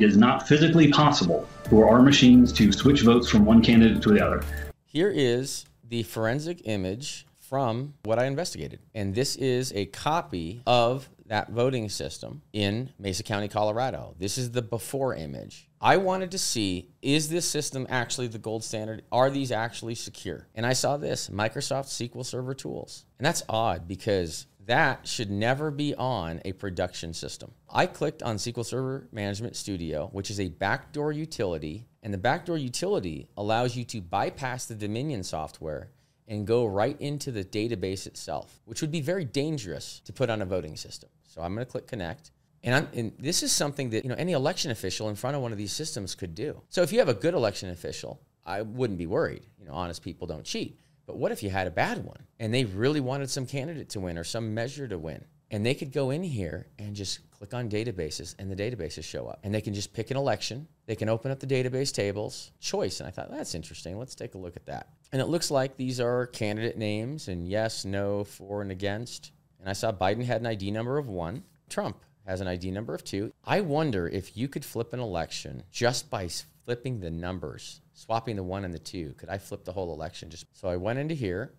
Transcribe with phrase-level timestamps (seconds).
[0.00, 4.14] It is not physically possible for our machines to switch votes from one candidate to
[4.14, 4.42] the other.
[4.86, 8.80] Here is the forensic image from what I investigated.
[8.94, 14.14] And this is a copy of that voting system in Mesa County, Colorado.
[14.18, 15.68] This is the before image.
[15.82, 19.02] I wanted to see is this system actually the gold standard?
[19.12, 20.48] Are these actually secure?
[20.54, 23.04] And I saw this Microsoft SQL Server tools.
[23.18, 27.50] And that's odd because that should never be on a production system.
[27.68, 32.56] I clicked on SQL Server Management Studio, which is a backdoor utility, and the backdoor
[32.56, 35.90] utility allows you to bypass the Dominion software
[36.28, 40.40] and go right into the database itself, which would be very dangerous to put on
[40.40, 41.10] a voting system.
[41.26, 42.30] So I'm going to click connect.
[42.62, 45.50] And, and, this is something that you know any election official in front of one
[45.50, 46.62] of these systems could do.
[46.68, 49.46] So if you have a good election official, I wouldn't be worried.
[49.58, 50.78] You know, honest people don't cheat.
[51.10, 54.00] But what if you had a bad one and they really wanted some candidate to
[54.00, 55.24] win or some measure to win?
[55.50, 59.26] And they could go in here and just click on databases and the databases show
[59.26, 59.40] up.
[59.42, 60.68] And they can just pick an election.
[60.86, 63.00] They can open up the database tables, choice.
[63.00, 63.98] And I thought, that's interesting.
[63.98, 64.86] Let's take a look at that.
[65.10, 69.32] And it looks like these are candidate names and yes, no, for, and against.
[69.58, 72.94] And I saw Biden had an ID number of one, Trump has an ID number
[72.94, 73.32] of two.
[73.44, 76.28] I wonder if you could flip an election just by
[76.64, 79.14] flipping the numbers, swapping the one and the two.
[79.18, 80.30] Could I flip the whole election?
[80.30, 81.54] Just so I went into here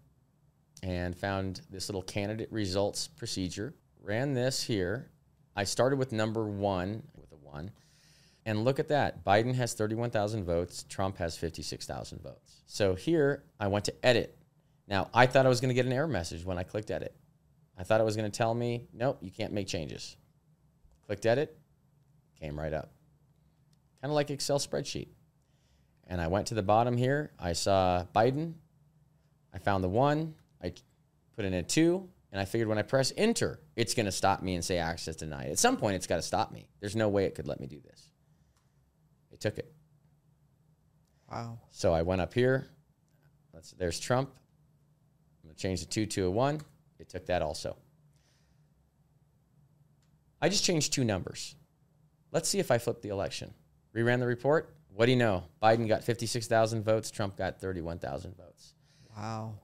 [0.84, 5.12] and found this little candidate results procedure, ran this here.
[5.56, 7.72] I started with number one with a one.
[8.46, 9.24] And look at that.
[9.24, 10.84] Biden has 31,000 votes.
[10.90, 12.64] Trump has 56,000 votes.
[12.66, 14.36] So here I went to edit.
[14.88, 17.16] Now, I thought I was going to get an error message when I clicked edit.
[17.78, 20.18] I thought it was going to tell me, nope, you can't make changes.
[21.06, 21.58] Clicked edit,
[22.40, 22.92] came right up.
[24.02, 25.10] Kind of like Excel spreadsheet.
[26.08, 27.32] And I went to the bottom here.
[27.40, 28.54] I saw Biden.
[29.54, 30.34] I found the one.
[30.62, 30.74] I
[31.36, 32.10] put in a two.
[32.32, 35.18] And I figured when I press enter, it's going to stop me and say access
[35.18, 35.50] denied.
[35.50, 36.70] At some point, it's got to stop me.
[36.80, 38.10] There's no way it could let me do this.
[39.32, 39.74] It took it.
[41.30, 41.60] Wow.
[41.72, 42.68] So I went up here.
[43.54, 44.30] Let's, there's Trump.
[44.30, 46.62] I'm going to change the two to a one.
[47.00, 47.76] It took that also.
[50.42, 51.56] I just changed two numbers.
[52.32, 53.54] Let's see if I flip the election.
[53.96, 54.74] Reran the report.
[54.94, 55.44] What do you know?
[55.62, 57.12] Biden got 56,000 votes.
[57.12, 58.74] Trump got 31,000 votes.
[59.18, 59.56] Wow.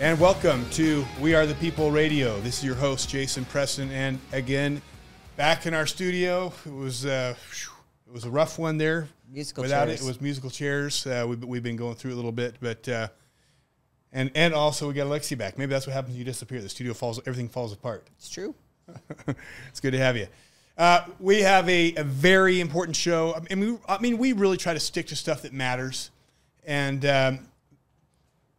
[0.00, 2.40] And welcome to We Are the People Radio.
[2.40, 4.80] This is your host Jason Preston, and again,
[5.36, 6.54] back in our studio.
[6.64, 7.34] It was uh,
[8.06, 9.08] it was a rough one there.
[9.30, 10.00] Musical Without chairs.
[10.00, 11.06] it, it was musical chairs.
[11.06, 13.08] Uh, we've, we've been going through it a little bit, but uh,
[14.10, 15.58] and and also we got Alexi back.
[15.58, 16.62] Maybe that's what happens when you disappear.
[16.62, 18.06] The studio falls, everything falls apart.
[18.16, 18.54] It's true.
[19.68, 20.28] it's good to have you.
[20.78, 23.34] Uh, we have a, a very important show.
[23.34, 26.10] I mean, we, I mean, we really try to stick to stuff that matters.
[26.64, 27.49] And um,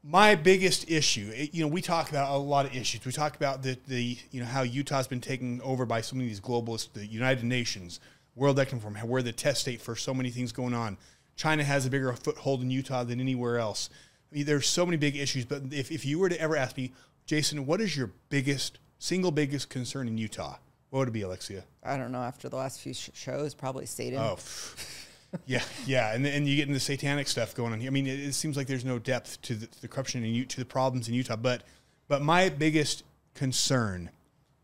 [0.03, 3.05] my biggest issue, it- you know, we talk about a lot of issues.
[3.05, 6.25] We talk about the, the you know, how Utah's been taken over by so many
[6.25, 7.99] of these globalists, the United Nations,
[8.35, 10.97] World Economic Forum, we're the test state for so many things going on.
[11.35, 13.89] China has a bigger foothold in Utah than anywhere else.
[14.31, 15.45] I mean, there's so many big issues.
[15.45, 16.93] But if, if you were to ever ask me,
[17.25, 20.57] Jason, what is your biggest, single biggest concern in Utah?
[20.89, 21.63] What would it be, Alexia?
[21.83, 22.21] I don't know.
[22.21, 24.19] After the last few sh- shows, probably Satan.
[24.19, 24.37] Oh,
[25.45, 27.89] yeah, yeah, and and you get into the satanic stuff going on here.
[27.89, 30.59] I mean, it, it seems like there's no depth to the, the corruption and to
[30.59, 31.35] the problems in Utah.
[31.35, 31.63] But
[32.07, 33.03] but my biggest
[33.33, 34.09] concern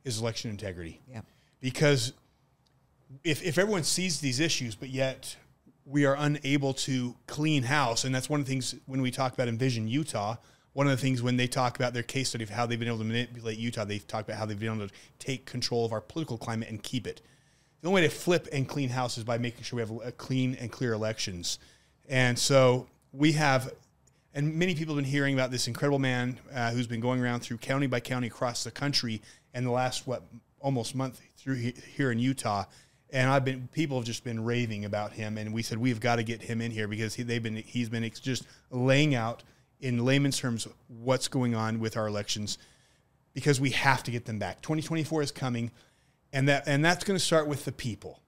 [0.03, 1.01] is election integrity.
[1.09, 1.21] Yeah.
[1.59, 2.13] because
[3.23, 5.37] if if everyone sees these issues, but yet
[5.85, 9.33] we are unable to clean house, and that's one of the things when we talk
[9.33, 10.35] about Envision Utah.
[10.73, 12.87] One of the things when they talk about their case study of how they've been
[12.87, 15.91] able to manipulate Utah, they've talked about how they've been able to take control of
[15.91, 17.21] our political climate and keep it.
[17.81, 20.11] The only way to flip and clean house is by making sure we have a
[20.11, 21.59] clean and clear elections.
[22.09, 23.71] And so we have,
[24.33, 27.41] and many people have been hearing about this incredible man uh, who's been going around
[27.41, 29.21] through county by county across the country
[29.53, 30.23] and the last, what,
[30.59, 32.65] almost month through here in Utah.
[33.11, 35.37] And I've been, people have just been raving about him.
[35.37, 37.89] And we said, we've got to get him in here because he, they've been, he's
[37.89, 39.43] been just laying out
[39.79, 42.57] in layman's terms what's going on with our elections
[43.33, 44.61] because we have to get them back.
[44.61, 45.69] 2024 is coming,
[46.33, 48.21] and that and that's going to start with the people,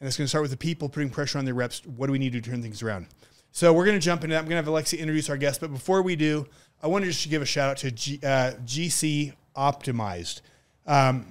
[0.00, 1.84] and it's going to start with the people putting pressure on their reps.
[1.86, 3.06] What do we need to turn things around?
[3.52, 4.40] So we're going to jump into that.
[4.40, 6.46] I'm going to have Alexi introduce our guest, but before we do,
[6.82, 10.40] I wanted just to give a shout out to G, uh, GC Optimized.
[10.86, 11.26] Um,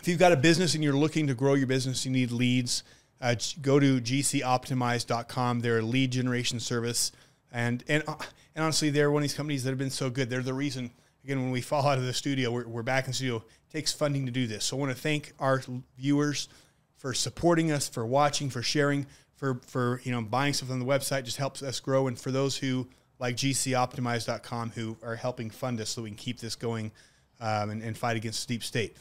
[0.00, 2.84] if you've got a business and you're looking to grow your business, you need leads.
[3.20, 5.60] Uh, go to gcoptimized.com.
[5.60, 7.10] They're a lead generation service.
[7.50, 8.14] And and uh,
[8.54, 10.30] and honestly, they're one of these companies that have been so good.
[10.30, 10.90] They're the reason.
[11.24, 13.42] Again, when we fall out of the studio, we're, we're back in studio.
[13.72, 14.64] Takes funding to do this.
[14.64, 15.62] So I want to thank our
[15.98, 16.48] viewers
[16.96, 19.06] for supporting us, for watching, for sharing,
[19.36, 21.24] for for you know buying stuff on the website.
[21.24, 22.06] Just helps us grow.
[22.06, 22.88] And for those who
[23.18, 26.90] like GCOptimize.com who are helping fund us so we can keep this going
[27.40, 28.96] um, and, and fight against the deep state.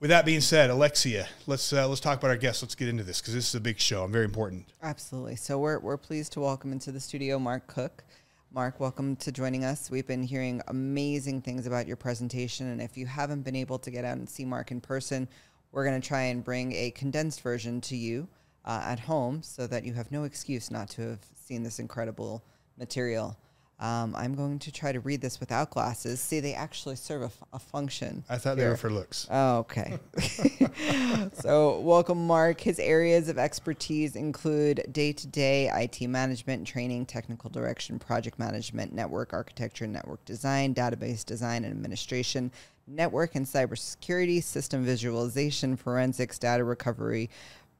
[0.00, 2.62] With that being said, Alexia, let's uh, let's talk about our guests.
[2.62, 4.66] Let's get into this because this is a big show and very important.
[4.82, 5.36] Absolutely.
[5.36, 8.02] So we're we're pleased to welcome into the studio Mark Cook.
[8.52, 9.92] Mark, welcome to joining us.
[9.92, 13.92] We've been hearing amazing things about your presentation, and if you haven't been able to
[13.92, 15.28] get out and see Mark in person,
[15.70, 18.26] we're going to try and bring a condensed version to you
[18.64, 22.42] uh, at home so that you have no excuse not to have seen this incredible
[22.76, 23.38] material.
[23.80, 26.20] Um, I'm going to try to read this without glasses.
[26.20, 28.22] See, they actually serve a, f- a function.
[28.28, 29.26] I thought they were for looks.
[29.30, 29.98] Oh, okay.
[31.32, 32.60] so, welcome, Mark.
[32.60, 38.92] His areas of expertise include day to day IT management training, technical direction, project management,
[38.92, 42.52] network architecture, network design, database design and administration,
[42.86, 47.30] network and cybersecurity, system visualization, forensics, data recovery,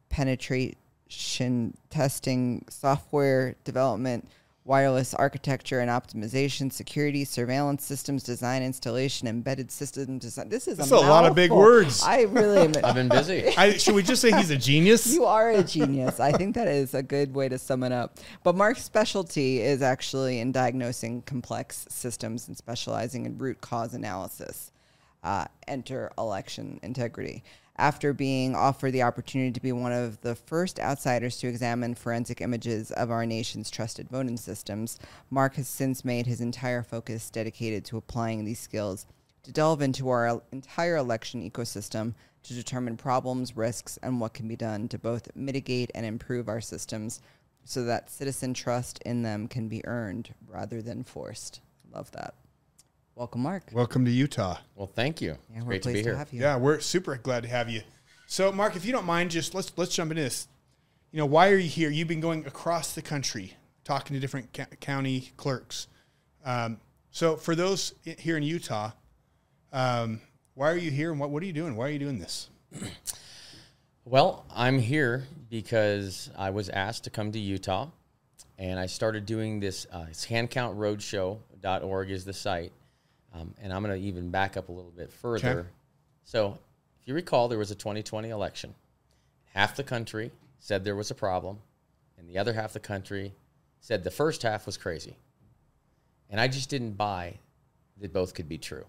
[0.08, 4.26] penetration testing, software development
[4.64, 10.48] wireless architecture and optimization, security, surveillance systems design, installation, embedded system design.
[10.48, 12.02] This is That's a lot of big words.
[12.02, 12.72] I really am.
[12.84, 13.48] I've been busy.
[13.56, 15.12] I, should we just say he's a genius?
[15.12, 16.20] You are a genius.
[16.20, 18.18] I think that is a good way to sum it up.
[18.42, 24.72] But Mark's specialty is actually in diagnosing complex systems and specializing in root cause analysis.
[25.22, 27.42] Uh, enter election integrity.
[27.80, 32.42] After being offered the opportunity to be one of the first outsiders to examine forensic
[32.42, 34.98] images of our nation's trusted voting systems,
[35.30, 39.06] Mark has since made his entire focus dedicated to applying these skills
[39.44, 42.12] to delve into our entire election ecosystem
[42.42, 46.60] to determine problems, risks, and what can be done to both mitigate and improve our
[46.60, 47.22] systems
[47.64, 51.62] so that citizen trust in them can be earned rather than forced.
[51.90, 52.34] Love that.
[53.20, 53.64] Welcome, Mark.
[53.70, 54.56] Welcome to Utah.
[54.74, 55.36] Well, thank you.
[55.50, 56.16] Yeah, It's we're great to pleased be to, here.
[56.16, 56.40] have you.
[56.40, 57.82] Yeah, we're super glad to have you.
[58.26, 60.48] So, Mark, if you don't mind, just let's let's jump into this.
[61.12, 61.90] You know, why are you here?
[61.90, 65.86] You've been going across the country talking to different ca- county clerks.
[66.46, 66.80] Um,
[67.10, 68.92] so, for those here in Utah,
[69.70, 70.22] um,
[70.54, 71.76] why are you here, and what what are you doing?
[71.76, 72.48] Why are you doing this?
[74.06, 77.90] Well, I'm here because I was asked to come to Utah,
[78.58, 79.86] and I started doing this.
[79.92, 82.72] Uh, it's handcountroadshow.org is the site,
[83.34, 85.60] um, and I'm going to even back up a little bit further.
[85.60, 85.68] Okay.
[86.24, 86.58] So,
[87.00, 88.74] if you recall, there was a 2020 election.
[89.54, 91.58] Half the country said there was a problem,
[92.18, 93.32] and the other half of the country
[93.80, 95.16] said the first half was crazy.
[96.28, 97.38] And I just didn't buy
[98.00, 98.84] that both could be true.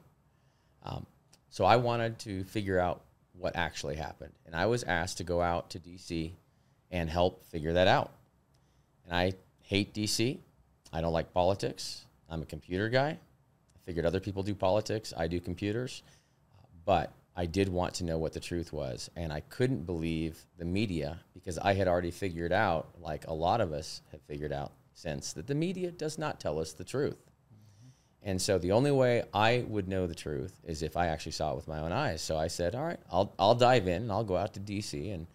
[0.84, 1.06] Um,
[1.50, 3.02] so I wanted to figure out
[3.34, 4.34] what actually happened.
[4.46, 6.32] And I was asked to go out to DC
[6.92, 8.12] and help figure that out.
[9.06, 9.34] And I
[9.64, 10.38] hate DC.
[10.94, 12.06] I don't like politics.
[12.30, 13.18] I'm a computer guy.
[13.86, 15.14] Figured other people do politics.
[15.16, 16.04] I do computers.
[16.86, 19.10] But I did want to know what the truth was.
[19.16, 23.62] And I couldn't believe the media because I had already figured out, like a lot
[23.62, 27.18] of us have figured out since, that the media does not tell us the truth.
[28.24, 31.54] And so the only way I would know the truth is if I actually saw
[31.54, 32.22] it with my own eyes.
[32.22, 35.14] So I said, all right, I'll, I'll dive in and I'll go out to DC
[35.14, 35.26] and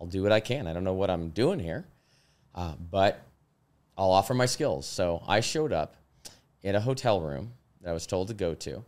[0.00, 0.66] I'll do what I can.
[0.66, 1.86] I don't know what I'm doing here,
[2.54, 3.24] uh, but
[3.96, 4.86] I'll offer my skills.
[4.86, 5.96] So I showed up
[6.62, 7.52] in a hotel room
[7.86, 8.82] that I was told to go to.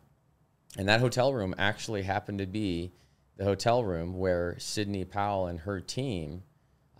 [0.76, 2.90] And that hotel room actually happened to be
[3.36, 6.42] the hotel room where Sidney Powell and her team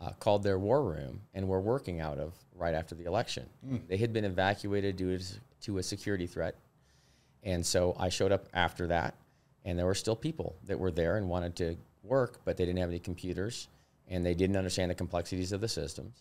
[0.00, 3.49] uh, called their war room and were working out of right after the election.
[3.88, 5.25] They had been evacuated due to,
[5.62, 6.55] to a security threat.
[7.43, 9.17] And so I showed up after that,
[9.64, 12.78] and there were still people that were there and wanted to work, but they didn't
[12.78, 13.67] have any computers
[14.07, 16.14] and they didn't understand the complexities of the systems.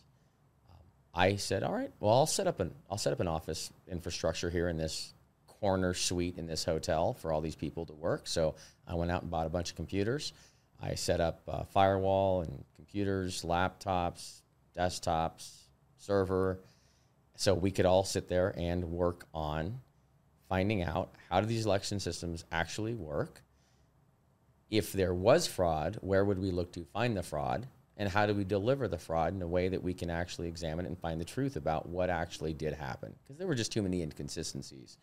[0.71, 0.77] Um,
[1.13, 4.49] I said, "All right, well, I'll set up an I'll set up an office infrastructure
[4.49, 5.13] here in this
[5.59, 8.55] corner suite in this hotel for all these people to work." So
[8.87, 10.33] I went out and bought a bunch of computers.
[10.81, 14.41] I set up a firewall and computers, laptops,
[14.75, 15.63] desktops,
[15.97, 16.59] server,
[17.35, 19.81] so we could all sit there and work on
[20.49, 23.43] finding out how do these election systems actually work.
[24.69, 27.67] If there was fraud, where would we look to find the fraud?
[27.97, 30.85] And how do we deliver the fraud in a way that we can actually examine
[30.85, 33.15] it and find the truth about what actually did happen?
[33.23, 34.97] Because there were just too many inconsistencies.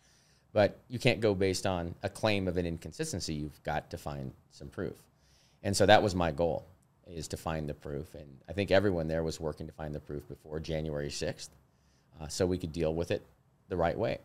[0.55, 3.33] But you can't go based on a claim of an inconsistency.
[3.33, 4.95] You've got to find some proof.
[5.63, 6.65] And so that was my goal,
[7.05, 8.15] is to find the proof.
[8.15, 11.49] And I think everyone there was working to find the proof before January 6th
[12.21, 13.21] uh, so we could deal with it
[13.67, 14.19] the right way.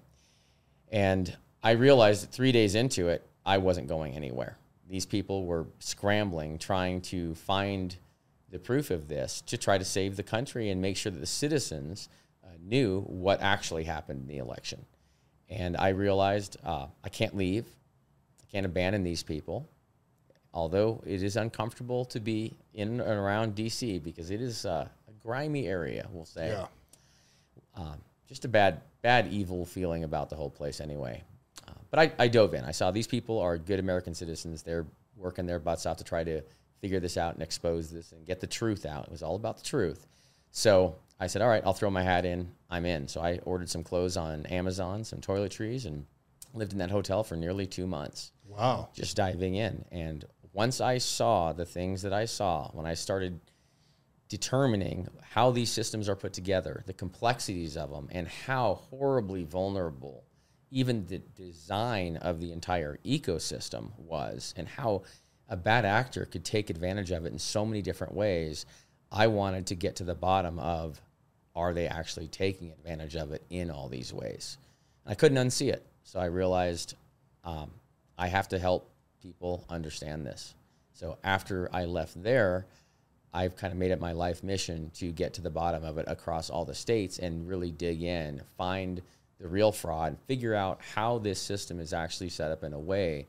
[0.93, 4.57] And I realized that three days into it, I wasn't going anywhere.
[4.89, 7.97] These people were scrambling, trying to find
[8.53, 11.27] the proof of this to try to save the country and make sure that the
[11.27, 12.09] citizens
[12.45, 14.87] uh, knew what actually happened in the election.
[15.51, 17.67] And I realized uh, I can't leave,
[18.41, 19.69] I can't abandon these people,
[20.55, 25.13] although it is uncomfortable to be in and around DC because it is uh, a
[25.23, 26.49] grimy area, we'll say.
[26.49, 26.67] Yeah.
[27.75, 27.97] Um,
[28.29, 31.23] just a bad, bad, evil feeling about the whole place anyway.
[31.67, 32.65] Uh, but I, I dove in.
[32.65, 34.63] I saw these people are good American citizens.
[34.63, 36.43] They're working their butts out to try to
[36.81, 39.05] figure this out and expose this and get the truth out.
[39.07, 40.07] It was all about the truth.
[40.53, 42.51] So I said, all right, I'll throw my hat in.
[42.71, 43.07] I'm in.
[43.07, 46.07] So I ordered some clothes on Amazon, some toiletries, and
[46.55, 48.89] lived in that hotel for nearly two months Wow.
[48.95, 49.85] just diving in.
[49.93, 53.39] And once I saw the things that I saw, when I started
[54.29, 60.25] determining how these systems are put together, the complexities of them, and how horribly vulnerable
[60.71, 65.03] even the design of the entire ecosystem was, and how
[65.49, 68.67] a bad actor could take advantage of it in so many different ways,
[69.11, 71.01] I wanted to get to the bottom of
[71.55, 74.59] are they actually taking advantage of it in all these ways?
[75.07, 75.85] I couldn't unsee it.
[76.05, 76.95] So I realized
[77.45, 77.71] um,
[78.19, 78.91] I have to help
[79.23, 80.55] people understand this.
[80.93, 82.67] So after I left there,
[83.33, 86.07] I've kind of made it my life mission to get to the bottom of it
[86.09, 89.01] across all the states and really dig in, find
[89.39, 93.27] the real fraud, figure out how this system is actually set up in a way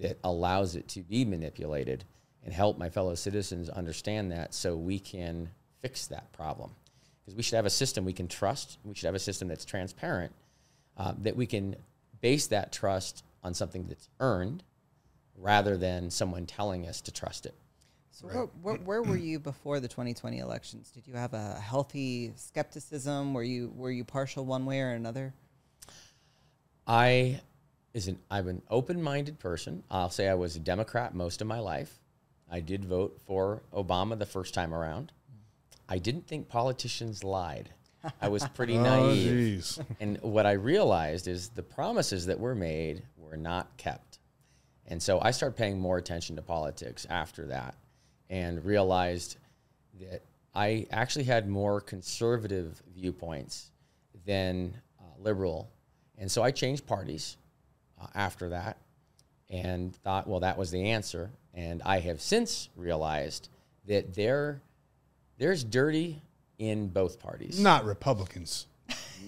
[0.00, 2.04] that allows it to be manipulated
[2.44, 5.48] and help my fellow citizens understand that so we can
[5.80, 6.70] fix that problem.
[7.28, 9.66] Because we should have a system we can trust, we should have a system that's
[9.66, 10.32] transparent,
[10.96, 11.76] uh, that we can
[12.22, 14.62] base that trust on something that's earned
[15.36, 17.54] rather than someone telling us to trust it.
[18.12, 20.90] So what, what, where were you before the 2020 elections?
[20.90, 23.34] Did you have a healthy skepticism?
[23.34, 25.34] Were you were you partial one way or another?
[26.86, 27.42] I
[27.92, 29.82] is an I'm an open-minded person.
[29.90, 32.00] I'll say I was a Democrat most of my life.
[32.50, 35.12] I did vote for Obama the first time around.
[35.88, 37.70] I didn't think politicians lied.
[38.20, 39.60] I was pretty Oh, naive.
[39.60, 39.84] jeez.
[40.00, 44.18] And what I realized is the promises that were made were not kept.
[44.86, 47.74] And so I started paying more attention to politics after that
[48.30, 49.36] and realized
[50.00, 50.22] that
[50.54, 53.70] I actually had more conservative viewpoints
[54.24, 55.70] than uh, liberal.
[56.16, 57.36] And so I changed parties
[58.00, 58.78] uh, after that
[59.50, 61.30] and thought, well, that was the answer.
[61.54, 63.48] And I have since realized
[63.86, 64.60] that there,
[65.38, 66.22] there's dirty
[66.58, 67.58] in both parties.
[67.58, 68.66] Not Republicans.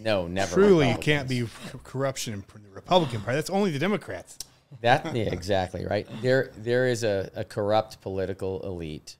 [0.02, 0.54] No, never.
[0.54, 1.46] Truly, it can't be
[1.84, 3.36] corruption in the Republican Party.
[3.36, 4.38] That's only the Democrats.
[4.82, 6.06] That yeah, exactly right.
[6.22, 9.16] There there is a, a corrupt political elite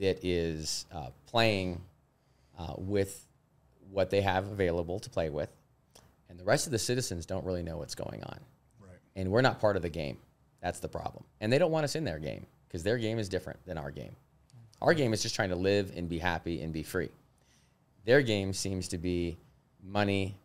[0.00, 1.80] that is uh, playing
[2.58, 3.26] uh, with
[3.90, 5.50] what they have available to play with,
[6.28, 8.40] and the rest of the citizens don't really know what's going on.
[8.80, 8.98] Right.
[9.16, 10.18] And we're not part of the game.
[10.60, 11.24] That's the problem.
[11.40, 13.90] And they don't want us in their game because their game is different than our
[13.92, 14.16] game.
[14.80, 17.10] Our game is just trying to live and be happy and be free.
[18.04, 19.38] Their game seems to be
[19.82, 20.36] money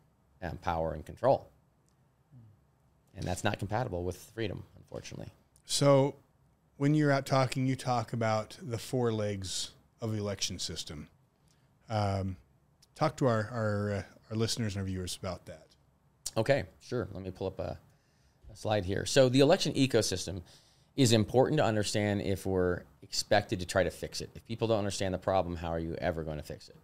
[0.42, 1.50] and power and control.
[3.16, 5.32] And that's not compatible with freedom, unfortunately.
[5.66, 6.16] So,
[6.78, 9.72] when you're out talking, you talk about the four legs
[10.02, 11.08] of the election system.
[11.90, 12.38] Um,
[12.96, 15.68] talk to our our, uh, our listeners and our viewers about that.
[16.36, 17.08] Okay, sure.
[17.14, 17.78] Let me pull up a,
[18.52, 19.06] a slide here.
[19.06, 20.42] So, the election ecosystem
[20.96, 24.30] is important to understand if we're expected to try to fix it.
[24.36, 26.78] If people don't understand the problem, how are you ever going to fix it?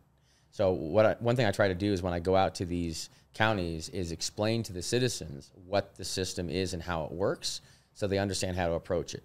[0.52, 2.66] So, what I, one thing I try to do is when I go out to
[2.66, 7.62] these counties is explain to the citizens what the system is and how it works,
[7.94, 9.24] so they understand how to approach it.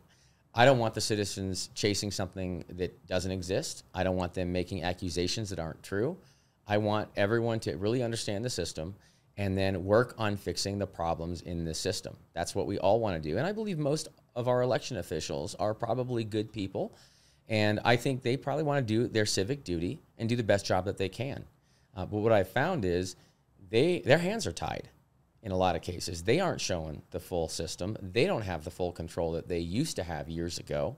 [0.54, 3.84] I don't want the citizens chasing something that doesn't exist.
[3.94, 6.16] I don't want them making accusations that aren't true.
[6.66, 8.94] I want everyone to really understand the system
[9.36, 12.16] and then work on fixing the problems in the system.
[12.34, 13.36] That's what we all want to do.
[13.36, 16.94] And I believe most of our election officials are probably good people.
[17.48, 20.64] And I think they probably want to do their civic duty and do the best
[20.64, 21.44] job that they can.
[21.94, 23.16] Uh, but what I've found is
[23.70, 24.88] they their hands are tied
[25.42, 26.22] in a lot of cases.
[26.22, 27.96] They aren't showing the full system.
[28.00, 30.96] They don't have the full control that they used to have years ago.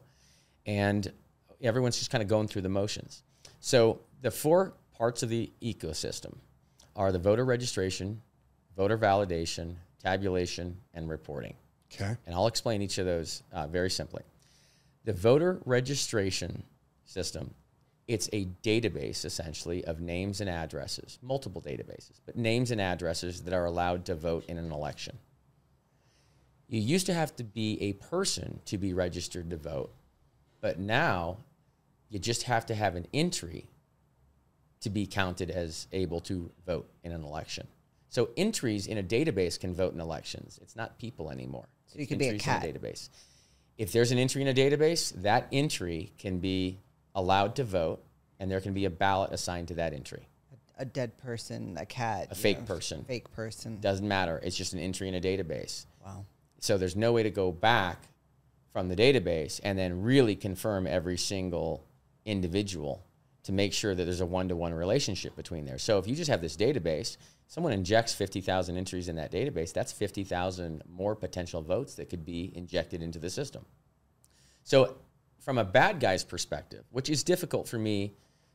[0.64, 1.12] And
[1.60, 3.24] everyone's just kind of going through the motions.
[3.60, 6.36] So the four parts of the ecosystem
[6.94, 8.22] are the voter registration,
[8.76, 11.54] voter validation, tabulation, and reporting.
[11.92, 12.16] Okay.
[12.26, 14.22] And I'll explain each of those uh, very simply.
[15.04, 16.64] The voter registration
[17.04, 17.54] system,
[18.08, 23.54] it's a database essentially of names and addresses, multiple databases, but names and addresses that
[23.54, 25.16] are allowed to vote in an election.
[26.68, 29.92] You used to have to be a person to be registered to vote,
[30.60, 31.38] but now
[32.10, 33.66] you just have to have an entry
[34.80, 37.66] to be counted as able to vote in an election.
[38.08, 40.58] So entries in a database can vote in elections.
[40.62, 41.68] It's not people anymore.
[41.96, 42.62] So you could be a entries in cat.
[42.62, 43.08] database.
[43.78, 46.78] If there's an entry in a database, that entry can be
[47.14, 48.02] allowed to vote,
[48.38, 50.28] and there can be a ballot assigned to that entry.
[50.78, 53.02] a dead person, a cat, A fake person.
[53.04, 53.80] fake person.
[53.80, 54.38] Doesn't matter.
[54.44, 55.86] It's just an entry in a database.
[56.04, 56.26] Wow.
[56.60, 58.08] So there's no way to go back
[58.74, 61.86] from the database and then really confirm every single
[62.26, 63.05] individual
[63.46, 65.78] to make sure that there's a one-to-one relationship between there.
[65.78, 69.92] So if you just have this database, someone injects 50,000 entries in that database, that's
[69.92, 73.64] 50,000 more potential votes that could be injected into the system.
[74.64, 74.96] So
[75.38, 78.14] from a bad guy's perspective, which is difficult for me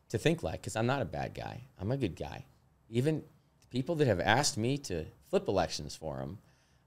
[0.09, 1.61] to think like cuz I'm not a bad guy.
[1.79, 2.43] I'm a good guy.
[2.89, 3.23] Even
[3.69, 6.37] people that have asked me to flip elections for them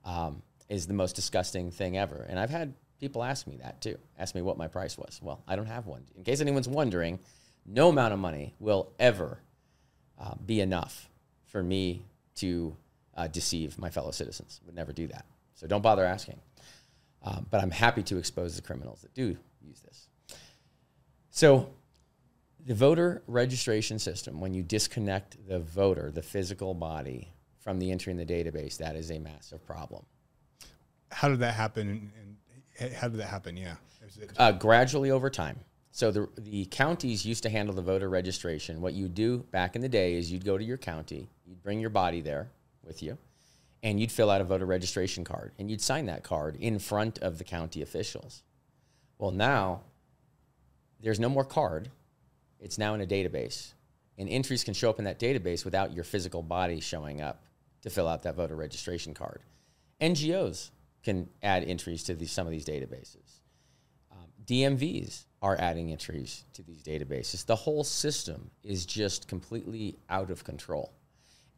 [0.05, 2.27] um, is the most disgusting thing ever.
[2.29, 3.97] And I've had people ask me that too.
[4.19, 5.21] Ask me what my price was.
[5.23, 6.05] Well, I don't have one.
[6.15, 7.19] In case anyone's wondering,
[7.67, 9.39] no amount of money will ever
[10.19, 11.09] uh, be enough
[11.47, 12.05] for me
[12.37, 12.77] to
[13.17, 14.61] uh, deceive my fellow citizens.
[14.67, 15.25] Would never do that.
[15.55, 16.41] So don't bother asking.
[17.23, 20.09] Um, but I'm happy to expose the criminals that do use this.
[21.31, 21.71] So
[22.65, 27.31] the voter registration system, when you disconnect the voter, the physical body,
[27.61, 30.05] from the entry in the database, that is a massive problem.
[31.11, 32.13] How did that happen?
[32.79, 33.57] And how did that happen?
[33.57, 33.77] Yeah.
[34.37, 35.61] Uh, gradually over time.
[35.95, 38.81] So the, the counties used to handle the voter registration.
[38.81, 41.79] What you do back in the day is you'd go to your county, you'd bring
[41.79, 42.51] your body there
[42.83, 43.17] with you,
[43.81, 47.21] and you'd fill out a voter registration card, and you'd sign that card in front
[47.21, 48.43] of the county officials.
[49.19, 49.83] Well, now
[51.01, 51.91] there's no more card.
[52.59, 53.75] It's now in a database,
[54.19, 57.45] and entries can show up in that database without your physical body showing up
[57.83, 59.43] to fill out that voter registration card.
[60.01, 60.71] NGOs
[61.05, 63.43] can add entries to these, some of these databases.
[64.11, 67.45] Um, DMVs are adding entries to these databases.
[67.45, 70.91] The whole system is just completely out of control.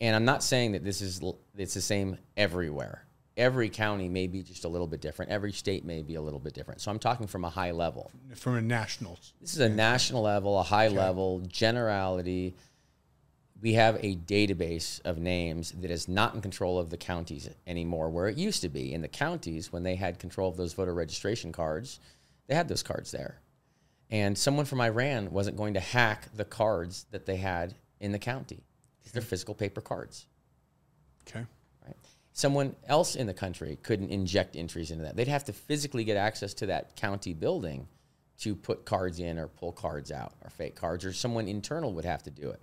[0.01, 1.23] And I'm not saying that this is
[1.57, 3.05] it's the same everywhere.
[3.37, 5.31] Every county may be just a little bit different.
[5.31, 6.81] Every state may be a little bit different.
[6.81, 8.11] So I'm talking from a high level.
[8.35, 9.21] from a national.
[9.41, 12.57] This is a national level, a high level, generality.
[13.63, 18.11] We have a database of names that is not in control of the counties anymore,
[18.11, 18.93] where it used to be.
[18.93, 22.01] In the counties, when they had control of those voter registration cards,
[22.49, 23.39] they had those cards there.
[24.11, 28.19] And someone from Iran wasn't going to hack the cards that they had in the
[28.19, 28.63] county
[28.99, 30.27] because they're physical paper cards.
[31.29, 31.45] Okay.
[31.85, 31.97] Right?
[32.33, 35.17] Someone else in the country couldn't inject entries into that.
[35.17, 37.89] They'd have to physically get access to that county building
[38.39, 42.05] to put cards in or pull cards out or fake cards, or someone internal would
[42.05, 42.61] have to do it.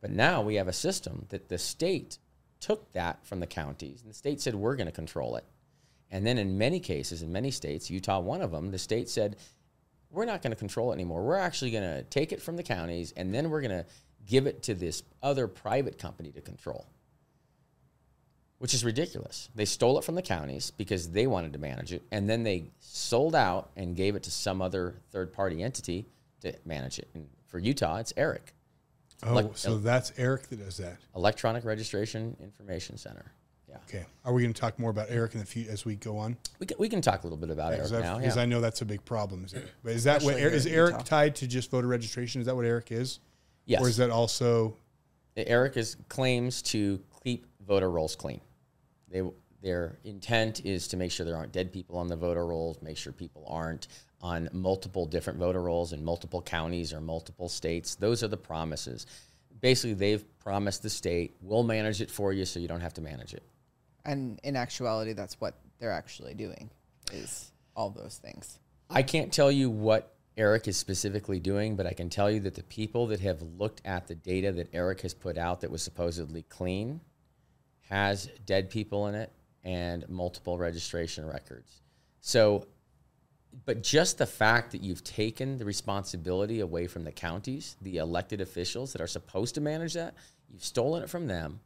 [0.00, 2.18] But now we have a system that the state
[2.60, 5.44] took that from the counties, and the state said, we're going to control it.
[6.10, 9.36] And then in many cases, in many states, Utah one of them, the state said,
[10.10, 11.22] we're not going to control it anymore.
[11.22, 13.86] We're actually going to take it from the counties, and then we're going to
[14.26, 16.86] give it to this other private company to control
[18.60, 19.48] which is ridiculous.
[19.54, 22.64] They stole it from the counties because they wanted to manage it, and then they
[22.78, 26.04] sold out and gave it to some other third party entity
[26.42, 27.08] to manage it.
[27.14, 28.52] And for Utah, it's ERIC,
[29.22, 30.98] Oh, so that's Eric that does that.
[31.16, 33.32] Electronic Registration Information Center.
[33.70, 34.04] Yeah, Okay.
[34.24, 36.36] Are we going to talk more about Eric in the future as we go on?
[36.58, 38.18] we can, we can talk a little bit about Because ERIC now.
[38.18, 39.44] Because I know that's a big problem.
[39.44, 39.70] Is it?
[39.82, 41.04] But is that what Especially is Eric Utah.
[41.04, 42.40] tied to just voter registration?
[42.40, 43.20] Is that what Eric is?
[43.66, 43.80] yes.
[43.80, 44.76] Or is that also
[45.36, 48.40] ERIC is claims to keep voter rolls clean.
[49.08, 49.22] They
[49.62, 52.96] their intent is to make sure there aren't dead people on the voter rolls, make
[52.96, 53.88] sure people aren't
[54.22, 57.94] on multiple different voter rolls in multiple counties or multiple states.
[57.94, 59.06] Those are the promises.
[59.60, 63.02] Basically, they've promised the state, we'll manage it for you so you don't have to
[63.02, 63.42] manage it.
[64.04, 66.70] And in actuality, that's what they're actually doing
[67.12, 68.58] is all those things.
[68.88, 72.54] I can't tell you what Eric is specifically doing, but I can tell you that
[72.54, 75.82] the people that have looked at the data that Eric has put out that was
[75.82, 77.00] supposedly clean
[77.88, 79.32] has dead people in it
[79.64, 81.82] and multiple registration records.
[82.20, 82.66] So,
[83.66, 88.40] but just the fact that you've taken the responsibility away from the counties, the elected
[88.40, 90.14] officials that are supposed to manage that,
[90.48, 91.60] you've stolen it from them,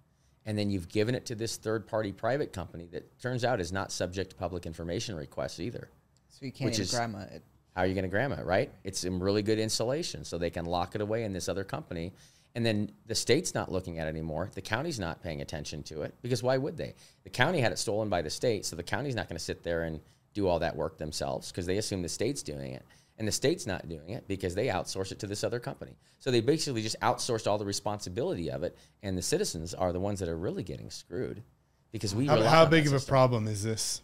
[0.46, 3.72] and then you've given it to this third party private company that turns out is
[3.72, 5.88] not subject to public information requests either.
[6.28, 7.42] So you can't Which even is- GRAMA it.
[7.74, 8.70] How are you going to GRAMA it, right?
[8.84, 12.12] It's in really good insulation, so they can lock it away in this other company.
[12.54, 14.48] And then the state's not looking at it anymore.
[14.54, 16.94] The county's not paying attention to it because why would they?
[17.24, 19.64] The county had it stolen by the state, so the county's not going to sit
[19.64, 19.98] there and
[20.34, 22.84] do all that work themselves because they assume the state's doing it.
[23.16, 25.96] And the state's not doing it because they outsource it to this other company.
[26.18, 30.00] So they basically just outsourced all the responsibility of it, and the citizens are the
[30.00, 31.42] ones that are really getting screwed
[31.92, 34.02] because we how, how big of a problem is this?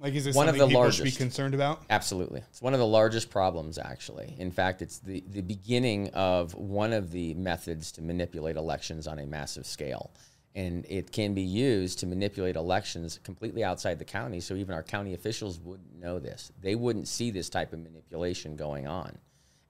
[0.00, 1.82] Like, is this One of the people should be concerned about?
[1.90, 2.42] Absolutely.
[2.50, 4.36] It's one of the largest problems, actually.
[4.38, 9.18] In fact, it's the, the beginning of one of the methods to manipulate elections on
[9.18, 10.12] a massive scale.
[10.58, 14.40] And it can be used to manipulate elections completely outside the county.
[14.40, 16.50] So even our county officials wouldn't know this.
[16.60, 19.18] They wouldn't see this type of manipulation going on.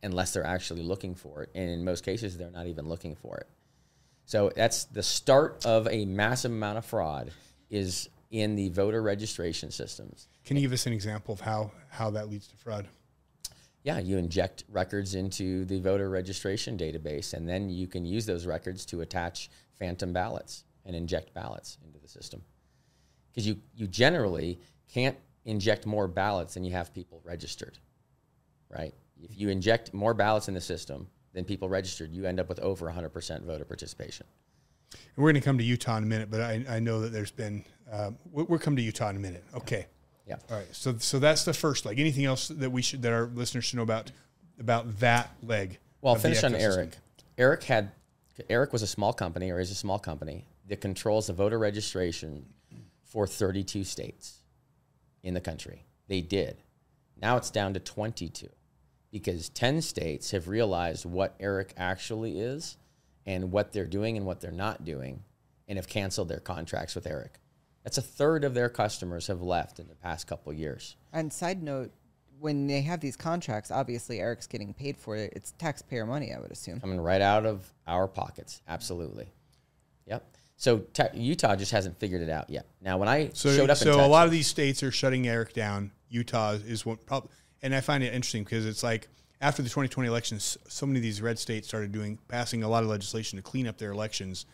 [0.02, 1.50] unless they're actually looking for it.
[1.54, 3.48] And in most cases, they're not even looking for it.
[4.24, 7.32] So that's the start of a massive amount of fraud
[7.70, 10.28] is in the voter registration systems.
[10.44, 12.86] Can you give us an example of how how that leads to fraud?
[13.82, 18.44] Yeah, you inject records into the voter registration database, and then you can use those
[18.44, 19.48] records to attach
[19.78, 22.42] phantom ballots and inject ballots into the system.
[23.30, 24.58] Because you, you generally
[24.92, 27.78] can't inject more ballots than you have people registered,
[28.70, 28.94] right?
[29.22, 32.58] If you inject more ballots in the system than people registered, you end up with
[32.60, 34.26] over 100% voter participation.
[34.92, 37.12] And we're going to come to Utah in a minute, but I, I know that
[37.12, 39.44] there's been, um, we- we're coming to Utah in a minute.
[39.54, 39.86] Okay.
[40.26, 40.36] Yeah.
[40.50, 40.66] All right.
[40.72, 42.00] So, so that's the first leg.
[42.00, 44.10] Anything else that we should, that our listeners should know about,
[44.58, 45.78] about that leg?
[46.00, 46.54] Well, I'll finish on?
[46.54, 46.96] Eric.
[47.36, 47.92] Eric had
[48.48, 52.46] Eric was a small company or is a small company that controls the voter registration
[53.04, 54.38] for 32 states
[55.22, 55.84] in the country.
[56.08, 56.62] They did.
[57.20, 58.48] Now it's down to 22
[59.10, 62.76] because 10 states have realized what Eric actually is
[63.26, 65.22] and what they're doing and what they're not doing
[65.66, 67.40] and have canceled their contracts with Eric.
[67.84, 70.96] That's a third of their customers have left in the past couple years.
[71.12, 71.90] And side note,
[72.38, 75.32] when they have these contracts, obviously Eric's getting paid for it.
[75.34, 76.80] It's taxpayer money, I would assume.
[76.80, 78.62] coming right out of our pockets.
[78.68, 79.28] Absolutely.
[80.06, 80.24] Yep.
[80.58, 82.66] So te- Utah just hasn't figured it out yet.
[82.82, 84.90] Now, when I So, showed up so in Texas, a lot of these states are
[84.90, 85.92] shutting Eric down.
[86.10, 87.28] Utah is one, prob-
[87.62, 89.08] and I find it interesting because it's like
[89.40, 92.82] after the 2020 elections, so many of these red states started doing passing a lot
[92.82, 94.46] of legislation to clean up their elections,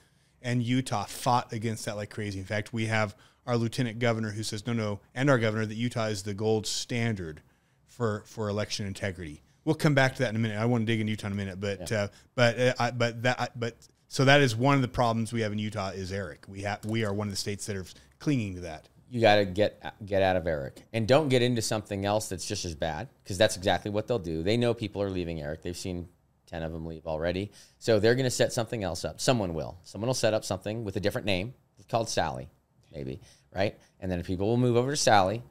[0.43, 2.39] and Utah fought against that like crazy.
[2.39, 5.75] In fact, we have our lieutenant governor who says no, no, and our governor that
[5.77, 7.41] Utah is the gold standard
[7.87, 9.43] for for election integrity.
[9.65, 10.59] We'll come back to that in a minute.
[10.59, 13.23] I want to dig into Utah in a minute, but uh, but uh, I, but
[13.23, 13.75] that I- but
[14.15, 16.45] so that is one of the problems we have in Utah is Eric.
[16.47, 17.85] We have we are one of the states that are
[18.21, 18.89] clinging to that.
[19.11, 22.47] you got to get get out of Eric and don't get into something else that's
[22.47, 24.45] just as bad because that's exactly what they'll do.
[24.45, 25.63] They know people are leaving Eric.
[25.63, 26.09] They've seen
[26.47, 27.51] 10 of them leave already.
[27.81, 29.21] So they're going to set something else up.
[29.21, 29.79] Someone will.
[29.83, 31.53] Someone will set up something with a different name
[31.89, 32.49] called Sally,
[32.93, 33.21] maybe,
[33.53, 33.77] right?
[33.99, 35.43] And then people will move over to Sally.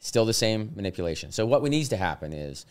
[0.00, 1.30] Still the same manipulation.
[1.30, 2.66] So what we needs to happen is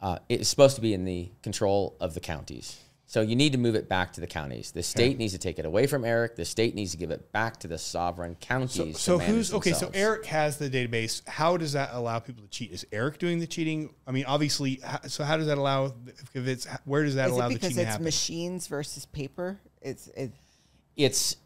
[0.00, 2.78] uh, it's supposed to be in the control of the counties.
[3.08, 4.72] So you need to move it back to the counties.
[4.72, 6.34] The state needs to take it away from Eric.
[6.34, 8.98] The state needs to give it back to the sovereign counties.
[8.98, 9.72] So, so manage who's okay?
[9.74, 9.90] So.
[9.94, 11.26] Eric has the database.
[11.28, 12.72] How does that allow people to cheat?
[12.72, 13.94] Is Eric doing the cheating?
[14.08, 14.80] I mean, obviously.
[15.06, 15.94] So how does that allow?
[16.34, 18.04] If it's where does that Is allow it the because cheating to it's happen?
[18.04, 19.60] machines versus paper?
[19.80, 20.32] It's it,
[20.96, 21.36] it's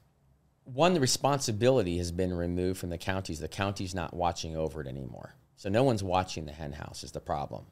[0.65, 4.87] one the responsibility has been removed from the counties the county's not watching over it
[4.87, 7.65] anymore so no one's watching the hen house is the problem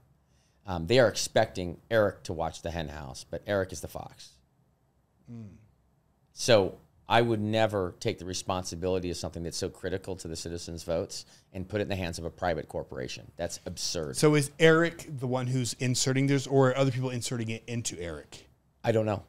[0.68, 4.30] um, they are expecting eric to watch the hen house but eric is the fox.
[6.32, 6.78] So
[7.08, 11.26] i would never take the responsibility of something that's so critical to the citizens votes
[11.52, 13.30] and put it in the hands of a private corporation.
[13.36, 14.16] That's absurd.
[14.16, 17.98] So is Eric the one who's inserting this, or are other people inserting it into
[17.98, 18.48] Eric?
[18.84, 19.22] i don't know.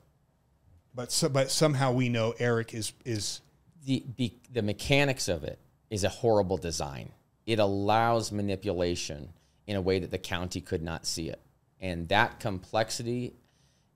[0.94, 3.42] But so, but somehow we know Eric is is
[3.86, 7.12] the be, the mechanics of it is a horrible design.
[7.46, 9.34] It allows manipulation
[9.70, 11.40] in a way that the county could not see it,
[11.80, 13.36] and that complexity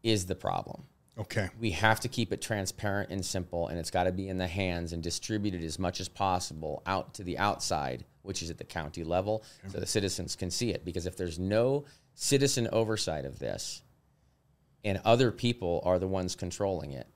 [0.04, 0.84] is the problem.
[1.18, 1.50] okay.
[1.60, 4.48] We have to keep it transparent and simple, and it's got to be in the
[4.48, 8.64] hands and distributed as much as possible out to the outside, which is at the
[8.64, 10.86] county level, so the citizens can see it.
[10.86, 13.82] Because if there's no citizen oversight of this,
[14.84, 17.08] and other people are the ones controlling it,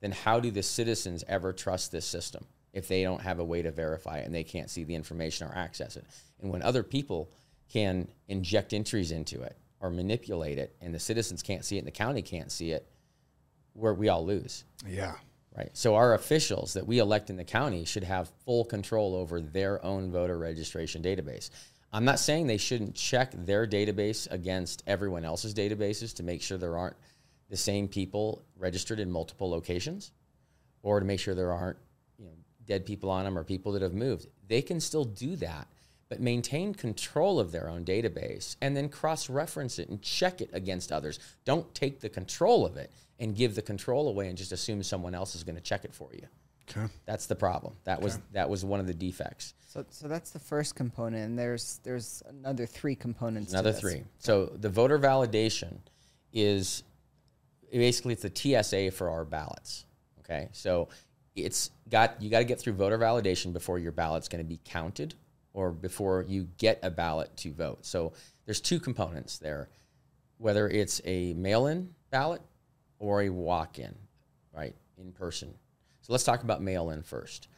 [0.00, 3.60] then how do the citizens ever trust this system if they don't have a way
[3.60, 6.06] to verify it and they can't see the information or access it?
[6.40, 7.30] And when other people
[7.72, 11.86] can inject entries into it or manipulate it and the citizens can't see it and
[11.86, 12.88] the county can't see it,
[13.74, 14.64] where we all lose.
[14.86, 15.14] Yeah.
[15.56, 15.70] Right.
[15.72, 19.84] So our officials that we elect in the county should have full control over their
[19.84, 21.50] own voter registration database.
[21.92, 26.58] I'm not saying they shouldn't check their database against everyone else's databases to make sure
[26.58, 26.96] there aren't
[27.48, 30.12] the same people registered in multiple locations
[30.82, 31.78] or to make sure there aren't,
[32.18, 32.32] you know,
[32.66, 34.26] dead people on them or people that have moved.
[34.46, 35.66] They can still do that,
[36.08, 40.90] but maintain control of their own database and then cross-reference it and check it against
[40.90, 41.18] others.
[41.44, 45.14] Don't take the control of it and give the control away and just assume someone
[45.14, 46.26] else is going to check it for you.
[46.70, 46.86] Okay.
[47.06, 47.74] That's the problem.
[47.84, 49.54] That was that was one of the defects.
[49.66, 51.24] so so that's the first component.
[51.24, 53.52] And there's there's another three components.
[53.52, 53.80] to Another this.
[53.80, 54.02] three.
[54.18, 55.78] So the voter validation
[56.32, 56.82] is
[57.72, 59.86] basically it's the TSA for our ballots.
[60.20, 60.88] Okay, so
[61.34, 64.60] it's got you got to get through voter validation before your ballot's going to be
[64.64, 65.14] counted
[65.58, 67.84] or before you get a ballot to vote.
[67.84, 68.12] So
[68.44, 69.68] there's two components there,
[70.36, 72.42] whether it's a mail-in ballot
[73.00, 73.92] or a walk-in,
[74.54, 75.52] right, in person.
[76.02, 77.48] So let's talk about mail-in first.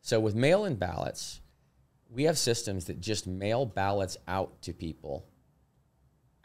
[0.00, 1.42] So with mail-in ballots,
[2.08, 5.26] we have systems that just mail ballots out to people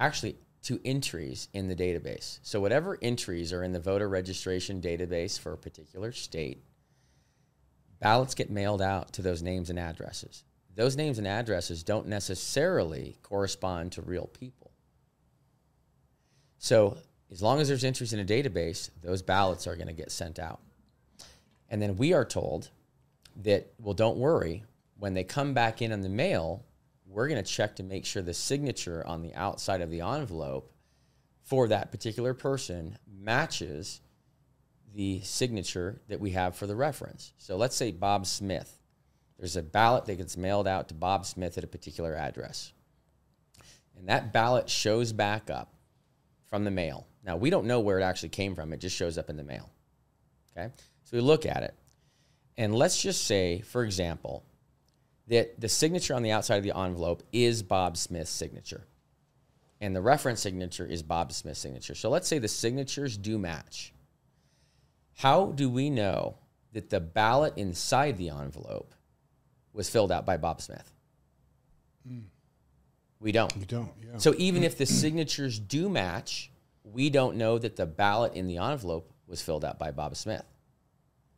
[0.01, 2.39] actually to entries in the database.
[2.41, 6.63] So, whatever entries are in the voter registration database for a particular state,
[7.99, 10.43] ballots get mailed out to those names and addresses.
[10.75, 14.71] Those names and addresses don't necessarily correspond to real people.
[16.57, 16.97] So,
[17.31, 20.39] as long as there's entries in a database, those ballots are going to get sent
[20.39, 20.61] out.
[21.69, 22.69] And then we are told
[23.43, 24.63] that, well, don't worry,
[24.97, 26.63] when they come back in on the mail,
[27.07, 30.71] we're going to check to make sure the signature on the outside of the envelope
[31.43, 34.01] for that particular person matches
[34.93, 37.33] the signature that we have for the reference.
[37.37, 38.79] So let's say Bob Smith.
[39.43, 42.71] There's a ballot that gets mailed out to Bob Smith at a particular address.
[43.97, 45.73] And that ballot shows back up
[46.45, 47.07] from the mail.
[47.25, 49.43] Now, we don't know where it actually came from, it just shows up in the
[49.43, 49.69] mail.
[50.55, 50.71] Okay?
[51.03, 51.73] So we look at it.
[52.57, 54.45] And let's just say, for example,
[55.27, 58.87] that the signature on the outside of the envelope is Bob Smith's signature.
[59.81, 61.95] And the reference signature is Bob Smith's signature.
[61.95, 63.93] So let's say the signatures do match.
[65.17, 66.37] How do we know
[66.71, 68.95] that the ballot inside the envelope
[69.73, 70.91] was filled out by Bob Smith?
[72.07, 72.19] Hmm.
[73.19, 73.55] We don't.
[73.55, 73.91] You don't.
[74.01, 74.17] Yeah.
[74.17, 76.51] So even if the signatures do match,
[76.83, 80.45] we don't know that the ballot in the envelope was filled out by Bob Smith.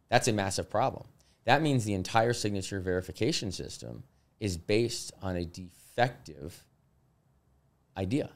[0.09, 1.05] That's a massive problem.
[1.45, 4.03] That means the entire signature verification system
[4.39, 6.65] is based on a defective
[7.95, 8.29] idea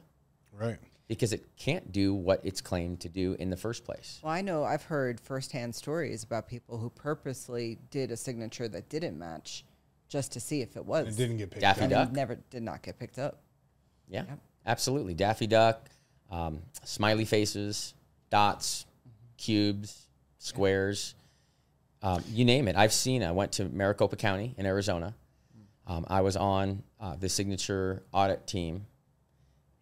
[0.52, 0.78] right.
[1.08, 4.20] because it can't do what it's claimed to do in the first place.
[4.22, 8.88] Well, I know I've heard firsthand stories about people who purposely did a signature that
[8.88, 9.64] didn't match
[10.10, 11.06] just to see if it was.
[11.08, 11.82] It didn't get picked Daffy up.
[11.84, 12.12] and Duck.
[12.12, 13.40] never did not get picked up.
[14.08, 14.38] Yeah, Yep.
[14.66, 15.14] absolutely.
[15.14, 15.88] Daffy Duck,
[16.30, 17.94] um, smiley faces,
[18.28, 18.84] dots,
[19.38, 21.14] cubes, squares,
[22.02, 22.76] um, you name it.
[22.76, 23.22] I've seen.
[23.22, 25.14] I went to Maricopa County in Arizona.
[25.86, 28.86] Um, I was on uh, the signature audit team,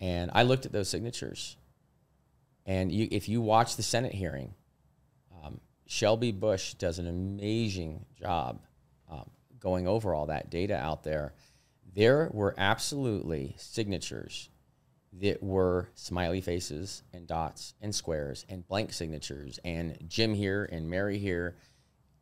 [0.01, 1.57] and I looked at those signatures.
[2.67, 4.55] And you, if you watch the Senate hearing,
[5.43, 8.61] um, Shelby Busch does an amazing job
[9.11, 11.35] um, going over all that data out there.
[11.95, 14.51] There were absolutely signatures
[15.15, 20.89] that were smiley faces and dots and squares and blank signatures and Jim here and
[20.89, 21.57] Mary here.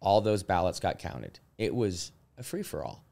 [0.00, 1.40] All those ballots got counted.
[1.58, 3.04] It was a free for all.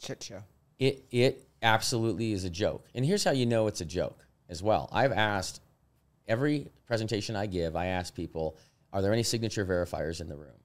[0.00, 0.42] Chit show.
[0.78, 2.86] It it absolutely is a joke.
[2.94, 4.88] And here's how you know it's a joke as well.
[4.92, 5.60] I've asked
[6.26, 8.56] every presentation I give, I ask people,
[8.92, 10.56] are there any signature verifiers in the room?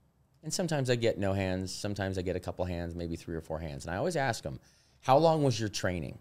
[0.45, 3.41] And sometimes I get no hands, sometimes I get a couple hands, maybe three or
[3.41, 3.83] four hands.
[3.83, 4.59] And I always ask them,
[5.01, 6.19] how long was your training?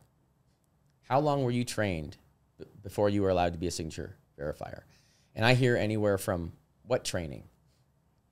[1.03, 2.17] How long were you trained
[2.83, 4.81] before you were allowed to be a signature verifier?
[5.35, 6.53] And I hear anywhere from
[6.87, 7.45] what training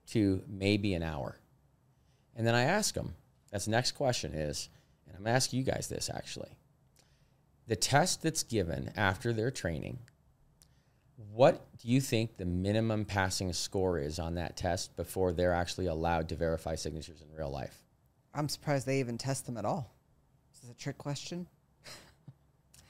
[0.07, 1.37] to maybe an hour.
[2.35, 3.13] And then I ask them,
[3.51, 4.69] that's the next question is,
[5.05, 6.57] and I'm asking you guys this actually.
[7.67, 9.99] The test that's given after their training,
[11.31, 15.87] what do you think the minimum passing score is on that test before they're actually
[15.87, 17.83] allowed to verify signatures in real life?
[18.33, 19.93] I'm surprised they even test them at all.
[20.53, 21.47] Is this a trick question?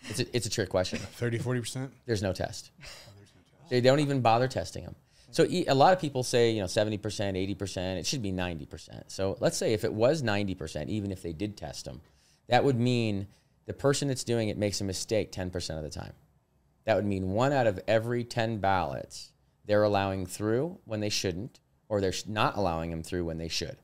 [0.09, 0.99] It's a, it's a trick question.
[1.13, 1.89] 30, 40%.
[2.05, 2.71] There's no test.
[3.69, 4.95] They don't even bother testing them.
[5.31, 9.03] So a lot of people say, you know, 70%, 80%, it should be 90%.
[9.07, 12.01] So let's say if it was 90%, even if they did test them,
[12.49, 13.25] that would mean
[13.65, 16.13] the person that's doing it makes a mistake 10% of the time.
[16.85, 19.31] That would mean one out of every 10 ballots
[19.65, 23.77] they're allowing through when they shouldn't, or they're not allowing them through when they should.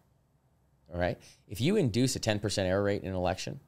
[0.93, 1.17] All right?
[1.47, 3.59] If you induce a 10% error rate in an election,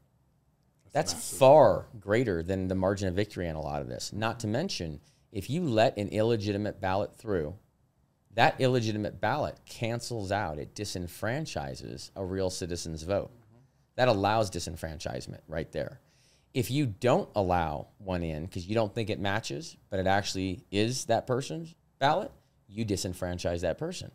[0.92, 4.12] that's far greater than the margin of victory in a lot of this.
[4.12, 5.00] Not to mention,
[5.32, 7.56] if you let an illegitimate ballot through,
[8.34, 13.32] that illegitimate ballot cancels out, it disenfranchises a real citizen's vote.
[13.32, 13.60] Mm-hmm.
[13.96, 16.02] That allows disenfranchisement right there.
[16.54, 20.66] If you don't allow one in because you don't think it matches, but it actually
[20.70, 22.32] is that person's ballot,
[22.68, 24.12] you disenfranchise that person.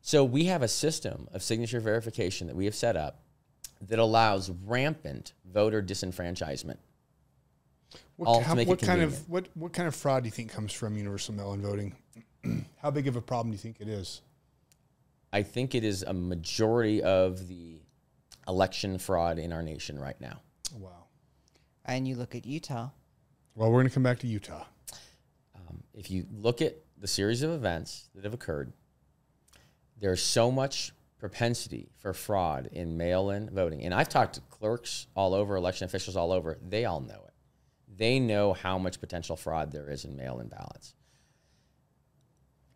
[0.00, 3.20] So we have a system of signature verification that we have set up
[3.88, 6.76] that allows rampant voter disenfranchisement.
[8.16, 10.96] What, how- what kind of what what kind of fraud do you think comes from
[10.96, 11.94] universal mail-in voting?
[12.82, 14.20] how big of a problem do you think it is?
[15.32, 17.80] I think it is a majority of the
[18.46, 20.40] election fraud in our nation right now.
[20.76, 21.06] Wow.
[21.84, 22.90] And you look at Utah.
[23.54, 24.64] Well, we're going to come back to Utah.
[25.54, 28.72] Um, if you look at the series of events that have occurred,
[30.00, 33.82] there's so much propensity for fraud in mail-in voting.
[33.84, 36.58] And I've talked to clerks all over, election officials all over.
[36.68, 37.34] They all know it.
[37.96, 40.94] They know how much potential fraud there is in mail-in ballots.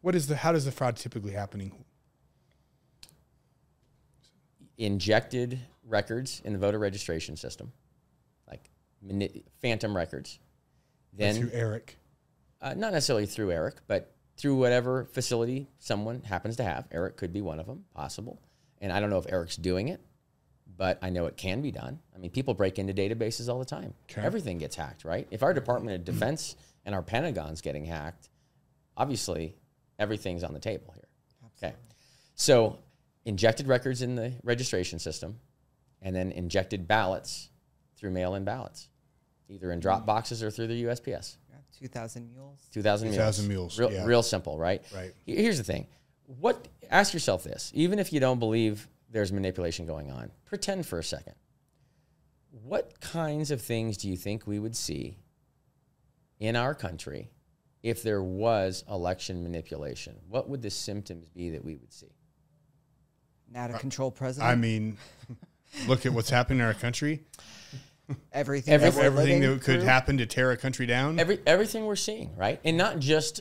[0.01, 1.73] What is the how does the fraud typically happening?
[4.79, 7.86] Injected records in the voter registration system, like
[9.07, 10.39] mani- phantom records.
[11.13, 11.97] then through Eric.
[12.61, 16.87] uh, not necessarily through Eric, but through whatever facility someone happens to have.
[16.91, 18.41] Eric could be one of them, possible.
[18.81, 20.01] And I don't know if Eric's doing it,
[20.77, 21.99] but I know it can be done.
[22.15, 23.95] I mean, people break into databases all the time.
[24.11, 24.21] Okay.
[24.21, 25.27] Everything gets hacked, right?
[25.31, 28.29] If our Department of Defense and our Pentagon's getting hacked,
[28.97, 29.55] obviously
[29.99, 31.09] everything's on the table here.
[31.57, 31.75] Okay.
[32.35, 32.79] So
[33.25, 35.39] injected records in the registration system
[36.03, 37.49] and then injected ballots
[37.97, 38.91] through mail in ballots,
[39.49, 41.37] either in drop boxes or through the USPS.
[41.51, 42.69] Yeah, 2,000 mules.
[42.73, 43.17] 2,000 mules.
[43.17, 44.05] 2,000 mules, Real, yeah.
[44.05, 44.83] real simple, right?
[44.95, 45.13] Right.
[45.25, 45.87] Here's the thing.
[46.27, 50.99] What ask yourself this, even if you don't believe there's manipulation going on, pretend for
[50.99, 51.35] a second.
[52.51, 55.19] What kinds of things do you think we would see
[56.41, 57.31] in our country
[57.83, 60.17] if there was election manipulation?
[60.29, 62.15] What would the symptoms be that we would see?
[63.51, 64.51] An out of uh, control president.
[64.51, 64.97] I mean,
[65.87, 67.25] look at what's happening in our country.
[68.33, 69.89] everything, every- that Everything that could through.
[69.89, 71.19] happen to tear a country down.
[71.19, 72.61] Every everything we're seeing, right?
[72.65, 73.41] And not just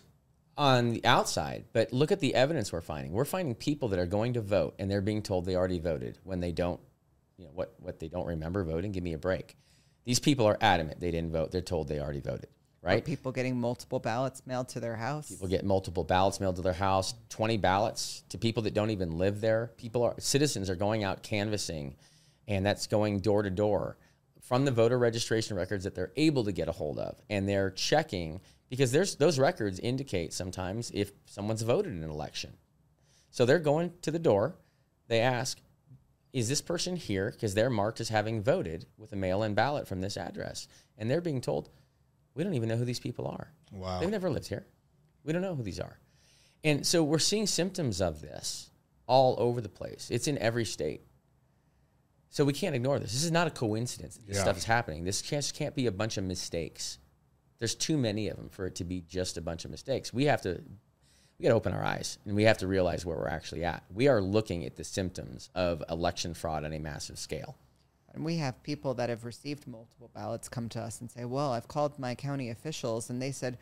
[0.58, 3.12] on the outside, but look at the evidence we're finding.
[3.12, 6.18] We're finding people that are going to vote and they're being told they already voted
[6.24, 6.80] when they don't,
[7.38, 8.92] you know, what what they don't remember voting.
[8.92, 9.58] Give me a break.
[10.06, 11.52] These people are adamant they didn't vote.
[11.52, 12.48] They're told they already voted,
[12.82, 13.04] right?
[13.04, 15.30] People getting multiple ballots mailed to their house.
[15.30, 19.18] People get multiple ballots mailed to their house, 20 ballots to people that don't even
[19.18, 19.72] live there.
[19.78, 21.96] People are citizens are going out canvassing
[22.48, 23.98] and that's going door to door
[24.46, 27.72] from the voter registration records that they're able to get a hold of and they're
[27.72, 32.54] checking because there's those records indicate sometimes if someone's voted in an election.
[33.32, 34.56] So they're going to the door,
[35.08, 35.60] they ask,
[36.32, 40.02] is this person here because they're marked as having voted with a mail-in ballot from
[40.02, 41.70] this address and they're being told
[42.36, 43.52] we don't even know who these people are.
[43.72, 44.00] Wow.
[44.00, 44.68] They've never lived here.
[45.24, 45.98] We don't know who these are.
[46.64, 48.70] And so we're seeing symptoms of this
[49.08, 50.10] all over the place.
[50.12, 51.02] It's in every state.
[52.36, 53.14] So we can't ignore this.
[53.14, 54.42] This is not a coincidence this Yeah.
[54.42, 55.06] stuff is happening.
[55.06, 56.98] This just can't be a bunch of mistakes.
[57.60, 60.12] There's too many of them for it to be just a bunch of mistakes.
[60.12, 60.62] We have to
[61.38, 63.86] we got to open our eyes and we have to realize where we're actually at.
[63.90, 67.58] We are looking at the symptoms of election fraud on a massive scale.
[68.14, 71.54] And we have people that have received multiple ballots come to us and say, "Well,
[71.54, 73.58] I've called my county officials, and they said,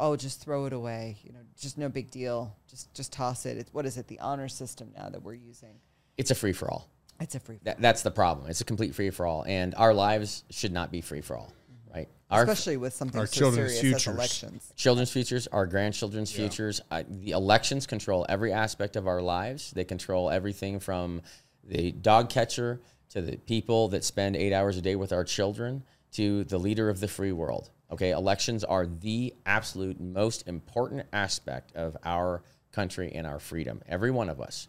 [0.00, 1.18] oh, just throw it away.
[1.22, 2.56] You know, just no big deal.
[2.68, 3.56] Just just toss it.
[3.56, 4.08] It's what is it?
[4.08, 5.80] The honor system now that we're using.
[6.16, 6.88] It's a free for all.
[7.22, 7.60] It's a free.
[7.62, 8.50] That, that's the problem.
[8.50, 11.52] It's a complete free for all, and our lives should not be free for all,
[11.94, 12.08] right?
[12.30, 14.14] Our Especially with something our so children's serious as futures.
[14.14, 14.72] elections.
[14.76, 16.80] children's futures, our grandchildren's futures.
[16.90, 19.70] Uh, the elections control every aspect of our lives.
[19.70, 21.22] They control everything from
[21.62, 22.80] the dog catcher
[23.10, 26.88] to the people that spend eight hours a day with our children to the leader
[26.88, 27.70] of the free world.
[27.90, 33.82] Okay, elections are the absolute most important aspect of our country and our freedom.
[33.86, 34.66] Every one of us.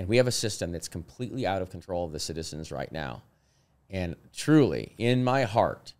[0.00, 3.22] And we have a system that's completely out of control of the citizens right now.
[3.90, 5.92] And truly, in my heart,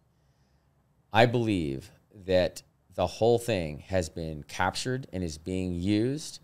[1.12, 1.90] I believe
[2.24, 2.62] that
[2.94, 6.40] the whole thing has been captured and is being used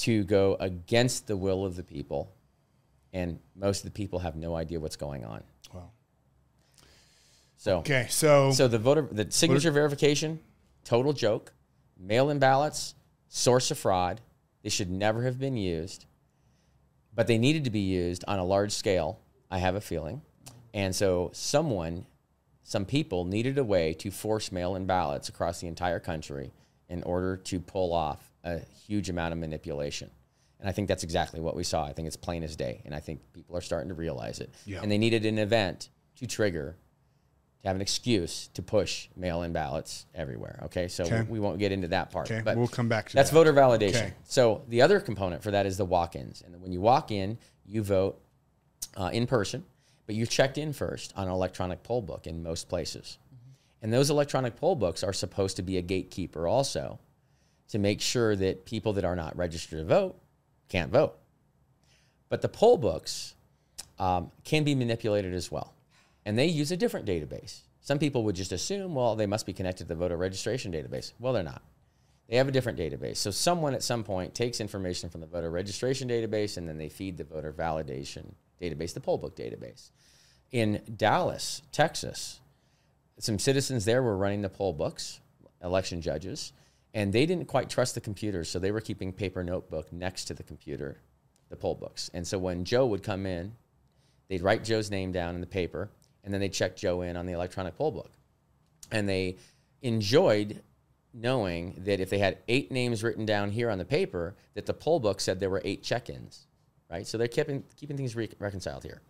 [0.00, 2.34] to go against the will of the people.
[3.10, 5.44] And most of the people have no idea what's going on.
[5.72, 5.92] Wow.
[7.56, 10.40] So, Okay, so, so the voter, the signature verification,
[10.84, 11.54] total joke.
[11.98, 12.94] Mail-in ballots,
[13.28, 14.20] source of fraud.
[14.62, 16.04] They should never have been used,
[17.16, 19.18] but they needed to be used on a large scale.
[19.50, 20.22] I have a feeling,
[20.72, 22.06] and so someone,
[22.62, 26.52] some people needed a way to force mail-in ballots across the entire country
[26.88, 30.10] in order to pull off a huge amount of manipulation.
[30.60, 31.84] And I think that's exactly what we saw.
[31.84, 34.54] I think it's plain as day, and I think people are starting to realize it.
[34.64, 34.80] Yeah.
[34.82, 36.76] And they needed an event to trigger
[37.66, 40.60] to have an excuse to push mail-in ballots everywhere.
[40.66, 41.22] Okay, so Okay.
[41.22, 42.30] we won't get into that part.
[42.30, 43.18] Okay, but we'll come back to that.
[43.18, 43.34] that's that.
[43.34, 44.06] voter validation.
[44.06, 44.14] Okay.
[44.22, 47.82] So the other component for that is the walk-ins, and when you walk in, you
[47.82, 48.20] vote
[48.96, 49.64] uh, in person,
[50.06, 53.18] but you're checked in first on an electronic poll book in most places,
[53.82, 57.00] and those electronic poll books are supposed to be a gatekeeper also
[57.68, 60.16] to make sure that people that are not registered to vote
[60.68, 61.16] can't vote.
[62.28, 63.34] But the poll books
[63.98, 65.72] um, can be manipulated as well.
[66.26, 67.60] And they use a different database.
[67.80, 71.12] Some people would just assume, well, they must be connected to the voter registration database.
[71.20, 71.62] Well, they're not.
[72.28, 73.18] They have a different database.
[73.18, 76.88] So someone at some point takes information from the voter registration database and then they
[76.88, 79.90] feed the voter validation database, the poll book database.
[80.50, 82.40] In Dallas, Texas,
[83.20, 85.20] some citizens there were running the poll books,
[85.62, 86.52] election judges,
[86.92, 90.34] and they didn't quite trust the computers, so they were keeping paper notebook next to
[90.34, 90.98] the computer,
[91.50, 92.10] the poll books.
[92.12, 93.52] And so when Joe would come in,
[94.28, 95.90] they'd write Joe's name down in the paper,
[96.26, 98.10] and then they checked Joe in on the electronic poll book.
[98.92, 99.38] And they
[99.80, 100.62] enjoyed
[101.14, 104.74] knowing that if they had eight names written down here on the paper, that the
[104.74, 106.46] poll book said there were eight check-ins,
[106.90, 107.06] right?
[107.06, 109.00] So they're keeping keeping things re- reconciled here.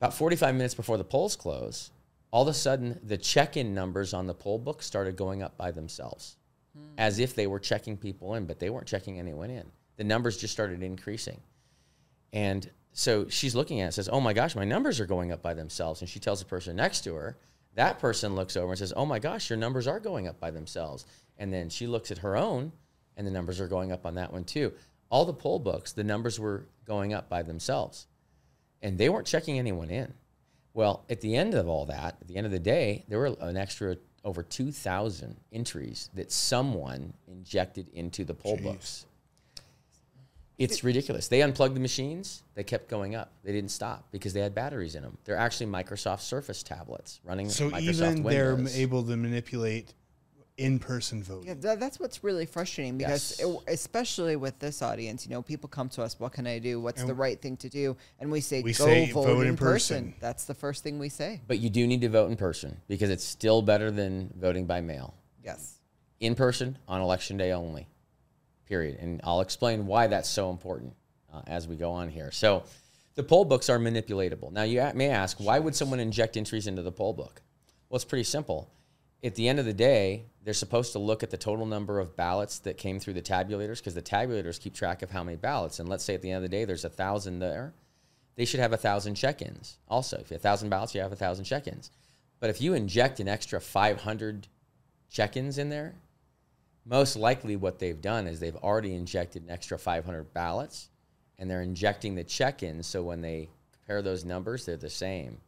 [0.00, 1.92] About 45 minutes before the polls close,
[2.34, 5.70] all of a sudden the check-in numbers on the poll book started going up by
[5.70, 6.36] themselves
[6.76, 6.82] hmm.
[6.98, 9.64] as if they were checking people in but they weren't checking anyone in
[9.98, 11.40] the numbers just started increasing
[12.32, 15.30] and so she's looking at it and says oh my gosh my numbers are going
[15.30, 17.36] up by themselves and she tells the person next to her
[17.74, 20.50] that person looks over and says oh my gosh your numbers are going up by
[20.50, 21.04] themselves
[21.36, 22.72] and then she looks at her own
[23.16, 24.72] and the numbers are going up on that one too
[25.10, 28.06] all the poll books the numbers were going up by themselves
[28.84, 30.12] and they weren't checking anyone in.
[30.74, 33.34] Well, at the end of all that, at the end of the day, there were
[33.40, 38.62] an extra over 2,000 entries that someone injected into the poll Jeez.
[38.62, 39.06] books.
[40.56, 41.26] It's ridiculous.
[41.28, 43.32] They unplugged the machines, they kept going up.
[43.42, 45.18] They didn't stop because they had batteries in them.
[45.24, 48.78] They're actually Microsoft Surface tablets running So Microsoft even they're Windows.
[48.78, 49.94] able to manipulate
[50.56, 51.48] in-person voting.
[51.48, 53.48] Yeah, tha- that's what's really frustrating because, Yes.
[53.48, 56.80] it- especially with this audience, you know, people come to us, what can I do?
[56.80, 57.96] What's And the right thing to do?
[58.20, 60.04] And we say, we go say vote, vote in, in person.
[60.04, 60.14] person.
[60.20, 61.40] That's the first thing we say.
[61.48, 64.80] but you do need to vote in person because it's still better than voting by
[64.80, 65.14] mail.
[65.42, 65.80] Yes.
[66.20, 67.88] in person on election day only.
[68.74, 68.98] Period.
[69.00, 70.94] And I'll explain why that's so important
[71.32, 72.32] uh, as we go on here.
[72.32, 72.64] So,
[73.14, 74.50] the poll books are manipulatable.
[74.50, 77.40] Now, you may ask, why would someone inject entries into the poll book?
[77.88, 78.68] Well, it's pretty simple.
[79.22, 82.16] At the end of the day, they're supposed to look at the total number of
[82.16, 85.78] ballots that came through the tabulators because the tabulators keep track of how many ballots.
[85.78, 87.74] And let's say at the end of the day, there's a thousand there.
[88.34, 89.78] They should have a thousand check-ins.
[89.86, 91.92] Also, if you have a thousand ballots, you have a thousand check-ins.
[92.40, 94.48] But if you inject an extra 500
[95.08, 95.94] check-ins in there,
[96.84, 100.90] most likely what they've done is they've already injected an extra 500 ballots
[101.38, 105.38] and they're injecting the check-ins so when they compare those numbers they're the same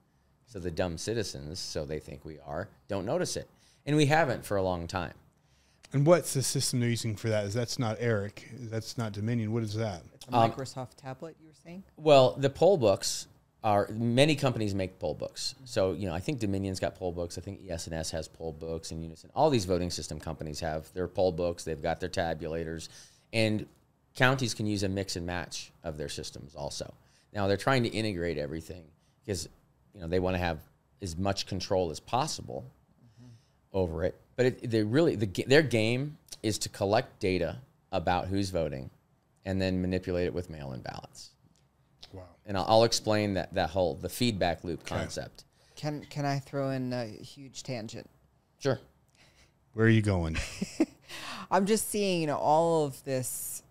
[0.46, 3.48] so the dumb citizens so they think we are don't notice it
[3.84, 5.14] and we haven't for a long time
[5.92, 7.44] And what's the system they're using for that?
[7.44, 8.50] Is that's not Eric?
[8.72, 9.52] That's not Dominion.
[9.52, 10.02] What is that?
[10.14, 11.84] It's a Um, Microsoft tablet, you were saying?
[11.96, 13.28] well the poll books
[13.66, 15.56] are many companies make poll books.
[15.64, 17.36] So you know i think dominion's got poll books.
[17.36, 19.28] I think ES&S has poll books and Unisyn.
[19.34, 21.64] All these voting system companies have their poll books.
[21.64, 22.88] They've got their tabulators.
[23.32, 23.66] And
[24.14, 26.94] counties can use a mix and match of their systems also.
[27.32, 28.84] Now they're trying to integrate everything
[29.24, 29.48] because
[29.92, 30.60] you know they want to have
[31.02, 32.64] as much control as possible
[33.72, 34.14] over it.
[34.36, 37.56] But it, they really the, their game is to collect data
[37.90, 38.90] about who's voting
[39.44, 41.30] and then manipulate it with mail-in ballots
[42.16, 42.22] Wow.
[42.46, 45.44] and I'll, I'll explain that that whole the feedback loop concept.
[45.74, 48.08] Can can I throw in a huge tangent?
[48.58, 48.80] Sure.
[49.74, 50.38] Where are you going?
[51.50, 53.62] I'm just seeing you know, all of this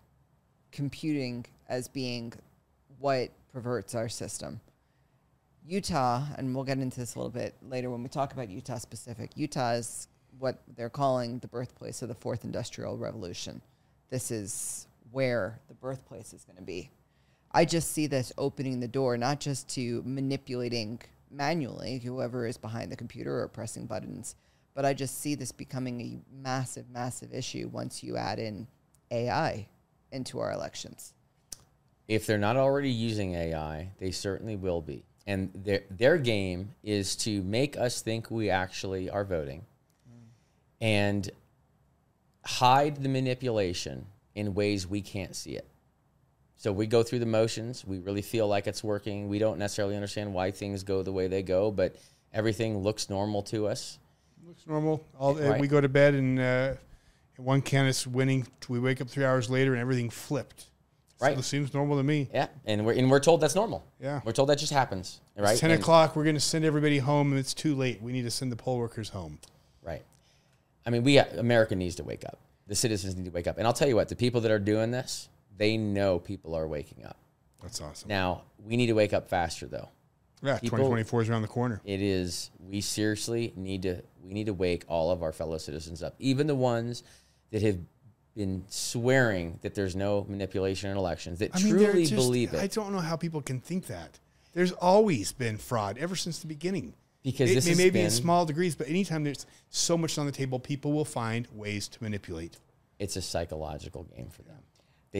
[0.70, 2.32] computing as being
[2.98, 4.60] what perverts our system.
[5.66, 8.78] Utah, and we'll get into this a little bit later when we talk about Utah
[8.78, 9.30] specific.
[9.34, 10.06] Utah is
[10.38, 13.60] what they're calling the birthplace of the fourth industrial revolution.
[14.10, 16.90] This is where the birthplace is going to be.
[17.56, 21.00] I just see this opening the door not just to manipulating
[21.30, 24.36] manually whoever is behind the computer or pressing buttons,
[24.74, 28.66] but I just see this becoming a massive, massive issue once you add in
[29.10, 29.68] AI
[30.12, 31.14] into our elections.
[32.08, 35.06] If they're not already using AI, they certainly will be.
[35.26, 39.64] And their their game is to make us think we actually are voting
[40.82, 41.30] and
[42.44, 44.04] hide the manipulation
[44.34, 45.66] in ways we can't see it.
[46.56, 49.28] So we go through the motions, we really feel like it's working.
[49.28, 51.96] We don't necessarily understand why things go the way they go, but
[52.32, 53.98] everything looks normal to us.
[54.46, 55.04] Looks normal.
[55.18, 56.72] All, uh, We go to bed and uh,
[57.36, 58.46] one candidate's winning.
[58.68, 60.66] We wake up three hours later and everything flipped.
[61.20, 61.34] Right.
[61.34, 62.28] So it seems normal to me.
[62.32, 63.82] Yeah, and we're and we're told that's normal.
[63.98, 64.20] Yeah.
[64.24, 65.52] we're told that just happens, right?
[65.52, 66.14] It's 10 And- o'clock.
[66.14, 68.02] We're going to send everybody home and it's too late.
[68.02, 69.38] We need to send the poll workers home.
[69.82, 70.02] Right.
[70.84, 72.38] I mean, we America needs to wake up.
[72.66, 73.56] The citizens need to wake up.
[73.56, 76.66] And I'll tell you what, the people that are doing this, they know people are
[76.66, 77.16] waking up.
[77.62, 78.08] That's awesome.
[78.08, 79.88] Now, we need to wake up faster though.
[80.42, 81.80] yeah, people- 2024 is around the corner.
[81.84, 86.02] It is we seriously need to we need to wake all of our fellow citizens
[86.02, 87.02] up, even the ones
[87.50, 87.78] that have
[88.34, 92.60] been swearing that there's no manipulation in elections that I mean, truly just- believe it.
[92.60, 94.18] I don't know how people can think that.
[94.52, 96.94] There's always been fraud ever since the beginning.
[97.22, 100.16] Because it, this may- has maybe in been- small degrees, but anytime there's so much
[100.18, 102.58] on the table, people will find ways to manipulate.
[102.98, 104.56] it's a psychological game for them.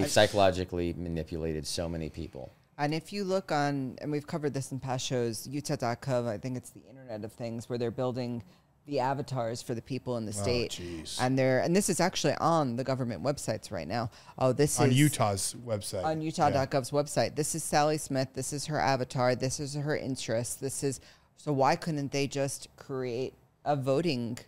[0.00, 2.52] They've psychologically manipulated so many people.
[2.78, 6.58] And if you look on, and we've covered this in past shows, Utah.gov, I think
[6.58, 8.42] it's the Internet of Things, where they're building
[8.86, 10.70] the avatars for the people in the oh, state.
[10.70, 11.20] jeez.
[11.20, 14.10] and they're and this is actually on the government websites right now.
[14.38, 16.04] Oh, this is On is Utah's website.
[16.04, 17.34] on Utah.gov's website.
[17.34, 18.28] This is Sally Smith.
[18.34, 19.34] This is her avatar.
[19.34, 20.60] This is her interest.
[20.60, 21.00] This is
[21.36, 23.34] so why couldn't they just create
[23.64, 24.38] a voting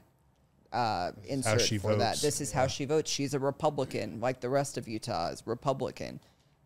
[0.72, 2.20] uh, insert she for that?
[2.20, 3.10] This is how she votes.
[3.10, 6.20] She's a Republican, like the rest of Utah is Republican.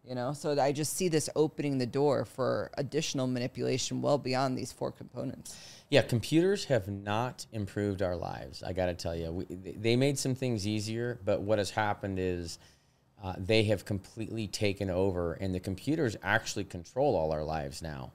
[0.04, 4.58] You know, so I just see this opening the door for additional manipulation well beyond
[4.58, 5.56] these four components.
[5.90, 8.64] Yeah, computers have not improved our lives.
[8.64, 12.18] I got to tell you, we, they made some things easier, but what has happened
[12.18, 12.58] is
[13.22, 18.10] uh, they have completely taken over, and the computers actually control all our lives now.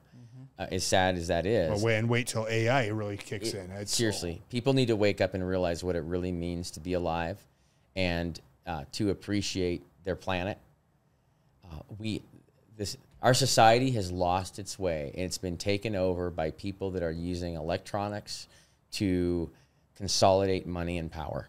[0.58, 3.70] Uh, as sad as that is, Well, wait and wait till AI really kicks in.
[3.70, 6.94] It's- seriously, people need to wake up and realize what it really means to be
[6.94, 7.38] alive,
[7.94, 10.58] and uh, to appreciate their planet.
[11.64, 12.22] Uh, we,
[12.76, 17.04] this, our society has lost its way, and it's been taken over by people that
[17.04, 18.48] are using electronics
[18.92, 19.48] to
[19.96, 21.48] consolidate money and power.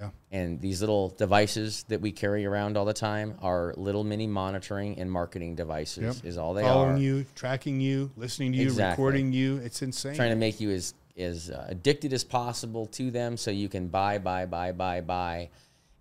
[0.00, 0.10] Yeah.
[0.30, 4.98] And these little devices that we carry around all the time are little mini monitoring
[4.98, 6.16] and marketing devices.
[6.22, 6.24] Yep.
[6.24, 6.68] Is all they are.
[6.68, 6.98] Following are.
[6.98, 9.02] you, tracking you, listening to you, Exactly.
[9.02, 9.56] recording you.
[9.58, 10.14] It's insane.
[10.14, 13.88] trying to make you as as uh, addicted as possible to them so you can
[13.88, 15.50] buy buy buy buy buy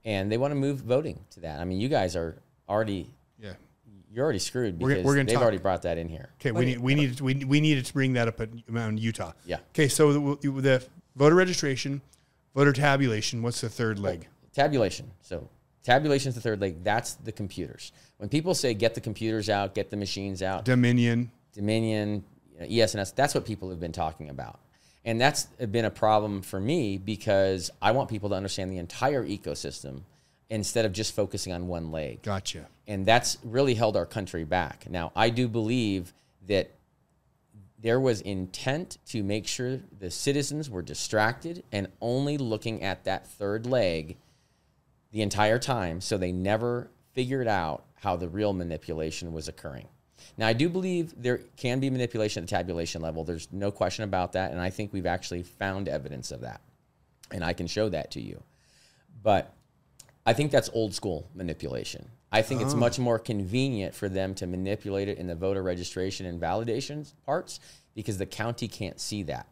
[0.06, 2.38] and they want to move voting to that i mean you guys are
[2.70, 3.10] already
[3.42, 3.54] yeah.
[4.14, 6.78] you're already screwed we're, we're they've talk- already brought that in here Okay, we need
[6.78, 9.32] we needed we, we needed to bring that up at Mount Utah.
[9.46, 9.58] Yeah.
[9.72, 10.86] Okay, so the, the
[11.16, 12.02] voter registration,
[12.58, 13.42] voter tabulation.
[13.42, 14.28] What's the third leg?
[14.54, 15.48] tabulation so
[15.84, 19.76] tabulation is the third leg that's the computers when people say get the computers out
[19.76, 21.30] get the machines out Dominion.
[21.58, 23.12] Dominion, you know, ES&S.
[23.12, 24.60] That's what people have been talking about.
[25.04, 29.26] And that's been a problem for me because I want people to understand the entire
[29.26, 30.02] ecosystem
[30.50, 32.22] instead of just focusing on one leg.
[32.22, 32.68] Gotcha.
[32.88, 34.88] And that's really held our country back.
[34.90, 36.14] Now, I do believe
[36.48, 36.72] that
[37.80, 43.28] there was intent to make sure the citizens were distracted and only looking at that
[43.28, 44.18] third leg
[45.12, 49.88] the entire time so they never figured out how the real manipulation was occurring.
[50.38, 53.24] Now, I do believe there can be manipulation at the tabulation level.
[53.24, 54.52] There's no question about that.
[54.52, 56.62] And I think we've actually found evidence of that.
[57.32, 58.44] And I can show that to you.
[59.24, 59.54] But
[60.26, 62.10] I think that's old school manipulation.
[62.32, 62.78] I think it's oh.
[62.78, 67.60] much more convenient for them to manipulate it in the voter registration and validation parts
[67.96, 69.48] because the county can't see that.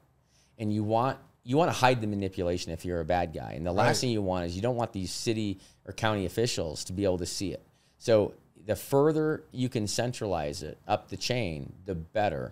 [0.57, 3.53] And you want you want to hide the manipulation if you're a bad guy.
[3.53, 6.83] And the last thing you want is you don't want these city or county officials
[6.85, 7.61] to be able to see it.
[7.99, 8.33] So
[8.65, 12.51] the further you can centralize it up the chain, the better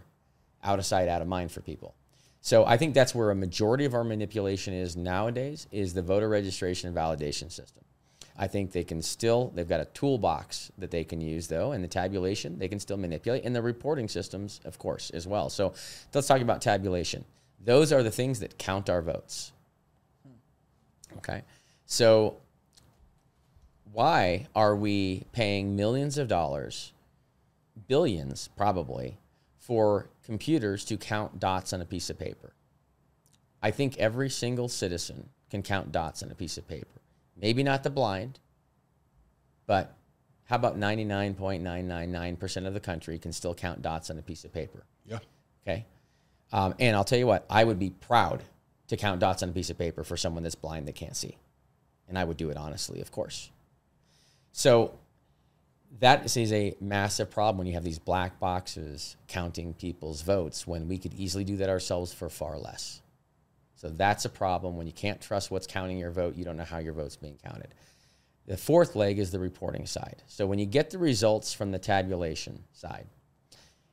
[0.64, 1.96] out of sight, out of mind for people.
[2.42, 6.30] So I think that's where a majority of our manipulation is nowadays is the voter
[6.30, 7.84] registration and validation system.
[8.38, 11.84] I think they can still they've got a toolbox that they can use though, and
[11.84, 15.50] the tabulation they can still manipulate, and the reporting systems, of course, as well.
[15.50, 15.74] So
[16.14, 17.26] let's talk about tabulation.
[17.64, 19.52] Those are the things that count our votes.
[21.18, 21.44] Okay,
[21.86, 22.38] so
[23.92, 26.92] why are we paying millions of dollars,
[27.88, 29.18] billions probably,
[29.60, 32.54] for computers to count dots on a piece of paper?
[33.62, 36.88] I think every single citizen can count dots on a piece of paper.
[37.44, 38.40] Maybe not the blind,
[39.68, 39.98] but
[40.46, 44.86] how about 99.999% of the country can still count dots on a piece of paper?
[45.06, 45.20] Yeah.
[45.68, 45.86] Okay.
[46.54, 48.44] Um, and I'll tell you what, I would be proud
[48.88, 51.38] to count dots on a piece of paper for someone that's blind that can't see.
[52.08, 53.52] And I would do it honestly, of course.
[54.54, 54.98] So
[56.00, 60.88] that is a massive problem when you have these black boxes counting people's votes when
[60.88, 63.02] we could easily do that ourselves for far less.
[63.84, 66.64] So that's a problem when you can't trust what's counting your vote, you don't know
[66.64, 67.76] how your vote's being counted.
[68.48, 70.24] The fourth leg is the reporting side.
[70.26, 73.08] So when you get the results from the tabulation side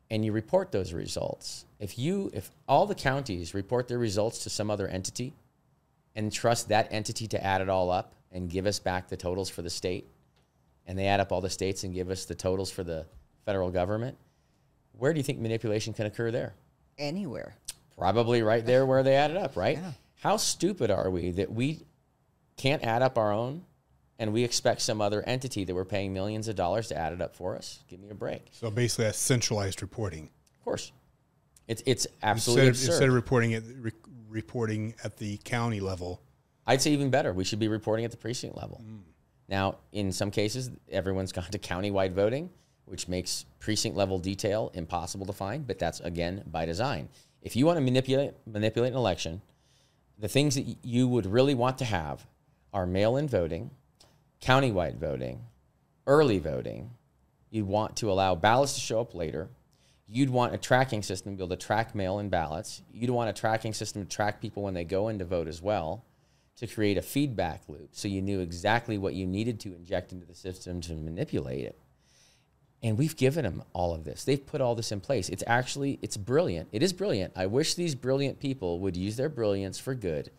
[0.08, 4.50] and you report those results, if you if all the counties report their results to
[4.50, 5.34] some other entity
[6.14, 9.50] and trust that entity to add it all up and give us back the totals
[9.50, 10.06] for the state,
[10.86, 13.06] and they add up all the states and give us the totals for the
[13.44, 14.16] federal government,
[14.92, 16.54] where do you think manipulation can occur there?
[16.96, 17.56] Anywhere.
[17.96, 19.78] Probably right there where they added up, right?
[19.78, 19.92] Yeah.
[20.16, 21.80] How stupid are we that we
[22.56, 23.64] can't add up our own
[24.18, 27.20] and we expect some other entity that we're paying millions of dollars to add it
[27.22, 27.84] up for us?
[27.88, 28.48] Give me a break.
[28.52, 30.30] So basically, that's centralized reporting.
[30.58, 30.92] Of course.
[31.68, 32.90] It's, it's Instead absolutely of, absurd.
[32.90, 33.92] instead of reporting at re,
[34.28, 36.20] reporting at the county level.
[36.66, 37.32] I'd say even better.
[37.32, 38.82] We should be reporting at the precinct level.
[38.84, 39.00] Mm.
[39.48, 42.50] Now, in some cases, everyone's gone to countywide voting,
[42.84, 47.08] which makes precinct level detail impossible to find, but that's again by design.
[47.42, 49.42] If you want to manipulate manipulate an election,
[50.18, 52.26] the things that you would really want to have
[52.72, 53.70] are mail-in voting,
[54.42, 55.40] countywide voting,
[56.06, 56.90] early voting.
[57.50, 59.48] You'd want to allow ballots to show up later.
[60.06, 62.82] You'd want a tracking system to be able to track mail-in ballots.
[62.92, 65.62] You'd want a tracking system to track people when they go in to vote as
[65.62, 66.04] well,
[66.56, 70.26] to create a feedback loop so you knew exactly what you needed to inject into
[70.26, 71.78] the system to manipulate it.
[72.82, 74.24] And we've given them all of this.
[74.24, 75.28] They've put all this in place.
[75.28, 76.68] It's actually it's brilliant.
[76.72, 77.34] It is brilliant.
[77.36, 80.30] I wish these brilliant people would use their brilliance for good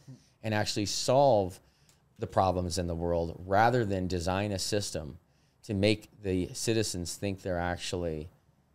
[0.43, 1.59] and actually solve
[2.17, 5.17] the problems in the world rather than design a system
[5.63, 8.29] to make the citizens think they're actually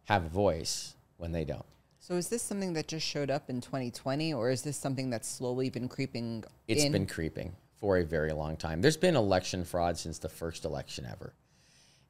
[0.05, 1.65] have a voice when they don't.
[1.99, 5.29] So is this something that just showed up in 2020, or is this something that's
[5.29, 6.45] slowly been creeping?
[6.69, 6.93] It's in?
[6.93, 8.81] been creeping for a very long time.
[8.81, 11.33] There's been election fraud since the first election ever.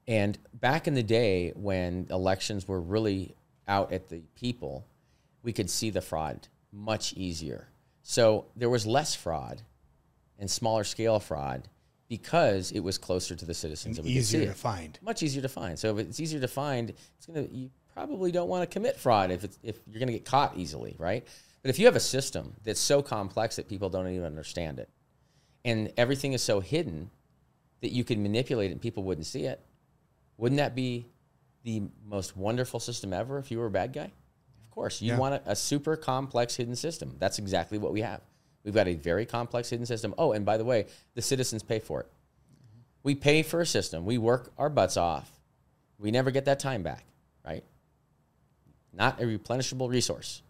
[0.09, 3.35] And back in the day when elections were really
[3.67, 4.87] out at the people,
[5.43, 7.69] we could see the fraud much easier.
[8.03, 9.63] So there was less fraud
[10.39, 11.69] and smaller scale fraud
[12.09, 14.53] because it was closer to the citizens and, we could see easier it.
[14.53, 14.99] to find.
[15.03, 15.79] Much easier to find.
[15.79, 19.31] So if it's easier to find, it's gonna you probably don't want to commit fraud
[19.31, 21.27] if it's if you're gonna get caught easily, right?
[21.63, 24.89] But if you have a system that's so complex that people don't even understand it,
[25.65, 27.11] and everything is so hidden
[27.81, 29.61] that you can manipulate it and people wouldn't see it,
[30.39, 31.07] wouldn't that be
[31.65, 34.05] the most wonderful system ever if you were a bad guy?
[34.65, 35.19] Of course, you Yeah.
[35.19, 37.17] want a, a super complex hidden system.
[37.19, 38.21] That's exactly what we have.
[38.65, 40.15] We've got a very complex hidden system.
[40.19, 42.09] Oh, and by the way, the citizens pay for it.
[43.03, 44.05] We pay for a system.
[44.05, 45.31] We work our butts off.
[45.99, 47.05] We never get that time back,
[47.45, 47.65] right?
[48.93, 50.43] Not a replenishable resource.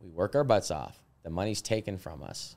[0.00, 0.98] We work our butts off.
[1.24, 2.56] The money's taken from us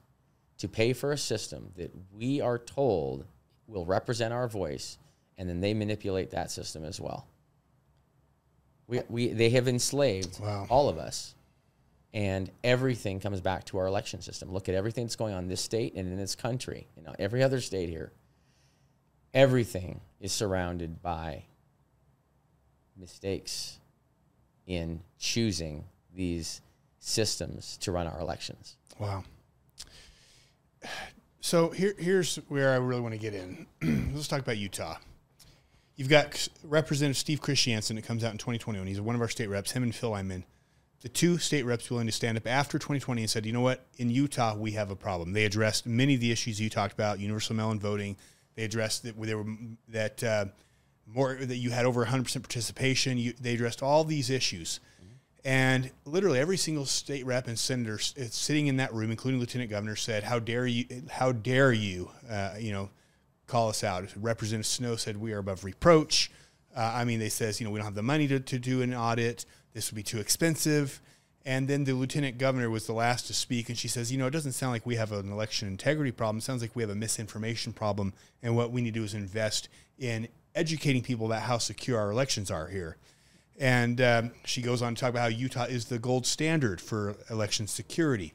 [0.59, 3.25] to pay for a system that we are told
[3.67, 4.97] will represent our voice,
[5.37, 7.27] and then they manipulate that system as well.
[8.87, 10.65] We, we, they have enslaved Wow.
[10.69, 11.35] all of us,
[12.13, 14.51] and everything comes back to our election system.
[14.51, 17.13] Look at everything that's going on in this state and in this country, you know,
[17.19, 18.11] every other state here.
[19.33, 21.43] Everything is surrounded by
[22.95, 23.77] mistakes
[24.65, 25.83] in choosing
[26.15, 26.61] these
[26.99, 28.77] systems to run our elections.
[28.97, 29.23] Wow.
[31.41, 33.67] So here, here's where I really want to get in.
[34.15, 34.97] Let's talk about Utah.
[35.97, 38.85] You've got Representative Steve Christiansen that comes out in 2021.
[38.85, 40.45] He's one of our state reps, him and Phil Lyman.
[41.01, 43.85] The two state reps willing to stand up after 2020 and said, you know what,
[43.97, 45.33] in Utah, we have a problem.
[45.33, 48.15] They addressed many of the issues you talked about, universal mail-in voting.
[48.55, 49.45] They addressed that they were
[49.89, 50.45] that uh,
[51.07, 53.17] more that you had over 100% participation.
[53.17, 54.79] You, they addressed all these issues.
[55.43, 59.95] And literally every single state rep and senator sitting in that room, including Lieutenant Governor,
[59.95, 60.85] said, "How dare you?
[61.09, 62.11] How dare you?
[62.29, 62.89] Uh, you know,
[63.47, 66.29] call us out." Representative Snow said, "We are above reproach."
[66.75, 68.81] Uh, I mean, they says, "You know, we don't have the money to, to do
[68.81, 69.45] an audit.
[69.73, 71.01] This would be too expensive."
[71.45, 74.27] And then the lieutenant governor was the last to speak, and she says, "You know,
[74.27, 76.39] it doesn't sound like we have an election integrity problem.
[76.39, 79.13] It sounds like we have a misinformation problem, and what we need to do is
[79.13, 82.97] invest in educating people about how secure our elections are here."
[83.59, 87.15] And um, she goes on to talk about how Utah is the gold standard for
[87.29, 88.33] election security.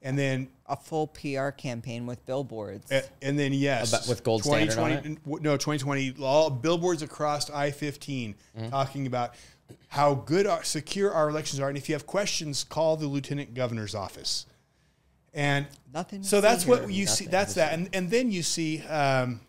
[0.00, 2.90] And then, a full PR campaign with billboards.
[2.92, 7.50] uh, and then yes, About- with gold standard on 2020 No, 2020, all billboards across
[7.50, 8.68] I-15 Mm-hmm.
[8.70, 9.34] talking about
[9.88, 11.68] how good, our, secure our elections are.
[11.68, 14.46] And if you have questions, call the lieutenant governor's office.
[15.34, 16.90] And Nothing So that's what here.
[16.90, 17.26] you see.
[17.26, 17.72] That's that.
[17.74, 19.40] And and then you see um,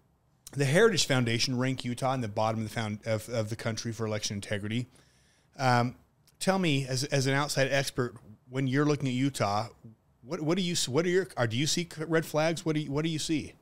[0.53, 3.91] the Heritage Foundation rank Utah in the bottom of the found of, of the country
[3.93, 4.87] for election integrity.
[5.57, 5.95] Um,
[6.39, 8.15] tell me, as, as an outside expert,
[8.49, 9.67] when you're looking at Utah,
[10.21, 10.91] what what do you see?
[10.91, 12.65] what are your are do you see red flags?
[12.65, 13.53] What do you what do you see?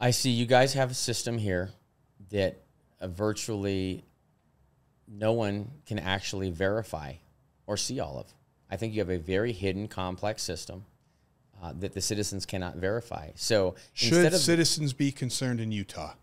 [0.00, 1.70] I see you guys have a system here
[2.30, 2.62] that
[3.00, 4.04] uh, virtually
[5.08, 7.14] no one can actually verify
[7.66, 8.32] or see all of.
[8.70, 10.84] I think you have a very hidden, complex system
[11.62, 13.30] uh, that the citizens cannot verify.
[13.34, 16.14] So Should instead of citizens be concerned in Utah?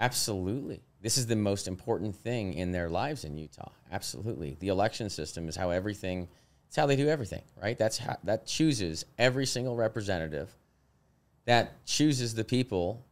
[0.00, 0.82] Absolutely.
[1.00, 3.70] This is the most important thing in their lives in Utah.
[3.90, 4.56] Absolutely.
[4.60, 6.28] The election system is how everything
[6.68, 7.76] it's how they do everything, right?
[7.76, 10.54] That's how that chooses every single representative
[11.46, 13.02] that chooses the people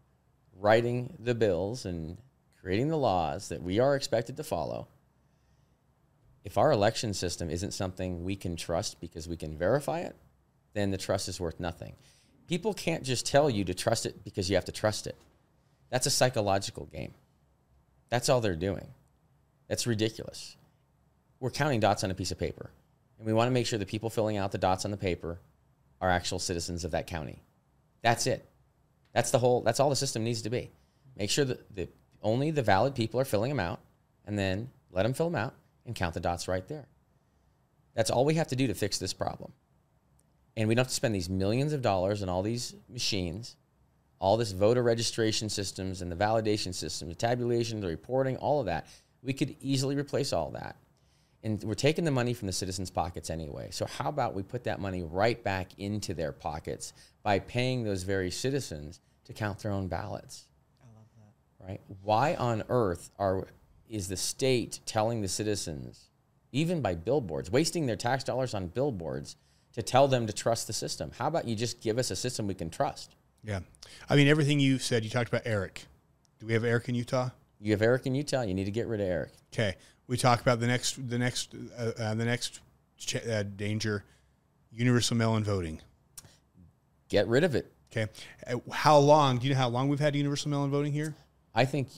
[0.59, 2.19] writing the bills and
[2.61, 4.89] creating the laws that we are expected to follow.
[6.45, 10.15] If our election system isn't something we can trust because we can verify it,
[10.75, 11.95] then the trust is worth nothing.
[12.47, 15.17] People can't just tell you to trust it because you have to trust it.
[15.91, 17.15] That's a psychological game.
[18.11, 18.89] That's all they're doing.
[19.67, 20.57] That's ridiculous.
[21.41, 22.71] We're counting dots on a piece of paper,
[23.19, 25.39] and we want to make sure the people filling out the dots on the paper
[26.01, 27.43] are actual citizens of that county.
[28.03, 28.49] That's it.
[29.12, 29.62] That's the whole.
[29.62, 30.71] That's all the system needs to be.
[31.17, 31.89] Make sure that the
[32.23, 33.81] only the valid people are filling them out,
[34.27, 35.55] and then let them fill them out
[35.87, 36.87] and count the dots right there.
[37.95, 39.53] That's all we have to do to fix this problem.
[40.57, 43.57] And we don't have to spend these millions of dollars on all these machines
[44.19, 48.67] all this voter registration systems and the validation system, the tabulation, the reporting, all of
[48.67, 48.87] that.
[49.23, 50.77] We could easily replace all that.
[51.43, 53.68] And we're taking the money from the citizens' pockets anyway.
[53.70, 58.03] So how about we put that money right back into their pockets by paying those
[58.03, 60.47] very citizens to count their own ballots?
[60.80, 61.64] I love that.
[61.68, 61.80] Right?
[62.03, 63.47] Why on earth are
[63.89, 66.07] is the state telling the citizens,
[66.51, 69.37] even by billboards, wasting their tax dollars on billboards
[69.74, 71.12] to tell them to trust the system?
[71.16, 73.14] How about you just give us a system we can trust?
[73.45, 73.61] Yeah,
[74.09, 75.05] I mean everything you said.
[75.05, 75.84] You talked about Eric.
[76.41, 77.30] Do we have Eric in Utah?
[77.61, 78.43] You have Eric in Utah.
[78.43, 79.30] You need to get rid of Eric.
[79.53, 79.76] Okay.
[80.09, 82.61] We talk about the next the next uh, uh, the next
[82.99, 84.05] ch- uh, danger,
[84.73, 85.81] universal mail-in voting.
[87.09, 87.73] Get rid of it.
[87.91, 88.11] Okay.
[88.47, 89.39] Uh, how long?
[89.39, 91.15] Do you know how long we've had universal mail-in voting here?
[91.55, 91.89] I think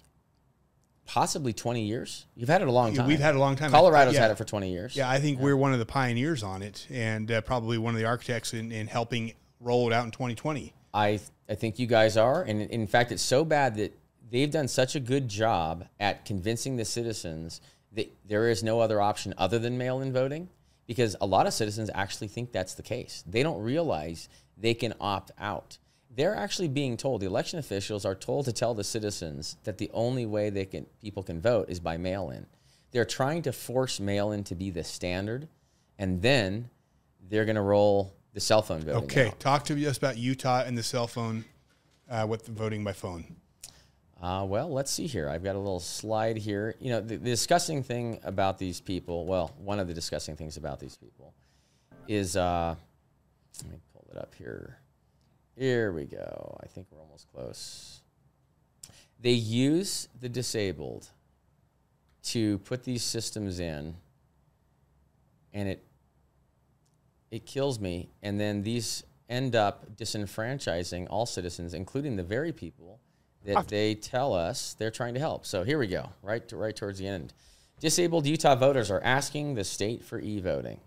[1.05, 2.27] possibly 20 years.
[2.37, 3.07] You've had it a long time.
[3.07, 3.71] we've had it a long time.
[3.71, 4.21] Colorado's Yeah.
[4.23, 4.95] had it for 20 years.
[4.95, 8.01] Yeah, I think we're one of the pioneers on it, and uh, probably one of
[8.01, 10.73] the architects in, in helping roll it out in 2020.
[10.95, 13.99] I I think you guys are, and in fact, it's so bad that
[14.31, 17.61] they've done such a good job at convincing the citizens
[17.93, 20.49] that there is no other option other than mail-in voting,
[20.86, 23.24] because a lot of citizens actually think that's the case.
[23.26, 25.78] They don't realize they can opt out.
[26.14, 27.20] They're actually being told.
[27.20, 30.86] The election officials are told to tell the citizens that the only way they can
[31.01, 32.47] people can vote is by mail-in.
[32.91, 35.49] They're trying to force mail-in to be the standard,
[35.99, 36.70] and then
[37.28, 39.05] they're going to roll the cell phone voting.
[39.05, 39.41] Okay, out.
[39.41, 41.45] talk to us about Utah and the cell phone
[42.11, 43.36] uh, with voting by phone.
[44.21, 45.29] Uh, well, let's see here.
[45.29, 46.75] I've got a little slide here.
[46.81, 50.57] You know, the, the disgusting thing about these people, well, one of the disgusting things
[50.57, 51.33] about these people
[52.09, 52.75] is, uh,
[53.62, 54.79] let me pull it up here.
[55.57, 56.59] Here we go.
[56.62, 58.01] I think we're almost close.
[59.21, 61.09] They use the disabled
[62.25, 63.95] to put these systems in,
[65.53, 65.85] and it
[67.31, 68.09] it kills me.
[68.23, 73.01] And then these end up disenfranchising all citizens, including the very people
[73.49, 75.47] that they tell us they're trying to help.
[75.47, 77.33] So here we go, right to, right towards the end.
[77.81, 80.81] Disabled Utah voters are asking the state for e-voting.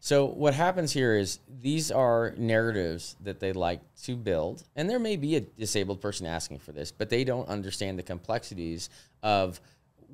[0.00, 5.00] So what happens here is these are narratives that they like to build, and there
[5.00, 8.90] may be a disabled person asking for this, but they don't understand the complexities
[9.24, 9.60] of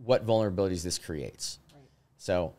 [0.05, 1.59] what vulnerabilities this creates.
[2.17, 2.55] So,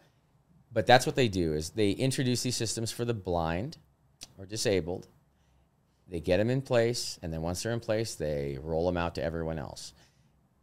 [0.71, 3.77] but that's what they do is they introduce these systems for the blind
[4.37, 5.07] or disabled.
[6.07, 9.15] They get them in place, and then once they're in place, they roll them out
[9.15, 9.93] to everyone else.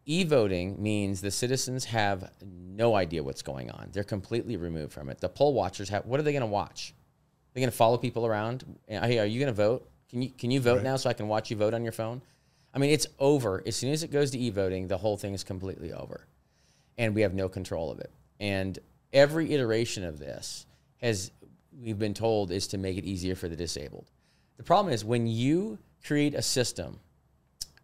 [0.04, 3.88] E voting means the citizens have no idea what's going on.
[3.92, 5.20] They're completely removed from it.
[5.20, 6.94] The poll watchers have what are they going to watch?
[7.52, 8.64] They're going to follow people around.
[8.88, 9.88] Hey, are you going to vote?
[10.10, 10.84] Can you can you vote Right.
[10.84, 12.20] now so I can watch you vote on your phone?
[12.74, 13.62] I mean, it's over.
[13.66, 16.26] As soon as it goes to e voting, the whole thing is completely over.
[16.98, 18.10] And we have no control of it.
[18.40, 18.78] And
[19.12, 20.66] every iteration of this
[20.98, 21.30] has
[21.80, 24.10] we've been told is to make it easier for the disabled.
[24.62, 27.00] The problem is when you create a system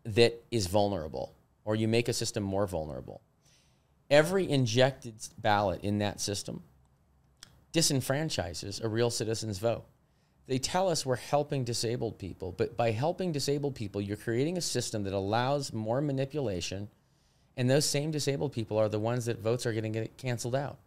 [0.04, 3.20] that is vulnerable or you make a system more vulnerable,
[4.08, 6.62] every injected ballot in that system
[7.72, 9.86] disenfranchises a real citizen's vote.
[10.46, 14.60] They tell us we're helping disabled people, but by helping disabled people, you're creating a
[14.60, 16.88] system that allows more manipulation,
[17.56, 20.54] and those same disabled people are the ones that votes are going to get canceled
[20.54, 20.78] out.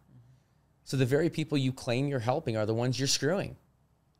[0.84, 3.56] So the very people you claim you're helping are the ones you're screwing.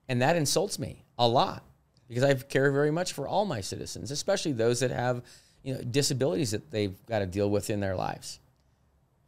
[0.09, 1.65] And that insults me a lot
[2.09, 5.23] because I care very much for all my citizens, especially those that have
[5.63, 8.41] you know, disabilities that they've got to deal with in their lives.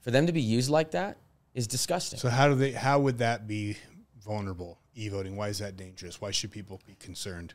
[0.01, 1.17] For them to be used like that
[1.55, 2.19] is disgusting.
[2.19, 2.73] So how do they?
[2.73, 3.77] How would that be
[4.23, 4.79] vulnerable?
[4.95, 5.37] E-voting.
[5.37, 6.21] Why is that dangerous?
[6.21, 7.55] Why should people be concerned?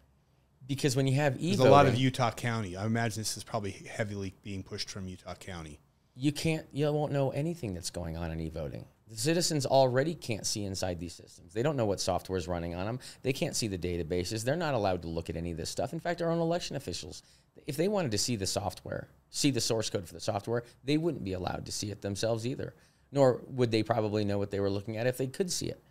[0.70, 2.78] because when you have e-voting, a lot of Utah County.
[2.78, 5.80] I imagine this is probably heavily being pushed from Utah County.
[6.16, 8.86] you can't, you won't know anything that's going on in e-voting.
[9.10, 11.54] The citizens already can't see inside these systems.
[11.54, 13.00] They don't know what software is running on them.
[13.24, 14.44] They can't see the databases.
[14.44, 15.94] They're not allowed to look at any of this stuff.
[15.94, 17.24] In fact, our own election officials,
[17.66, 20.98] if they wanted to see the software, see the source code for the software, they
[20.98, 22.76] wouldn't be allowed to see it themselves either.
[23.12, 25.82] Nor would they probably know what they were looking at if they could see it.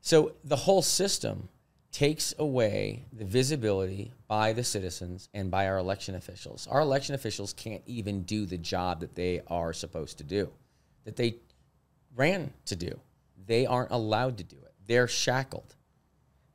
[0.00, 1.48] So the whole system
[1.92, 6.66] takes away the visibility by the citizens and by our election officials.
[6.66, 10.50] Our election officials can't even do the job that they are supposed to do,
[11.04, 11.36] that they
[12.18, 13.00] ran to do.
[13.46, 14.74] They aren't allowed to do it.
[14.86, 15.74] They're shackled.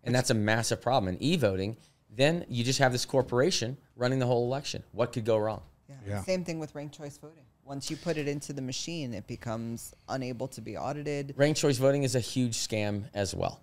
[0.04, 1.16] And that's a massive problem.
[1.16, 1.78] In e voting,
[2.10, 4.84] then you just have this corporation running the whole election.
[4.92, 5.62] What could go wrong?
[5.90, 5.96] Yeah.
[6.08, 6.22] Yeah.
[6.24, 7.44] Same thing with ranked choice voting.
[7.64, 11.34] Once you put it into the machine, it becomes unable to be audited.
[11.38, 13.62] Ranked choice voting is a huge scam as well.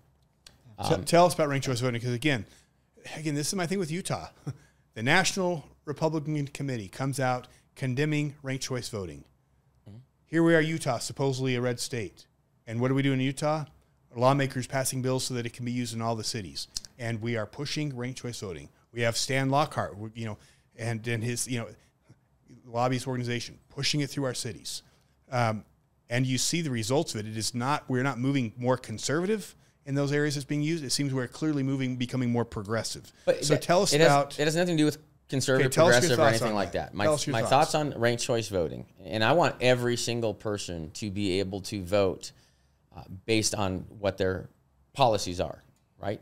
[0.88, 2.46] T- Um, tell us about ranked choice voting because again,
[3.16, 4.28] again, this is my thing with Utah.
[4.94, 7.46] the National Republican Committee comes out
[7.76, 9.24] condemning ranked choice voting.
[10.31, 12.26] Here we are, Utah, supposedly a red state,
[12.64, 13.64] and what do we do in Utah?
[14.14, 16.68] Lawmakers passing bills so that it can be used in all the cities,
[17.01, 18.68] and we are pushing ranked choice voting.
[18.93, 20.39] We have Stan Lockhart, you know,
[20.76, 21.66] and and his you know
[22.64, 24.83] lobbyist organization pushing it through our cities.
[25.33, 25.64] Um,
[26.09, 27.26] and you see the results of it.
[27.26, 30.85] It is not we're not moving more conservative in those areas that's being used.
[30.85, 33.12] It seems we're clearly moving, becoming more progressive.
[33.26, 34.99] so that- tell us it about Has, it has nothing to do with
[35.31, 36.91] conservative, Okay, tell us your progressive, or anything like that.
[36.93, 36.95] that.
[36.95, 37.72] My, Tell us your my thoughts.
[37.72, 41.83] thoughts on ranked choice voting, and I want every single person to be able to
[41.83, 42.33] vote
[42.95, 44.49] uh, based on what their
[44.93, 45.62] policies are.
[45.99, 46.20] Right.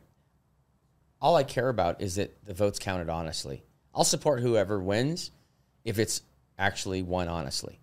[1.21, 3.65] All I care about is that the votes counted honestly.
[3.95, 5.31] I'll support whoever wins
[5.85, 6.23] if it's
[6.59, 7.81] actually won honestly.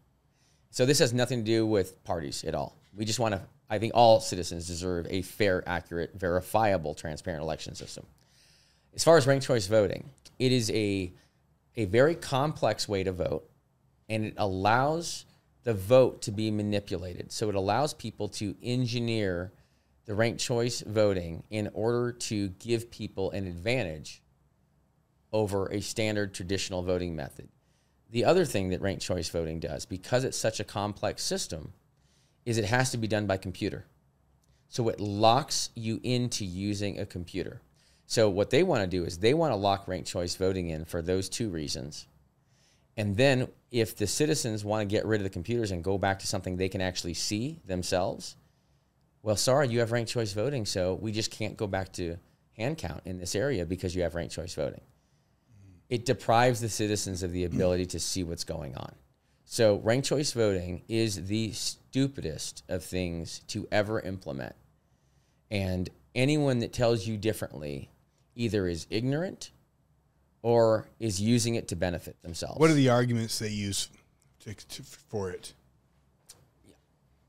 [0.69, 2.77] So this has nothing to do with parties at all.
[2.95, 7.75] We just want to, I think all citizens deserve a fair, accurate, verifiable, transparent election
[7.75, 8.05] system.
[8.93, 10.09] As far as ranked choice voting,
[10.39, 11.13] it is a,
[11.75, 13.49] a very complex way to vote,
[14.09, 15.25] and it allows
[15.63, 17.31] the vote to be manipulated.
[17.31, 19.51] So it allows people to engineer
[20.05, 24.21] the ranked choice voting in order to give people an advantage
[25.33, 27.49] over a standard traditional voting method.
[28.11, 31.73] The other thing that ranked choice voting does, because it's such a complex system,
[32.45, 33.85] is it has to be done by computer.
[34.69, 37.61] So it locks you into using a computer.
[38.07, 40.85] So what they want to do is they want to lock ranked choice voting in
[40.85, 42.07] for those two reasons.
[42.97, 46.19] And then if the citizens want to get rid of the computers and go back
[46.19, 48.35] to something they can actually see themselves,
[49.21, 52.17] well, sorry, you have ranked choice voting, so we just can't go back to
[52.55, 54.81] hand count in this area because you have ranked choice voting.
[55.89, 58.93] It deprives the citizens of the ability to see what's going on.
[59.47, 64.55] So, ranked choice voting is the stupidest of things to ever implement.
[65.51, 67.89] And anyone that tells you differently
[68.35, 69.51] either is ignorant
[70.41, 72.59] or is using it to benefit themselves.
[72.59, 73.89] What are the arguments they use
[74.41, 75.53] to, to, for it?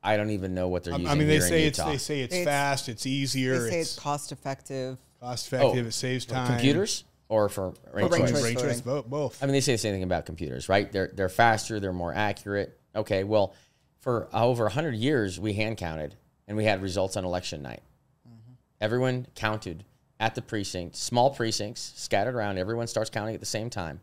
[0.03, 1.09] I don't even know what they're using.
[1.09, 1.91] I mean, they here say it's Utah.
[1.91, 4.99] they say it's, It's- fast, it's easier, They say it's, it's cost effective.
[5.21, 6.47] cost effective, Oh, it saves time.
[6.47, 8.31] computers or for ranked ranked choice?
[8.31, 8.43] choice.
[8.45, 8.83] Rank choice voting.
[8.85, 9.43] vote, both.
[9.43, 10.91] I mean, they say the same thing about computers, right?
[10.93, 12.79] They're they're faster, they're more accurate.
[12.95, 13.55] Okay, well,
[14.01, 16.15] for over hundred years, we hand counted
[16.47, 17.83] and we had results on election night.
[18.29, 18.53] Mm-hmm.
[18.81, 19.85] Everyone counted
[20.19, 22.59] at the precinct, small precincts scattered around.
[22.59, 24.01] Everyone starts counting at the same time,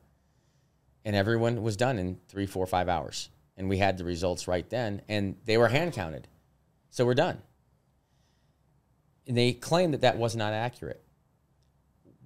[1.05, 3.29] and everyone was done in three, four, five hours.
[3.57, 6.27] And we had the results right then, and they were hand counted,
[6.89, 7.41] so we're done.
[9.27, 11.03] And they claim that that was not accurate.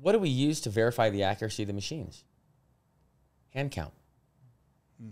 [0.02, 2.24] What do we use to verify the accuracy of the machines?
[3.50, 3.94] Hand count.
[5.02, 5.12] Hmm.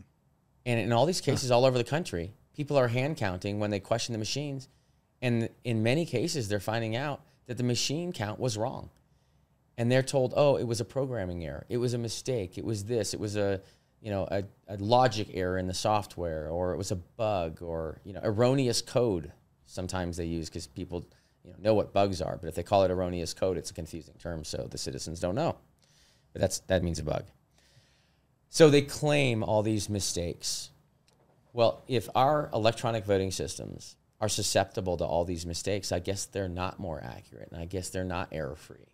[0.65, 3.79] And in all these cases, all over the country, people are hand counting when they
[3.79, 4.67] question the machines.
[5.21, 8.89] And in many cases, they're finding out that the machine count was wrong.
[9.77, 11.65] And they're told, oh, it was a programming error.
[11.67, 12.57] It was a mistake.
[12.57, 13.13] It was this.
[13.13, 13.61] It was a,
[14.01, 17.99] you know, a, a logic error in the software, or it was a bug, or,
[18.05, 19.31] you know, erroneous code.
[19.65, 21.05] Sometimes they use because people,
[21.43, 22.37] you know, know what bugs are.
[22.37, 25.35] But if they call it erroneous code, it's a confusing term, so the citizens don't
[25.35, 25.57] know.
[26.31, 27.25] But that's that means a bug.
[28.49, 30.69] So they claim all these mistakes.
[31.51, 36.47] Well, if our electronic voting systems are susceptible to all these mistakes, I guess they're
[36.47, 38.87] not more accurate and I guess they're not error free.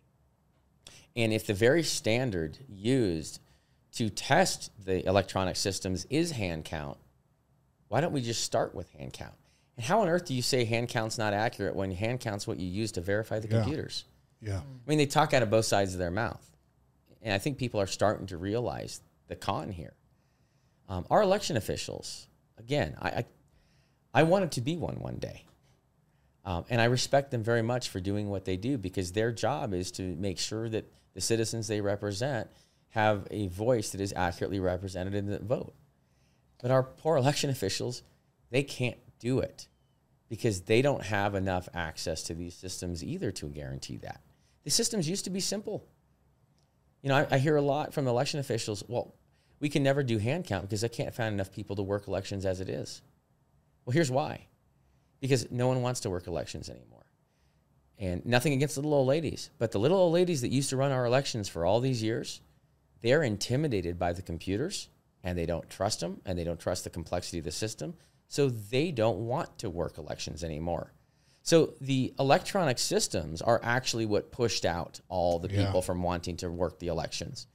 [1.14, 3.40] And if the very standard used
[3.92, 6.98] to test the electronic systems is hand count,
[7.88, 9.34] why don't we just start with hand count?
[9.76, 12.58] And how on earth do you say hand count's not accurate when hand count's what
[12.58, 13.62] you use to verify the Yeah.
[13.62, 14.04] computers?
[14.40, 14.58] Yeah.
[14.60, 16.44] I mean, they talk out of both sides of their mouth.
[17.20, 19.94] And I think people are starting to realize the con here.
[20.88, 22.26] Um, our election officials,
[22.58, 23.24] again, I, I,
[24.14, 25.44] I wanted to be one one day.
[26.44, 29.72] Um, and I respect them very much for doing what they do because their job
[29.72, 32.48] is to make sure that the citizens they represent
[32.90, 35.74] have a voice that is accurately represented in the vote.
[36.60, 38.02] But our poor election officials,
[38.50, 39.68] they can't do it
[40.28, 44.20] because they don't have enough access to these systems either to guarantee that.
[44.64, 45.86] The systems used to be simple.
[47.02, 49.14] You know, I, I hear a lot from election officials, well,
[49.60, 52.44] we can never do hand count because I can't find enough people to work elections
[52.44, 53.02] as it is.
[53.84, 54.46] Well, here's why.
[55.20, 57.06] Because no one wants to work elections anymore.
[57.98, 60.76] And nothing against the little old ladies, but the little old ladies that used to
[60.76, 62.40] run our elections for all these years,
[63.00, 64.88] they're intimidated by the computers
[65.22, 67.94] and they don't trust them and they don't trust the complexity of the system.
[68.28, 70.92] So they don't want to work elections anymore.
[71.44, 75.66] So the electronic systems are actually what pushed out all the Yeah.
[75.66, 77.46] people from wanting to work the elections.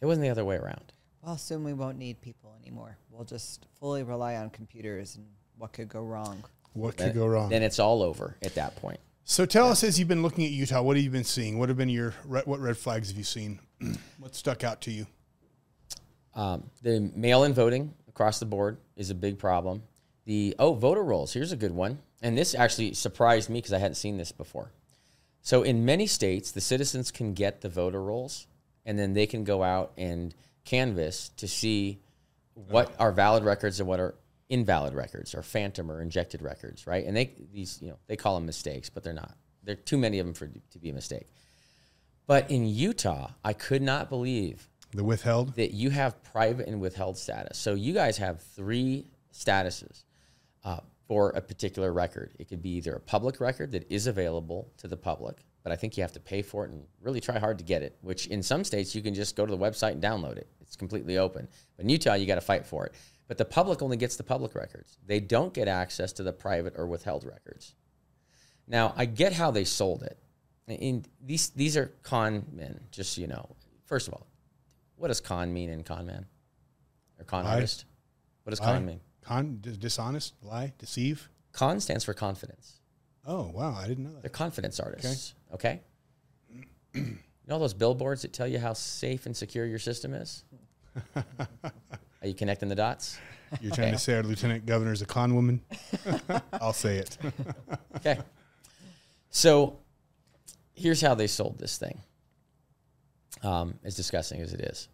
[0.00, 0.92] It wasn't the other way around.
[1.22, 2.96] Well, soon we won't need people anymore.
[3.10, 6.44] We'll just fully rely on computers and what could go wrong.
[6.74, 7.50] What could go wrong?
[7.50, 9.00] Then it's all over at that point.
[9.24, 11.58] So tell us, as you've been looking at Utah, what have you been seeing?
[11.58, 13.58] What have been your re- what red flags have you seen?
[14.18, 15.06] what stuck out to you?
[16.34, 19.82] Um, the mail-in voting across the board is a big problem.
[20.24, 21.32] The oh voter rolls.
[21.32, 24.70] Here's a good one, and this actually surprised me because I hadn't seen this before.
[25.42, 28.46] So in many states, the citizens can get the voter rolls,
[28.86, 30.34] and then they can go out and
[30.68, 32.00] canvass to see
[32.54, 34.14] what are valid records and what are
[34.48, 37.04] invalid records, or phantom or injected records, right?
[37.06, 39.36] And they these you know they call them mistakes, but they're not.
[39.64, 41.28] There are too many of them for to be a mistake.
[42.26, 45.54] But in Utah, I could not believe The withheld.
[45.56, 47.56] that you have private and withheld status.
[47.56, 50.04] So you guys have three statuses
[50.64, 52.34] uh, for a particular record.
[52.38, 55.76] It could be either a public record that is available to the public, but I
[55.76, 57.96] think you have to pay for it and really try hard to get it.
[58.00, 60.48] Which in some states you can just go to the website and download it.
[60.60, 61.48] It's completely open.
[61.76, 62.94] But in Utah, you got to fight for it.
[63.26, 64.96] But the public only gets the public records.
[65.06, 67.74] They don't get access to the private or withheld records.
[68.66, 70.18] Now, I get how they sold it.
[70.66, 73.56] In these these are con men, just so you know.
[73.86, 74.26] First of all,
[74.96, 76.26] what does con mean in con man?
[77.18, 77.54] Or con Lie.
[77.54, 77.86] artist?
[78.42, 78.66] What does Lie?
[78.66, 79.00] con mean?
[79.22, 81.28] Con, dishonest, lie, deceive.
[81.52, 82.80] Con stands for confidence.
[83.26, 84.22] Oh wow, I didn't know that.
[84.22, 85.32] They're confidence artists.
[85.32, 85.37] Okay.
[86.94, 90.44] you know those billboards that tell you how safe and secure your system is?
[91.16, 93.18] Are you connecting the dots?
[93.60, 95.60] You're trying to say our lieutenant governor is a con woman?
[96.52, 97.16] I'll say it.
[97.96, 98.18] Okay.
[99.30, 99.80] So
[100.74, 102.00] here's how they sold this thing.
[103.42, 104.88] Um, as disgusting as it is,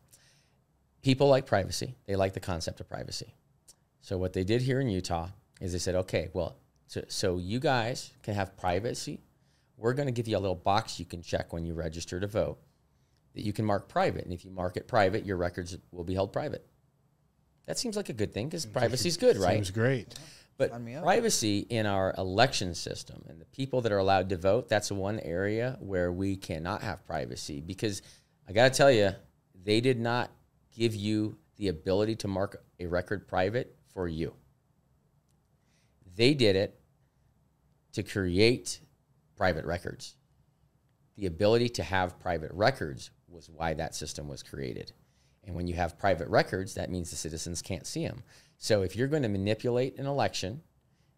[1.03, 1.95] people like privacy.
[2.07, 3.35] They like the concept of privacy.
[4.01, 5.29] So what they did here in Utah
[5.61, 9.21] is they said, okay, well, so, so you guys can have privacy.
[9.77, 12.27] We're going to give you a little box you can check when you register to
[12.27, 12.59] vote
[13.35, 14.25] that you can mark private.
[14.25, 16.65] And if you mark it private, your records will be held private.
[17.67, 19.55] That seems like a good thing because privacy is good, right?
[19.55, 20.15] Seems great.
[20.57, 21.03] But Sign me up.
[21.03, 25.19] privacy in our election system and the people that are allowed to vote, that's one
[25.21, 28.03] area where we cannot have privacy because
[28.49, 29.11] I got to tell you,
[29.65, 30.31] they did not
[30.77, 34.35] give you the ability to mark a record private for you.
[36.15, 36.79] They did it
[37.95, 38.81] to create
[39.37, 40.17] private records.
[41.17, 44.93] The ability to have private records was why that system was created.
[45.45, 48.23] And when you have private records, that means the citizens can't see them.
[48.59, 50.63] So if you're going to manipulate an election,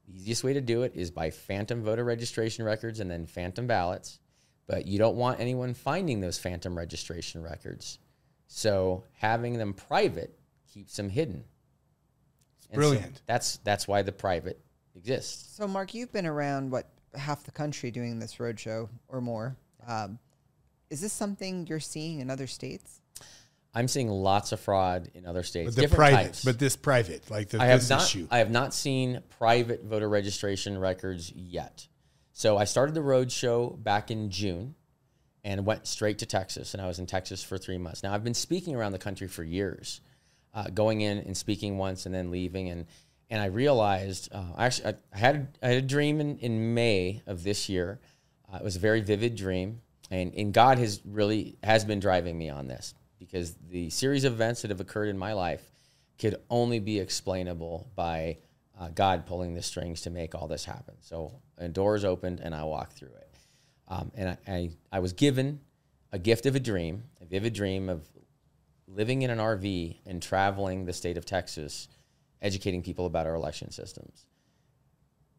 [0.06, 3.66] the easiest way to do it is by phantom voter registration records and then phantom
[3.66, 4.18] ballots.
[4.66, 7.98] But you don't want anyone finding those phantom registration records.
[8.48, 10.36] So having them private
[10.72, 11.44] keeps them hidden.
[12.70, 13.22] And so brilliant.
[13.26, 14.60] that's that's why the private
[14.96, 15.56] exists.
[15.56, 19.56] So, Mark, you've been around what half the country doing this roadshow or more.
[19.86, 20.18] Um,
[20.90, 23.00] is this something you're seeing in other states?
[23.74, 25.66] I'm seeing lots of fraud in other states.
[25.66, 26.44] But the different private, types.
[26.44, 28.02] but this private, like the, I have this not.
[28.02, 28.26] issue.
[28.30, 31.86] I have not seen private voter registration records yet.
[32.32, 34.74] So I started the road show back in June,
[35.46, 36.74] and went straight to Texas.
[36.74, 38.02] And I was in Texas for three months.
[38.02, 40.00] Now I've been speaking around the country for years,
[40.52, 42.68] uh, going in and speaking once and then leaving.
[42.68, 42.86] And
[43.30, 47.42] and I realized uh, actually I, had I had a dream in, in May of
[47.42, 48.00] this year.
[48.52, 52.38] Uh, it was a very vivid dream, and and God has really has been driving
[52.38, 55.70] me on this because the series of events that have occurred in my life
[56.18, 58.38] could only be explainable by
[58.78, 60.94] uh, God pulling the strings to make all this happen.
[61.00, 63.36] So a door doors opened and I walked through it.
[63.88, 65.60] Um, and I, I, I was given
[66.12, 68.06] a gift of a dream, a vivid dream of
[68.88, 71.88] living in an RV and traveling the state of Texas,
[72.42, 74.26] educating people about our election systems.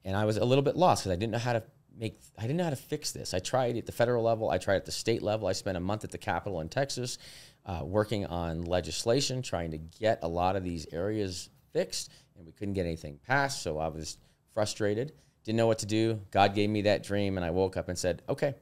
[0.03, 1.63] And I was a little bit lost because I didn't know how to
[1.97, 3.33] make, I didn't know how to fix this.
[3.33, 5.47] I tried at the federal level, I tried at the state level.
[5.47, 7.17] I spent a month at the Capitol in Texas
[7.65, 12.51] uh, working on legislation, trying to get a lot of these areas fixed, and we
[12.51, 13.61] couldn't get anything passed.
[13.61, 14.17] So I was
[14.53, 16.21] frustrated, didn't know what to do.
[16.31, 18.55] God gave me that dream, and I woke up and said, okay,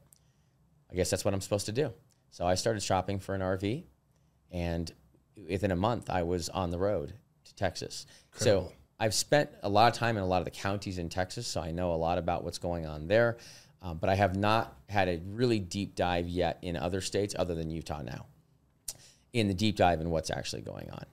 [0.92, 1.94] I guess that's what I'm supposed to do.
[2.32, 3.84] So I started shopping for an RV,
[4.52, 4.92] and
[5.48, 7.14] within a month, I was on the road
[7.56, 8.06] Texas.
[8.34, 8.70] Incredible.
[8.70, 11.48] So I've spent a lot of time in a lot of the counties in Texas,
[11.48, 13.38] so I know a lot about what's going on there.
[13.82, 17.54] Um, but I have not had a really deep dive yet in other states other
[17.54, 18.26] than Utah now,
[19.32, 21.06] in the deep dive in what's actually going on.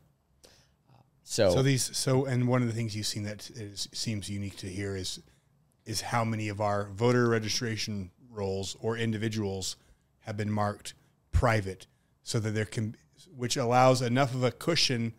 [1.23, 4.57] So, So these, so and one of the things you've seen that is, seems unique
[4.59, 5.21] to here is
[5.85, 9.77] is how many of our voter registration rolls or individuals
[10.21, 10.95] have been marked
[11.33, 11.87] private,
[12.23, 12.97] so that there can,
[13.37, 15.13] which allows enough of a cushion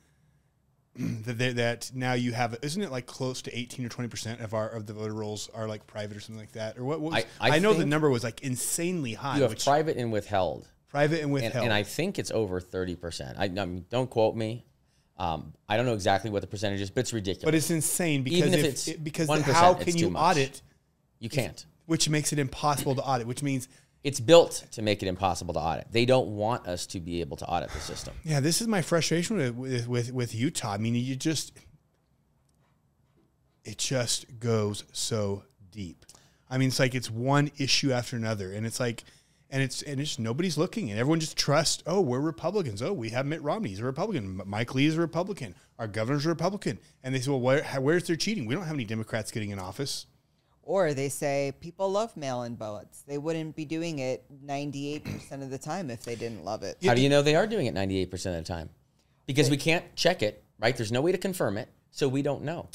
[1.25, 2.57] that that now you have.
[2.61, 5.49] Isn't it like close to eighteen or twenty percent of our of the voter rolls
[5.53, 6.77] are like private or something like that?
[6.77, 7.01] Or what?
[7.01, 9.37] what was, I- I know the number was like insanely high.
[9.37, 10.67] you have which private and withheld.
[10.89, 11.63] private and and, withheld.
[11.65, 13.37] and I think it's over thirty percent.
[13.39, 14.65] I, I mean, don't quote me.
[15.17, 17.45] Um, I don't know exactly what the percentage is, but it's ridiculous.
[17.45, 20.61] but it's insane because Even if if, it's it- because 1%, how can you audit?
[21.19, 21.65] you can't.
[21.85, 23.67] which makes it impossible to audit, which means,
[24.03, 25.87] It's built to make it impossible to audit.
[25.91, 28.13] They don't want us to be able to audit the system.
[28.23, 30.73] yeah, this is my frustration with, with, with, with Utah.
[30.73, 31.53] I mean, you just,
[33.63, 36.05] it just goes so deep.
[36.49, 39.03] I mean, it's like it's one issue after another, and it's like,
[39.49, 41.81] and it's and it's nobody's looking, and everyone just trusts.
[41.87, 42.81] Oh, we're Republicans.
[42.81, 43.69] Oh, we have Mitt Romney.
[43.69, 44.41] He's a Republican.
[44.45, 45.55] Mike Lee is a Republican.
[45.79, 46.79] Our governor's a Republican.
[47.03, 48.45] And they say, well, where, where's their cheating?
[48.45, 50.05] We don't have any Democrats getting in office.
[50.63, 53.03] Or they say people love mail-in ballots.
[53.05, 56.77] They wouldn't be doing it 98% of the time if they didn't love it.
[56.83, 58.69] How do you know they are doing it 98% of the time?
[59.25, 60.75] Because we can't check it, right?
[60.75, 62.69] There's no way to confirm it, so we don't know.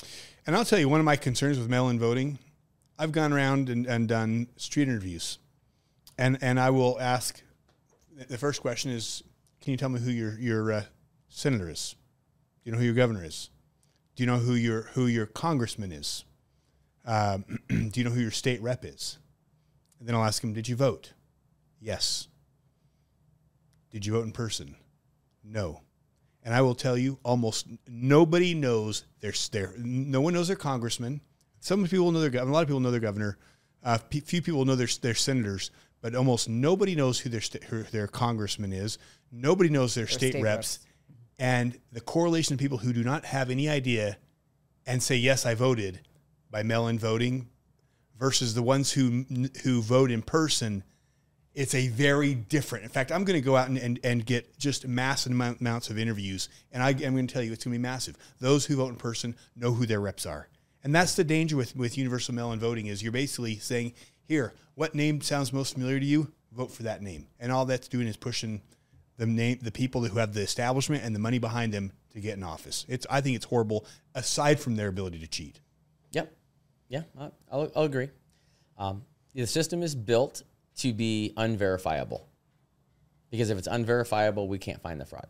[0.46, 2.38] And I'll tell you, one of my concerns with mail-in voting,
[2.98, 5.38] I've gone around and, and done street interviews
[6.18, 7.40] and and I will ask.
[8.28, 9.22] The first question is,
[9.60, 10.82] can you tell me who your your uh,
[11.28, 11.94] senator is?
[12.64, 13.50] Do you know who your governor is?
[14.16, 16.24] Do you know who your who your congressman is?
[17.08, 19.18] Um, do you know who your state rep is?
[19.98, 21.14] And then I'll ask him, did you vote?
[21.80, 22.28] Yes.
[23.90, 24.76] Did you vote in person?
[25.42, 25.80] No.
[26.44, 31.22] And I will tell you, almost nobody knows their, their no one knows their congressman.
[31.60, 32.50] Some people know their governor.
[32.50, 33.38] A lot of people know their governor.
[33.82, 38.06] Uh, few people know their their senators, but almost nobody knows who their who their
[38.06, 38.98] congressman is.
[39.32, 40.78] Nobody knows their, state, state reps.
[40.78, 40.78] reps.
[41.38, 44.18] And the correlation of people who do not have any idea
[44.86, 46.00] and say yes, I voted
[46.50, 47.48] by mail-in voting
[48.18, 49.24] versus the ones who
[49.62, 50.82] who vote in person
[51.58, 52.84] it's a very different.
[52.84, 55.98] In fact, I'm going to go out and, and, and get just massive amounts of
[55.98, 58.16] interviews, and I, am going to tell you it's going to be massive.
[58.38, 60.48] Those who vote in person know who their reps are,
[60.84, 64.94] and that's the danger with with universal mail-in voting is you're basically saying, here, what
[64.94, 66.30] name sounds most familiar to you?
[66.52, 68.62] Vote for that name, and all that's doing is pushing
[69.16, 72.36] the name the people who have the establishment and the money behind them to get
[72.36, 72.86] in office.
[72.88, 73.84] It's I think it's horrible.
[74.14, 75.58] Aside from their ability to cheat.
[76.88, 77.02] Yeah,
[77.50, 78.08] I'll, I'll agree.
[78.78, 80.42] Um, the system is built
[80.78, 82.26] to be unverifiable
[83.30, 85.26] because if it's unverifiable, we can't find the fraud.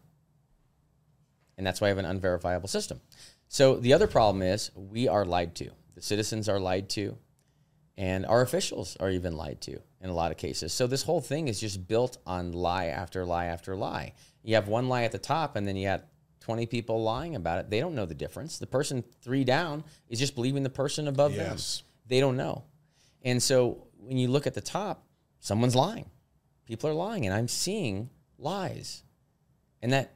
[1.56, 3.00] And that's why I have an unverifiable system.
[3.48, 5.70] So the other problem is we are lied to.
[5.94, 7.16] The citizens are lied to,
[7.96, 10.72] and our officials are even lied to in a lot of cases.
[10.72, 14.12] So this whole thing is just built on lie after lie after lie.
[14.44, 16.04] You have one lie at the top, and then you have
[16.48, 17.68] 20 people lying about it.
[17.68, 18.56] They don't know the difference.
[18.56, 21.80] The person three down is just believing the person above Yes.
[21.80, 21.86] them.
[22.06, 22.64] They don't know.
[23.22, 25.04] And so when you look at the top,
[25.40, 26.08] someone's lying.
[26.64, 29.02] People are lying, and I'm seeing lies.
[29.82, 30.14] And that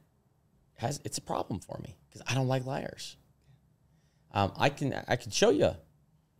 [0.76, 3.18] has it's a problem for me because I don't like liars.
[4.30, 5.72] Um, I can I can show you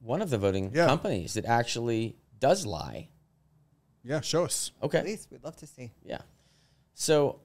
[0.00, 0.86] one of the voting Yeah.
[0.86, 3.10] companies that actually does lie.
[4.02, 4.70] Yeah, show us.
[4.82, 5.00] Okay.
[5.00, 6.22] At least we'd love to see, Yeah.
[6.94, 7.40] So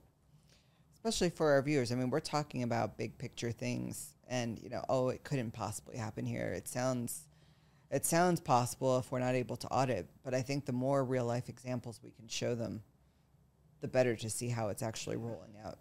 [1.08, 1.90] especially for our viewers.
[1.90, 5.96] I mean, we're talking about big picture things, and you know, oh, it couldn't possibly
[5.96, 6.52] happen here.
[6.54, 7.26] It sounds,
[7.90, 10.06] it sounds possible if we're not able to audit.
[10.22, 12.82] But I think the more real life examples we can show them,
[13.80, 15.78] the better to see how it's actually rolling out.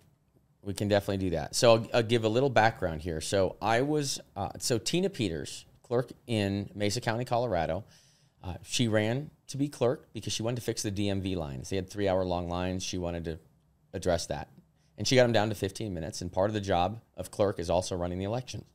[0.64, 1.56] We can definitely do that.
[1.56, 3.22] So I'll, I'll give a little background here.
[3.22, 7.84] So I was uh, so Tina Peters, clerk in Mesa County, Colorado.
[8.44, 11.70] Uh, she ran to be clerk because she wanted to fix the DMV lines.
[11.70, 12.84] They had three hour long lines.
[12.84, 13.40] She wanted to
[13.94, 14.50] address that,
[14.98, 16.22] and she got them down to 15 minutes.
[16.22, 18.66] And part of the job of clerk is also running the elections.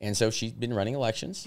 [0.00, 1.46] And so she'd been running elections.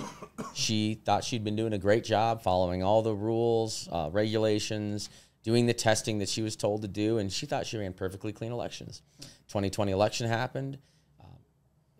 [0.54, 5.10] She thought she'd been doing a great job following all the rules, uh, regulations,
[5.44, 8.32] doing the testing that she was told to do, and she thought she ran perfectly
[8.32, 9.02] clean elections.
[9.50, 10.80] 2020 election happened.
[11.20, 11.38] Um,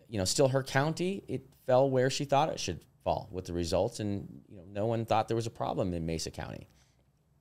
[0.08, 3.52] you know, still her county, it fell where she thought it should fall with the
[3.52, 6.66] results, and you know, no one thought there was a problem in Mesa County.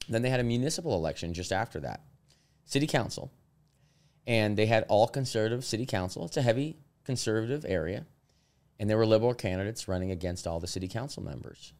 [0.10, 2.04] Then they had a municipal election just after that,
[2.66, 3.32] city council,
[4.28, 6.26] and they had all conservative city council.
[6.26, 8.06] It's a heavy conservative area,
[8.80, 11.74] and there were liberal candidates running against all the city council members.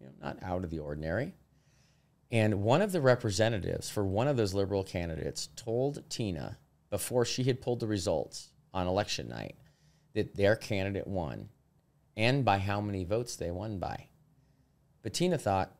[0.00, 1.34] You know, not out of the ordinary.
[2.30, 6.58] And one of the representatives for one of those liberal candidates told Tina
[6.90, 9.56] before she had pulled the results on election night
[10.14, 11.48] that their candidate won
[12.16, 14.08] and by how many votes they won by.
[15.02, 15.72] But Tina thought,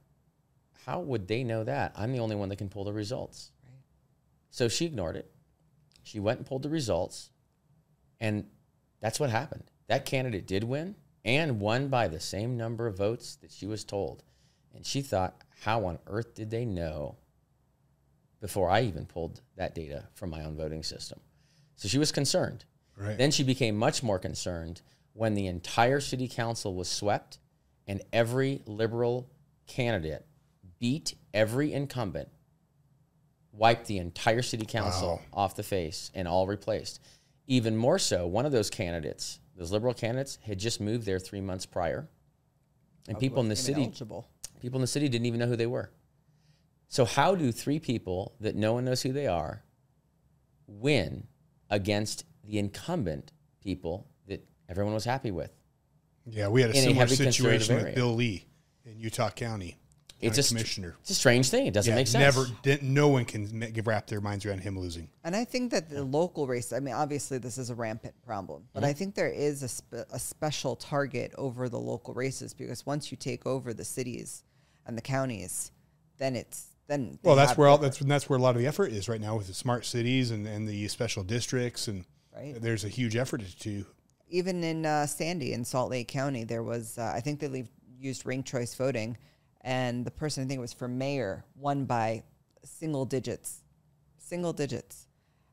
[0.86, 1.92] how would they know that?
[1.96, 3.51] I'm the only one that can pull the results.
[4.51, 5.30] So she ignored it.
[6.09, 7.28] She went and pulled the results,
[8.18, 8.46] and
[9.00, 9.64] that's what happened.
[9.88, 13.84] That candidate did win and won by the same number of votes that she was
[13.84, 14.22] told.
[14.74, 17.16] And she thought, how on earth did they know
[18.40, 21.20] before I even pulled that data from my own voting system?
[21.76, 22.64] So she was concerned.
[22.97, 23.18] Right.
[23.18, 24.80] Then she became much more concerned
[25.12, 27.39] when the entire city council was swept
[27.86, 29.28] and every liberal
[29.66, 30.24] candidate
[30.78, 32.30] beat every incumbent,
[33.59, 35.43] wiped the entire city council Wow.
[35.44, 37.01] off the face, and all replaced.
[37.47, 41.40] Even more so, one of those candidates, those liberal candidates, had just moved there three
[41.40, 42.09] months prior.
[43.09, 44.26] And oh, people in the city Ineligible.
[44.60, 45.90] people in the city didn't even know who they were.
[46.89, 49.62] So how do three people that no one knows who they are
[50.66, 51.26] win
[51.70, 55.51] against the incumbent people that everyone was happy with?
[56.26, 57.94] Yeah, we had a In similar heavy situation with.
[57.94, 58.44] Bill Lee
[58.85, 59.78] in Utah County.
[60.20, 60.97] It's County a str- commissioner.
[61.01, 61.66] It's a strange thing.
[61.66, 62.20] It doesn't Yeah, make sense.
[62.36, 62.47] never.
[62.62, 65.09] Didn't, no one can ma- wrap their minds around him losing.
[65.23, 68.65] And I think that the local race, I mean, obviously this is a rampant problem,
[68.73, 68.90] but Mm-hmm.
[68.90, 73.11] I think there is a, spe- a special target over the local races because once
[73.12, 74.43] you take over the cities
[74.86, 75.70] and the counties,
[76.19, 77.19] then it's, then.
[77.23, 79.36] Well, that's where all that's that's where a lot of the effort is right now
[79.36, 82.05] with the smart cities and, and the special districts and
[82.35, 82.55] Right.
[82.61, 83.85] there's a huge effort to
[84.28, 87.69] even in uh, Sandy in Salt Lake County, there was, uh, I think they leave,
[87.99, 89.16] used ranked choice voting
[89.69, 92.23] and the person I think it was for mayor won by
[92.65, 93.61] single digits,
[94.16, 95.09] single digits.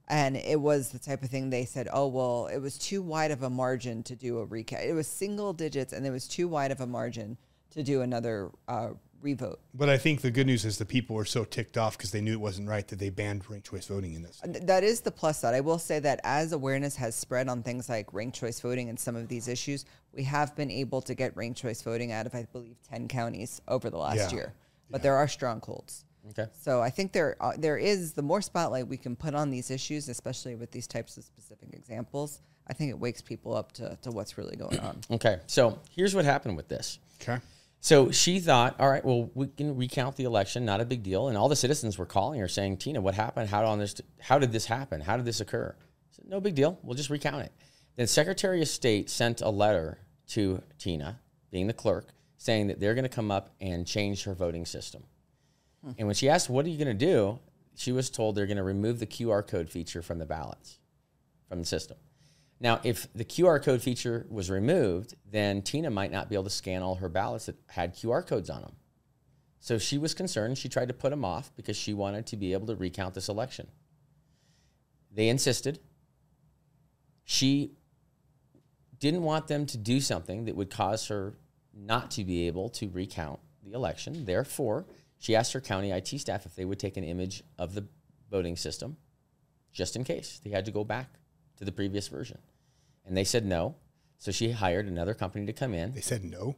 [0.07, 3.31] And it was the type of thing they said, oh, well, it was too wide
[3.31, 4.83] of a margin to do a recount.
[4.83, 7.37] It was single digits and it was too wide of a margin
[7.71, 8.91] to do another uh,
[9.25, 9.59] revote.
[9.73, 12.21] But I think the good news is the people were so ticked off because they
[12.21, 14.39] knew it wasn't right that they banned ranked choice voting in this.
[14.45, 15.53] That is the plus side.
[15.55, 18.97] I will say that as awareness has spread on things like ranked choice voting and
[18.97, 19.83] some of these issues,
[20.13, 23.61] we have been able to get ranked choice voting out of, I believe, 10 counties
[23.67, 24.37] over the last Yeah.
[24.37, 24.53] year.
[24.89, 26.05] But there are strongholds.
[26.29, 26.45] Okay.
[26.59, 29.69] So I think there uh, there is the more spotlight we can put on these
[29.69, 32.39] issues, especially with these types of specific examples.
[32.67, 35.01] I think it wakes people up to, to what's really going on.
[35.11, 35.37] Okay.
[35.47, 36.97] So here's what happened with this.
[37.21, 37.39] Okay.
[37.79, 41.27] So she thought, all right, well, we can recount the election, not a big deal.
[41.27, 43.49] And all the citizens were calling her saying, Tina, what happened?
[43.49, 45.01] How, on this, how did this happen?
[45.01, 45.75] How did this occur?
[46.09, 46.79] Said, no big deal.
[46.81, 47.51] We'll just recount it.
[47.95, 49.99] Then Secretary of State sent a letter
[50.29, 51.19] to Tina,
[51.51, 52.07] being the clerk,
[52.37, 55.03] saying that they're going to come up and change her voting system.
[55.83, 55.91] Hmm.
[55.99, 57.39] And when she asked, what are you going to do?
[57.75, 60.79] She was told they're going to remove the QR code feature from the ballots,
[61.47, 61.97] from the system.
[62.59, 66.49] Now, if the QR code feature was removed, then Tina might not be able to
[66.49, 68.75] scan all her ballots that had QR codes on them.
[69.59, 70.57] So she was concerned.
[70.57, 73.29] She tried to put them off because she wanted to be able to recount this
[73.29, 73.67] election.
[75.11, 75.79] They insisted.
[77.23, 77.71] She
[78.99, 81.33] didn't want them to do something that would cause her
[81.73, 84.25] not to be able to recount the election.
[84.25, 84.85] Therefore,
[85.17, 87.85] she asked her county IT staff if they would take an image of the
[88.29, 88.97] voting system
[89.73, 91.19] just in case they had to go back
[91.57, 92.37] to the previous version.
[93.05, 93.75] And they said no.
[94.17, 96.55] So she hired another company to come in They said no.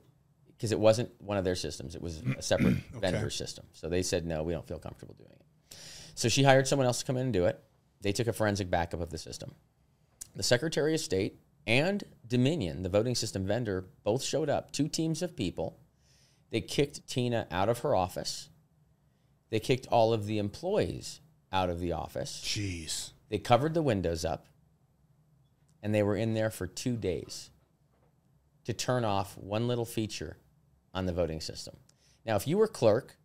[0.55, 1.95] because it wasn't one of their systems.
[1.95, 3.65] It was a separate vendor system.
[3.73, 5.77] So they said, no, we don't feel comfortable doing it.
[6.15, 7.59] So she hired someone else to come in and do it.
[8.01, 9.53] They took a forensic backup of the system.
[10.35, 15.21] The Secretary of State and Dominion, the voting system vendor, both showed up, two teams
[15.21, 15.79] of people.
[16.51, 18.49] They kicked Tina out of her office.
[19.49, 21.19] They kicked all of the employees
[21.51, 22.41] out of the office.
[22.45, 23.11] Jeez.
[23.29, 24.45] They covered the windows up
[25.87, 27.49] and they were in there for two days
[28.65, 30.35] to turn off one little feature
[30.93, 31.77] on the voting system.
[32.25, 33.15] Now, if you were clerk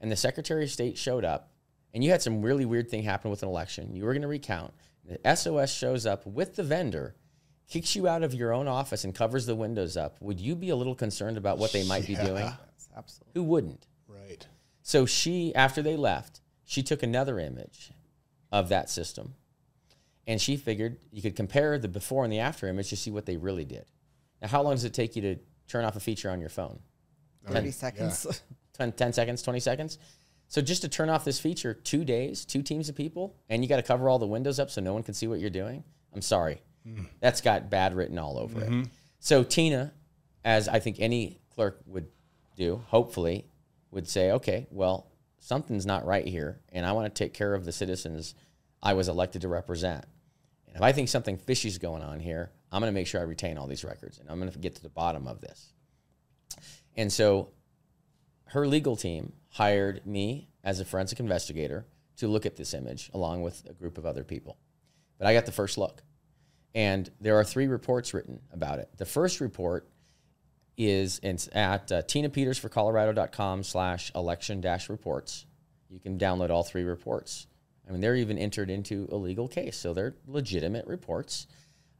[0.00, 1.50] and the Secretary of State showed up
[1.92, 4.28] and you had some really weird thing happen with an election, you were going to
[4.28, 4.72] recount,
[5.04, 7.16] the SOS shows up with the vendor,
[7.68, 10.70] kicks you out of your own office and covers the windows up, would you be
[10.70, 12.48] a little concerned about what they might be doing?
[12.96, 13.32] Absolutely.
[13.34, 13.88] Who wouldn't?
[14.06, 14.46] Right.
[14.82, 17.90] So she, after they left, she took another image
[18.52, 19.34] of that system,
[20.26, 23.26] and she figured you could compare the before and the after image to see what
[23.26, 23.84] they really did.
[24.40, 25.36] Now, how long does it take you to
[25.68, 26.78] turn off a feature on your phone?
[27.46, 28.42] 30 seconds.
[28.74, 29.98] 10, 10 seconds, 20 seconds?
[30.48, 33.68] So just to turn off this feature, two days, two teams of people, and you
[33.68, 35.84] got to cover all the windows up so no one can see what you're doing.
[36.14, 36.62] I'm sorry.
[36.86, 37.06] Mm.
[37.20, 38.68] That's got bad written all over it.
[38.68, 38.82] Mm-hmm.
[39.18, 39.92] So Tina,
[40.44, 42.08] as I think any clerk would
[42.56, 43.48] do, hopefully,
[43.90, 47.64] would say, okay, well, something's not right here, and I want to take care of
[47.64, 48.34] the citizens
[48.82, 50.04] I was elected to represent.
[50.74, 53.20] And if I think something fishy is going on here, I'm going to make sure
[53.20, 55.72] I retain all these records, and I'm going to get to the bottom of this.
[56.96, 57.50] And so
[58.46, 61.86] her legal team hired me as a forensic investigator
[62.16, 64.58] to look at this image along with a group of other people.
[65.18, 66.02] But I got the first look.
[66.74, 68.88] And there are three reports written about it.
[68.96, 69.88] The first report
[70.76, 75.46] is it's at uh, tinapetersforcolorado.com slash election dash reports.
[75.88, 77.46] You can download all three reports.
[77.88, 81.46] I mean, they're even entered into a legal case, so they're legitimate reports.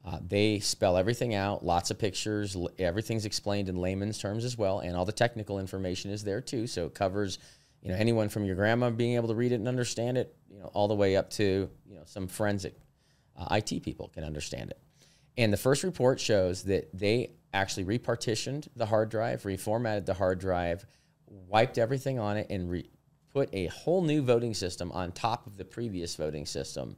[0.05, 4.81] Uh, they spell everything out, lots of pictures, everything's explained in layman's terms as well,
[4.81, 6.67] and all the technical information is there too.
[6.67, 7.39] So it covers,
[7.83, 10.59] you know, anyone from your grandma being able to read it and understand it, you
[10.59, 12.75] know, all the way up to you know some forensic
[13.37, 14.79] uh, IT people can understand it.
[15.37, 20.39] And the first report shows that they actually repartitioned the hard drive, reformatted the hard
[20.39, 20.85] drive,
[21.27, 22.91] wiped everything on it, and re-
[23.35, 26.97] put a whole new voting system on top of the previous voting system,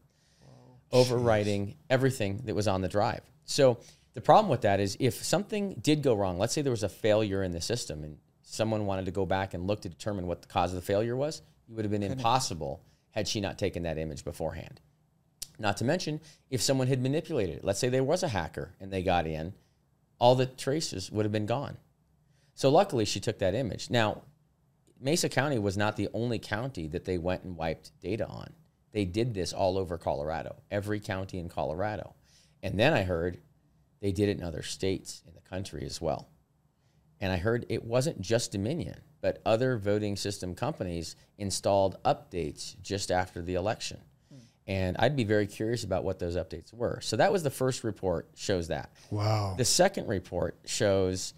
[0.93, 3.23] overwriting everything that was on the drive.
[3.47, 3.79] So
[4.13, 6.89] the problem with that is if something did go wrong, let's say there was a
[6.91, 10.43] failure in the system and someone wanted to go back and look to determine what
[10.43, 13.85] the cause of the failure was, it would have been impossible had she not taken
[13.85, 14.81] that image beforehand.
[15.59, 18.93] Not to mention, if someone had manipulated it, let's say there was a hacker and
[18.93, 19.55] they got in,
[20.19, 21.79] all the traces would have been gone.
[22.55, 23.89] So luckily, she took that image.
[23.91, 24.23] Now,
[25.01, 28.53] Mesa County was not the only county that they went and wiped data on.
[28.93, 32.15] They did this all over Colorado, every county in Colorado.
[32.63, 33.39] And then I heard
[34.01, 36.29] they did it in other states in the country as well.
[37.21, 43.11] And I heard it wasn't just Dominion, but other voting system companies installed updates just
[43.11, 43.99] after the election.
[44.31, 44.41] Hmm.
[44.67, 47.01] And I'd be very curious about what those updates were.
[47.01, 48.91] So that was the first report, shows that.
[49.11, 49.55] Wow.
[49.57, 51.35] The second report shows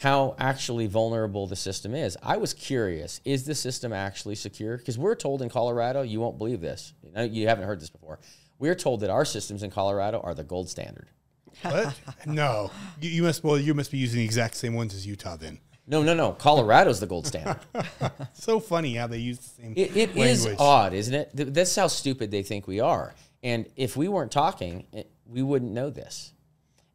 [0.00, 2.16] how actually vulnerable the system is.
[2.22, 4.76] I was curious, is the system actually secure?
[4.76, 6.92] Because we're told in Colorado, you won't believe this.
[7.16, 8.18] You, haven't heard this before.
[8.58, 11.08] We're told that our systems in Colorado are the gold standard.
[11.62, 11.94] What?
[12.26, 13.44] no, you, you must.
[13.44, 15.60] Well, you must be using the exact same ones as Utah then.
[15.86, 16.32] No, no, no.
[16.32, 17.58] Colorado's the gold standard.
[18.32, 19.74] So funny how they use the same.
[19.76, 21.36] It, it is odd, isn't it?
[21.36, 23.14] Th- That's how stupid they think we are.
[23.42, 26.32] And if we weren't talking, it, we wouldn't know this.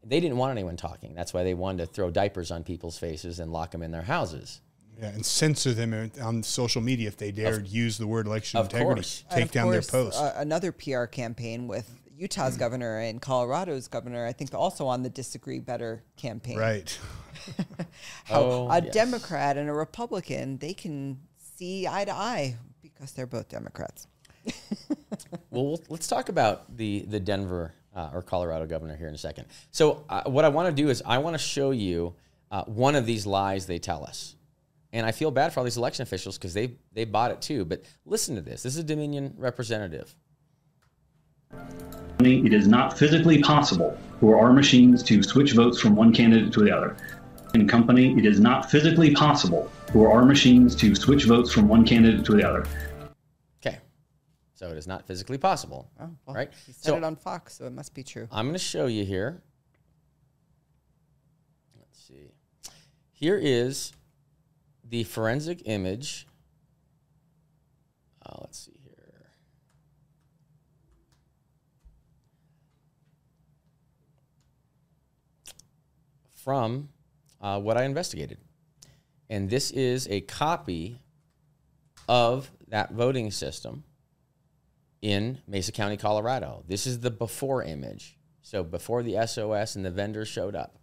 [0.03, 1.13] They didn't want anyone talking.
[1.13, 4.01] That's why they wanted to throw diapers on people's faces and lock them in their
[4.03, 4.61] houses.
[4.99, 8.65] Yeah, and censor them on social media if they dared use the word election of
[8.65, 8.95] integrity.
[9.01, 9.23] course.
[9.29, 10.19] Take of down course, their posts.
[10.19, 15.09] Uh, another PR campaign with Utah's governor and Colorado's governor, I think, also on the
[15.09, 16.57] Disagree Better campaign.
[16.57, 16.99] right.
[18.25, 18.93] How Oh, a yes.
[18.93, 21.19] Democrat and a Republican, they can
[21.55, 24.07] see eye to eye because they're both Democrats.
[25.51, 29.17] Well, we'll- let's talk about the the Denver uh, or Colorado governor here in a
[29.17, 29.45] second.
[29.71, 32.13] So, uh, what I want to do is I want to show you
[32.51, 34.35] uh, one of these lies they tell us,
[34.93, 37.65] and I feel bad for all these election officials because they they bought it too.
[37.65, 38.63] But listen to this.
[38.63, 40.15] This is a Dominion representative.
[42.19, 46.63] It is not physically possible for our machines to switch votes from one candidate to
[46.63, 46.97] the other.
[47.53, 51.85] In company, it is not physically possible for our machines to switch votes from one
[51.85, 52.65] candidate to the other.
[54.59, 56.51] So it is not physically possible, Oh, well, right?
[56.65, 58.27] He said So it on Fox, so it must be true.
[58.29, 59.41] I'm going to show you here.
[61.77, 62.33] Let's see.
[63.13, 63.93] Here is
[64.83, 66.27] the forensic image.
[68.25, 69.29] Uh, let's see here.
[76.35, 76.89] From
[77.39, 78.39] uh, what I investigated.
[79.29, 80.99] And this is a copy
[82.09, 83.85] of that voting system
[85.01, 86.63] in Mesa County, Colorado.
[86.67, 88.17] This is the before image.
[88.41, 90.77] So before the SOS and the vendors showed up.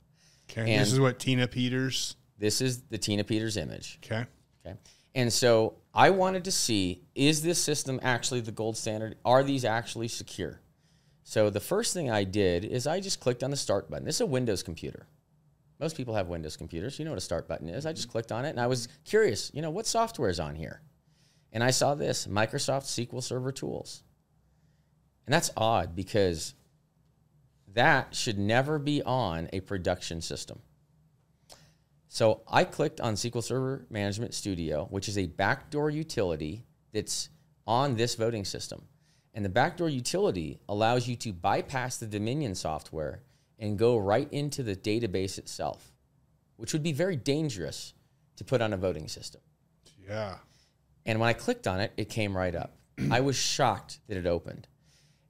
[0.50, 0.72] Okay.
[0.72, 2.16] And- this is what Tina Peters.
[2.38, 3.98] This is the Tina Peters image.
[4.04, 4.24] Okay.
[4.64, 4.76] Okay.
[5.14, 9.16] And so I wanted to see is this system actually the gold standard?
[9.24, 10.60] Are these actually secure?
[11.24, 14.04] So the first thing I did is I just clicked on the start button.
[14.04, 15.08] This is a Windows computer.
[15.80, 16.98] Most people have Windows computers.
[16.98, 17.84] You know what a start button is.
[17.84, 20.54] I just clicked on it and I was curious, you know, what software is on
[20.54, 20.82] here?
[21.52, 24.02] And I saw this Microsoft SQL Server Tools.
[25.26, 26.54] And that's odd because
[27.74, 30.60] that should never be on a production system.
[32.08, 37.28] So I clicked on SQL Server Management Studio, which is a backdoor utility that's
[37.66, 38.86] on this voting system.
[39.34, 43.20] And the backdoor utility allows you to bypass the Dominion software
[43.58, 45.92] and go right into the database itself,
[46.56, 47.92] which would be very dangerous
[48.36, 49.42] to put on a voting system.
[50.08, 50.36] Yeah.
[51.04, 52.76] And when I clicked on it, it came right up.
[53.10, 54.68] I was shocked that it opened.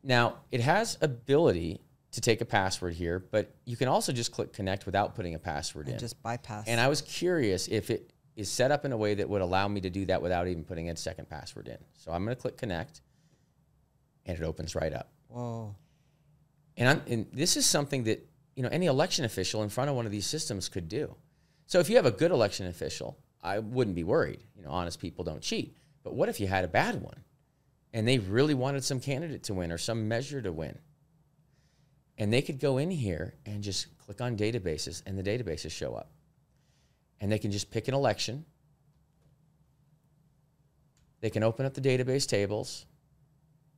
[0.07, 1.81] Now, it has ability
[2.13, 5.39] to take a password here, but you can also just click connect without putting a
[5.39, 5.95] password in.
[5.95, 6.69] And just bypass.
[6.69, 9.67] And I was curious if it is set up in a way that would allow
[9.67, 11.79] me to do that without even putting a second password in.
[11.95, 13.01] So I'm going to click connect
[14.27, 15.11] and it opens right up.
[15.27, 15.75] Whoa.
[16.77, 18.25] And, I'm, and this is something that
[18.55, 21.17] you know any election official in front of one of these systems could do.
[21.67, 24.45] So if you have a good election official, I wouldn't be worried.
[24.55, 25.77] You know, honest people don't cheat.
[26.05, 27.25] But what if you had a bad one,
[27.93, 30.79] and they really wanted some candidate to win or some measure to win,
[32.19, 35.95] and they could go in here and just click on databases, and the databases show
[35.95, 36.11] up,
[37.21, 38.45] and they can just pick an election.
[41.21, 42.87] They can open up the database tables.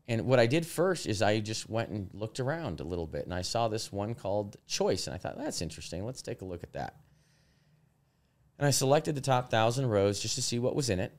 [0.08, 3.24] And what I did first is I just went and looked around a little bit
[3.24, 5.06] and I saw this one called Choice.
[5.06, 6.04] And I thought, that's interesting.
[6.04, 6.96] Let's take a look at that.
[8.58, 11.12] And I selected the top thousand rows just to see what was in it.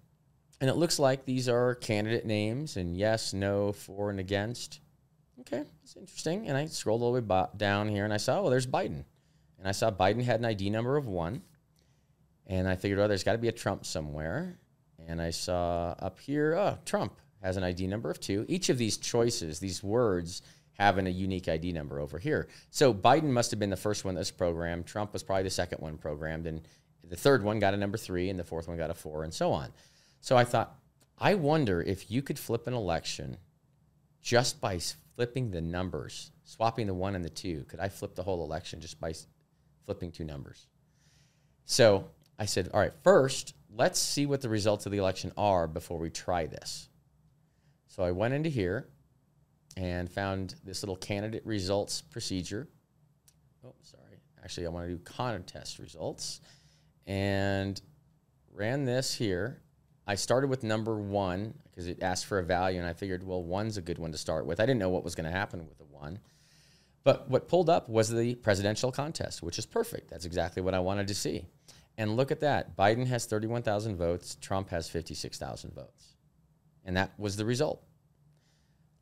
[0.62, 4.82] And it looks like these are candidate names and yes, no, for, and against.
[5.42, 6.48] Okay, that's interesting.
[6.48, 9.06] And I scrolled all the way down here and I saw, well, there's Biden.
[9.58, 11.42] And I saw Biden had an ID number of one.
[12.48, 14.60] And I figured, oh, there's got to be a Trump somewhere.
[15.08, 18.46] And I saw up here, oh, Trump has an ID number of two.
[18.50, 20.42] Each of these choices, these words,
[20.74, 22.48] having a unique ID number over here.
[22.72, 24.88] So Biden must have been the first one that's programmed.
[24.88, 26.48] Trump was probably the second one programmed.
[26.48, 26.62] And
[27.08, 29.34] the third one got a number three, and the fourth one got a four, and
[29.34, 29.72] so on.
[30.22, 30.76] So I thought,
[31.18, 33.38] I wonder if you could flip an election
[34.22, 34.80] just by
[35.16, 37.66] flipping the numbers, swapping the one and the two.
[37.68, 39.14] Could I flip the whole election just by
[39.86, 40.68] flipping two numbers?
[41.66, 45.68] So I said, all right, first, let's see what the results of the election are
[45.68, 46.90] before we try this.
[47.88, 48.88] So I went into here
[49.78, 52.68] and found this little candidate results procedure.
[53.66, 54.22] Oh, sorry.
[54.44, 56.42] Actually, I want to do contest results
[57.08, 57.82] and
[58.54, 59.62] ran this here.
[60.10, 63.44] I started with number one because it asked for a value, and I figured, well,
[63.44, 64.60] one's a good one to start with.
[64.60, 66.18] I didn't know what was going to happen with the one.
[67.04, 70.10] But what pulled up was the presidential contest, which is perfect.
[70.10, 71.46] That's exactly what I wanted to see.
[71.96, 72.76] And look at that.
[72.76, 76.16] Biden has 31,000 votes, Trump has 56,000 votes.
[76.84, 77.84] And that was the result.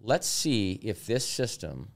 [0.02, 1.92] Let's see if this system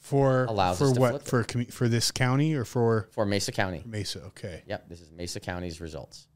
[0.00, 3.82] For Allows for us to what for for this county or for for Mesa County.
[3.86, 4.20] Mesa?
[4.26, 4.62] Okay.
[4.66, 6.28] Yep, this is Mesa County's results.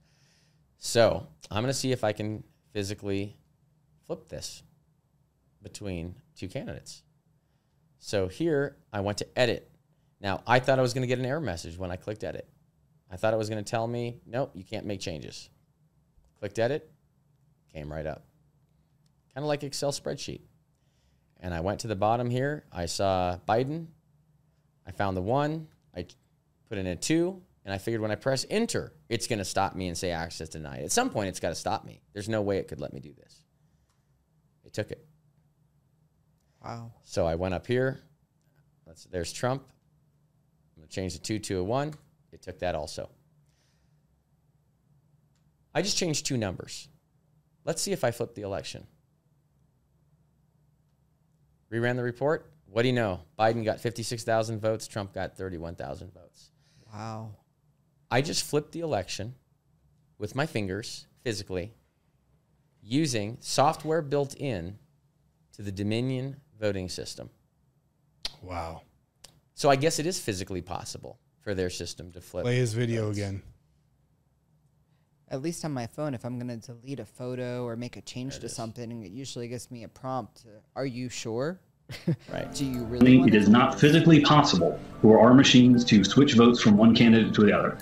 [0.79, 3.37] So I'm going to see if I can physically
[4.07, 4.63] flip this
[5.63, 7.03] between two candidates.
[7.99, 9.71] So here I went to edit.
[10.21, 12.49] Now I thought I was going to get an error message when I clicked edit.
[13.11, 15.51] I thought it was going to tell me, nope, you can't make changes.
[16.39, 16.91] Clicked edit,
[17.73, 18.25] came right up.
[19.35, 20.43] Kind of like Excel spreadsheet.
[21.41, 22.65] And I went to the bottom here.
[22.73, 23.87] I saw Biden.
[24.87, 25.69] I found the one.
[25.97, 26.07] I
[26.69, 29.77] put in a two, and I figured when I press enter, it's going to stop
[29.77, 30.85] me and say access denied.
[30.85, 32.01] At some point, it's got to stop me.
[32.15, 33.43] There's no way it could let me do this.
[34.65, 35.07] It took it.
[36.65, 36.93] Wow.
[37.05, 38.01] So I went up here.
[38.87, 39.65] Let's, there's Trump.
[39.69, 41.93] I'm going to change the two to a one.
[42.33, 43.11] It took that also.
[45.75, 46.89] I just changed two numbers.
[47.67, 48.87] Let's see if I flip the election.
[51.71, 52.51] Reran the report.
[52.65, 53.21] What do you know?
[53.39, 54.89] Biden got 56,000 votes.
[54.89, 56.49] Trump got 31,000 votes.
[56.91, 57.35] Wow.
[58.11, 59.35] I just flipped the election
[60.19, 61.73] with my fingers physically
[62.83, 64.79] using software built in
[65.55, 67.31] to the Dominion voting system.
[68.43, 68.83] Wow.
[69.55, 72.45] So I guess it is physically possible for their system to flip.
[72.45, 73.43] Play his video again.
[75.31, 78.01] At least on my phone, if I'm going to delete a photo or make a
[78.01, 80.43] change to something, it usually gives me a prompt.
[80.43, 81.61] to, Are you sure?
[82.33, 82.53] Right.
[82.55, 86.77] Do you really It is not physically possible for our machines to switch votes from
[86.77, 87.79] one candidate to the other.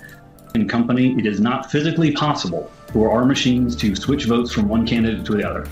[0.55, 4.87] In company, it is not physically possible for our machines to switch votes from one
[4.87, 5.67] candidate to the other.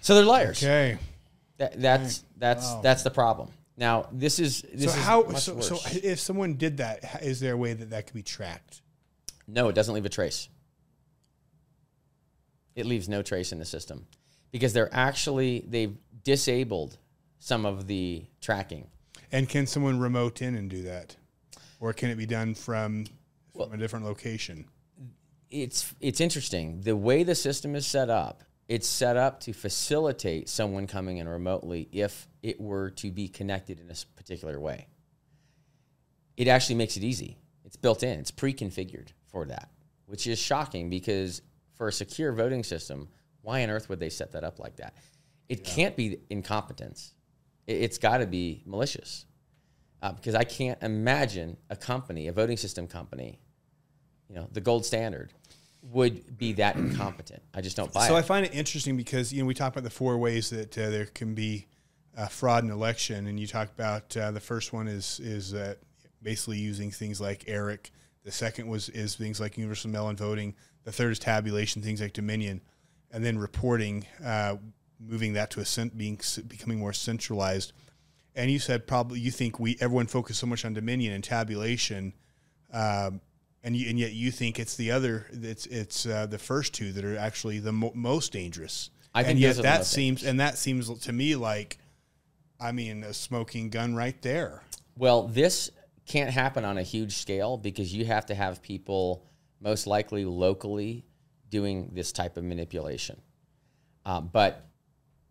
[0.00, 0.62] So they're liars.
[0.62, 0.98] Okay.
[1.56, 2.80] That, that's that's Wow.
[2.82, 3.48] that's the problem.
[3.76, 5.68] Now this is this so is how much so, worse.
[5.68, 8.82] so if someone did that, is there a way that that could be tracked?
[9.46, 10.48] No, it doesn't leave a trace.
[12.74, 14.06] It leaves no trace in the system
[14.50, 16.98] because they're actually they've disabled
[17.38, 18.88] some of the tracking.
[19.30, 21.16] And can someone remote in and do that,
[21.80, 23.06] or can it be done from
[23.54, 24.66] from a different location?
[25.50, 28.42] It's it's interesting the way the system is set up.
[28.66, 33.78] It's set up to facilitate someone coming in remotely if it were to be connected
[33.78, 34.88] in a particular way.
[36.36, 37.36] It actually makes it easy.
[37.64, 38.18] It's built in.
[38.18, 39.68] It's pre-configured for that,
[40.06, 41.42] which is shocking because
[41.74, 43.08] for a secure voting system,
[43.42, 44.94] why on earth would they set that up like that?
[45.48, 47.14] It can't be incompetence.
[47.66, 49.26] It, it's got to be malicious,
[50.02, 53.40] uh, because I can't imagine a company, a voting system company,
[54.28, 55.32] you know, the gold standard,
[55.82, 57.42] would be that incompetent.
[57.54, 58.20] I just don't buy So it.
[58.20, 60.90] I find it interesting because you know we talk about the four ways that uh,
[60.90, 61.66] there can be
[62.16, 65.74] uh, fraud in election, and you talk about uh, the first one is is uh,
[66.22, 67.90] basically using things like ERIC.
[68.24, 70.54] The second was is things like universal mail-in voting.
[70.84, 72.62] The third is tabulation, things like Dominion,
[73.10, 74.56] and then reporting, uh,
[75.06, 77.72] moving that to a cent, being becoming more centralized.
[78.34, 82.12] And you said probably you think we everyone focused so much on Dominion and tabulation.
[82.72, 83.20] Um,
[83.62, 86.92] and you, and yet you think it's the other it's it's uh, the first two
[86.92, 88.90] that are actually the mo- most dangerous.
[89.14, 91.78] I think and yet those are the that seems and that seems to me like,
[92.60, 94.62] I mean, a smoking gun right there.
[94.96, 95.70] Well, this
[96.06, 99.24] can't happen on a huge scale because you have to have people
[99.60, 101.04] most likely locally
[101.48, 103.20] doing this type of manipulation.
[104.04, 104.66] Uh, but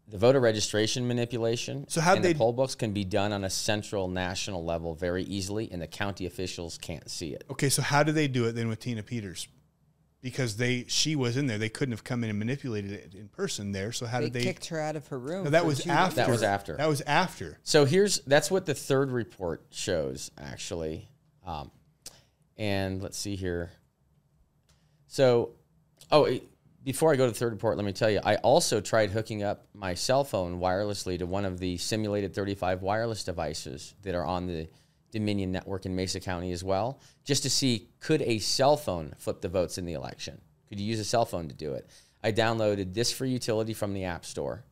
[0.07, 3.43] the voter registration manipulation So how'd and they- the poll books can be done on
[3.43, 7.43] a central national level very easily, and the county officials can't see it.
[7.49, 9.47] Okay, so how do they do it then with Tina Peters?
[10.21, 13.27] Because they she was in there, they couldn't have come in and manipulated it in
[13.27, 13.91] person there.
[13.91, 14.43] So how They, did they?
[14.43, 15.43] kicked her out of her room.
[15.45, 16.15] No, that was two after.
[16.15, 16.77] That was after.
[16.77, 17.59] That was after.
[17.63, 21.09] So here's that's what the third report shows actually,
[21.45, 21.71] um,
[22.57, 23.71] and let's see here.
[25.07, 25.51] So,
[26.11, 26.47] oh, it-
[26.83, 29.43] before I go to the third report, let me tell you, I also tried hooking
[29.43, 34.25] up my cell phone wirelessly to one of the simulated 35 wireless devices that are
[34.25, 34.67] on the
[35.11, 39.41] Dominion network in Mesa County as well, just to see could a cell phone flip
[39.41, 40.41] the votes in the election?
[40.67, 41.87] Could you use a cell phone to do it?
[42.23, 44.65] I downloaded this free utility from the App Store.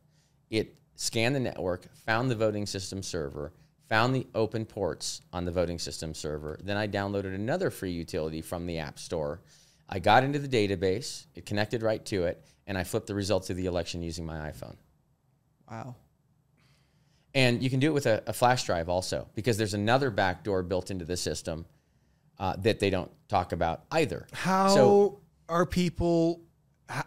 [0.50, 3.52] It scanned the network, found the voting system server,
[3.88, 6.58] found the open ports on the voting system server.
[6.62, 9.40] Then I downloaded another free utility from the App Store.
[9.88, 13.50] I got into the database, it connected right to it, and I flipped the results
[13.50, 14.76] of the election using my iPhone.
[15.70, 15.96] Wow.
[17.34, 20.62] And you can do it with a, a flash drive also, because there's another backdoor
[20.62, 21.66] built into the system
[22.38, 24.26] uh, that they don't talk about either.
[24.32, 26.40] How So- are people?
[26.88, 27.04] How,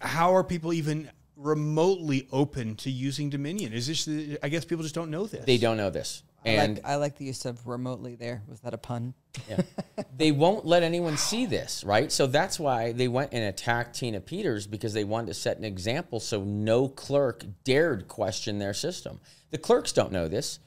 [0.00, 3.72] how are people even remotely open to using Dominion?
[3.72, 4.38] Is this?
[4.42, 5.44] I guess people just don't know this.
[5.44, 6.22] They don't know this.
[6.44, 8.42] I And like, I like the use of remotely there.
[8.48, 9.14] Was that a pun?
[9.48, 9.62] Yeah.
[10.16, 12.12] they won't let anyone see this, right?
[12.12, 15.64] So that's why they went and attacked Tina Peters because they wanted to set an
[15.64, 19.20] example so no clerk dared question their system.
[19.50, 20.60] The clerks don't know this.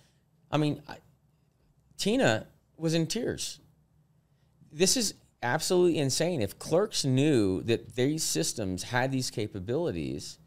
[0.51, 0.97] I mean, I,
[1.97, 3.59] Tina was in tears.
[4.71, 6.41] This is absolutely insane.
[6.41, 10.37] If clerks knew that these systems had these capabilities,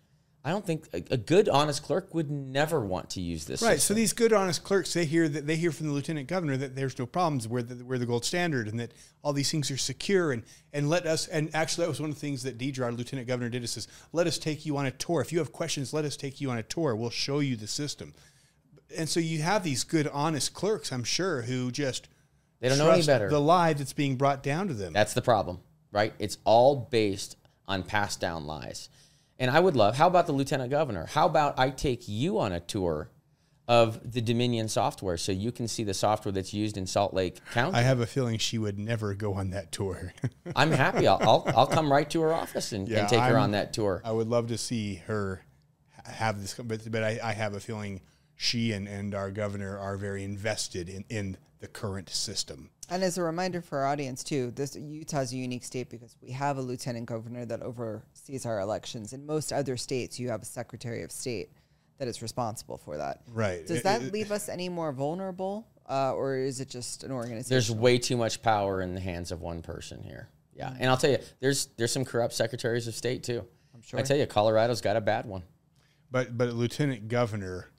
[0.47, 3.63] I don't think a, a good, honest clerk would never want to use this.
[3.63, 3.77] Right.
[3.77, 3.95] system.
[3.95, 6.77] So these good, honest clerks, they hear that they hear from the lieutenant governor that
[6.77, 7.49] there's no problems.
[7.49, 8.93] We're the, we're the gold standard, and that
[9.23, 10.33] all these things are secure.
[10.33, 10.43] And
[10.75, 11.29] and let us.
[11.29, 13.65] And actually, that was one of the things that Deidre, our lieutenant governor, did.
[13.65, 15.23] Is says, let us take you on a tour.
[15.23, 16.95] If you have questions, let us take you on a tour.
[16.95, 18.13] We'll show you the system.
[18.99, 22.09] And so you have these good, honest clerks, I'm sure, who just
[22.61, 23.31] They don't know any better.
[23.31, 24.93] The lie that's being brought down to them.
[24.93, 25.61] That's the problem,
[25.91, 26.13] right?
[26.19, 28.91] It's all based on passed down lies.
[29.39, 31.07] And I would love, how about the lieutenant governor?
[31.07, 33.11] How about I take you on a tour
[33.67, 37.39] of the Dominion software so you can see the software that's used in Salt Lake
[37.53, 37.77] County?
[37.77, 40.13] I have a feeling she would never go on that tour.
[40.57, 41.09] I'm happy.
[41.09, 43.51] I'll, I'll, I'll come right to her office and, Yeah, and take her I'm- on
[43.53, 44.03] that tour.
[44.05, 45.45] I would love to see her
[46.05, 48.03] have this, but, but I, I have a feeling
[48.37, 52.69] she and, and our governor are very invested in, in the current system.
[52.91, 56.33] And as a reminder for our audience too, this Utah's a unique state because we
[56.33, 57.63] have a lieutenant governor that
[58.25, 59.13] oversees our elections.
[59.13, 61.51] In most other states, you have a secretary of state
[61.99, 63.23] that is responsible for that.
[63.33, 63.67] Right.
[63.67, 67.51] Does that it- leave us any more vulnerable, uh, or is it just an organization?
[67.51, 70.29] There's way too much power in the hands of one person here.
[70.55, 73.45] Yeah, and I'll tell you, there's there's some corrupt secretaries of state too.
[73.75, 73.99] I'm sure.
[73.99, 75.43] I tell you, Colorado's got a bad one.
[76.13, 77.71] But but lieutenant governor,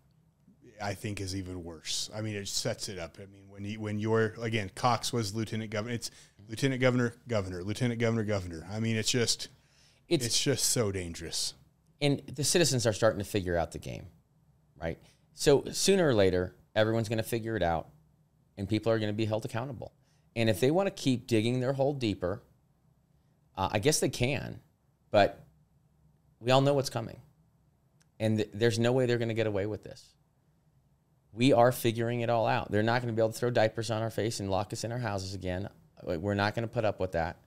[0.82, 2.10] I think is even worse.
[2.14, 3.18] I mean, it sets it up.
[3.18, 5.96] I mean, when you when you're again, Cox was lieutenant governor.
[5.96, 6.12] It's
[6.50, 8.68] lieutenant governor, governor, lieutenant governor, governor.
[8.70, 9.48] I mean, it's just
[10.08, 11.54] It's it's just so dangerous.
[12.02, 14.08] and the citizens are starting to figure out the game,
[14.82, 15.00] right?
[15.34, 17.90] So sooner or later, everyone's going to figure it out,
[18.58, 19.94] and people are going to be held accountable.
[20.36, 22.42] And if they want to keep digging their hole deeper,
[23.58, 24.60] uh, I guess they can,
[25.12, 25.46] but
[26.40, 27.20] we all know what's coming,
[28.20, 30.14] and th- there's no way they're going to get away with this.
[31.32, 32.72] We are figuring it all out.
[32.72, 34.84] They're not going to be able to throw diapers on our face and lock us
[34.84, 35.68] in our houses again.
[36.04, 37.38] We're not going to put up with that.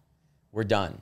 [0.52, 1.00] We're done.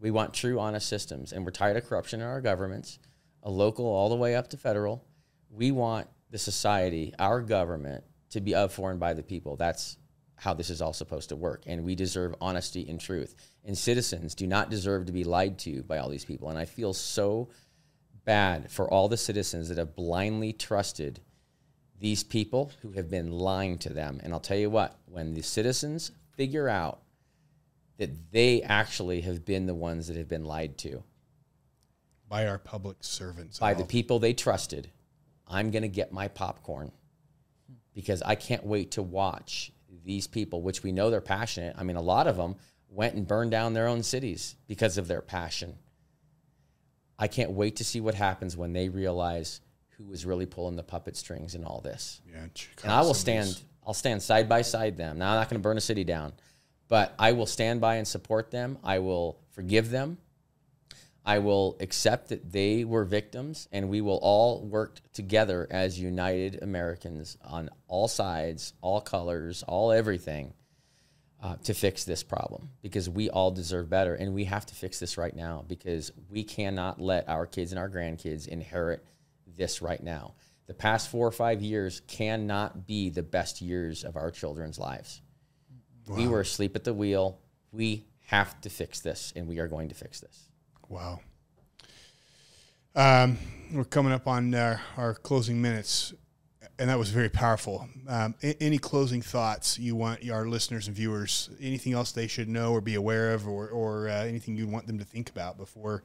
[0.00, 2.98] We want true, honest systems, and we're tired of corruption in our governments,
[3.42, 5.04] a local all the way up to federal.
[5.50, 9.56] We want the society, our government, to be of for and by the people.
[9.56, 9.96] That's
[10.36, 13.34] how this is all supposed to work, and we deserve honesty and truth.
[13.64, 16.50] And citizens do not deserve to be lied to by all these people.
[16.50, 17.48] And I feel so
[18.24, 21.20] bad for all the citizens that have blindly trusted
[21.98, 24.20] these people who have been lying to them.
[24.22, 27.00] And I'll tell you what, when the citizens figure out
[27.98, 31.02] that they actually have been the ones that have been lied to
[32.28, 33.58] By our public servants.
[33.58, 34.90] by the people they trusted,
[35.46, 36.92] I'm going to get my popcorn
[37.94, 39.72] because I can't wait to watch
[40.04, 41.74] these people, which we know they're passionate.
[41.78, 42.56] I mean, a lot of them
[42.88, 45.76] went and burned down their own cities because of their passion.
[47.18, 49.60] I can't wait to see what happens when they realize
[49.96, 52.20] who is really pulling the puppet strings in all this.
[52.30, 53.62] Yeah, Chicago and I will stand.
[53.86, 55.18] I'll stand side by side them.
[55.18, 56.32] Now I'm not going to burn a city down,
[56.88, 58.78] but I will stand by and support them.
[58.84, 60.18] I will forgive them.
[61.24, 66.62] I will accept that they were victims, and we will all work together as united
[66.62, 70.54] Americans on all sides, all colors, all everything,
[71.42, 75.00] uh, to fix this problem because we all deserve better, and we have to fix
[75.00, 79.04] this right now because we cannot let our kids and our grandkids inherit
[79.56, 80.34] this right now.
[80.68, 85.22] The past four or five years cannot be the best years of our children's lives.
[86.08, 87.38] We were asleep at the wheel.
[87.72, 90.48] We have to fix this, and we are going to fix this.
[90.88, 91.20] Wow.
[92.94, 93.38] Um,
[93.72, 96.14] we're coming up on uh, our closing minutes,
[96.78, 97.88] and that was very powerful.
[98.08, 101.50] Um, any closing thoughts you want our listeners and viewers?
[101.60, 104.86] Anything else they should know or be aware of, or, or uh, anything you'd want
[104.86, 106.04] them to think about before,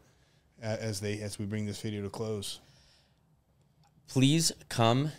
[0.64, 2.60] uh, as they as we bring this video to close?
[4.12, 5.10] please come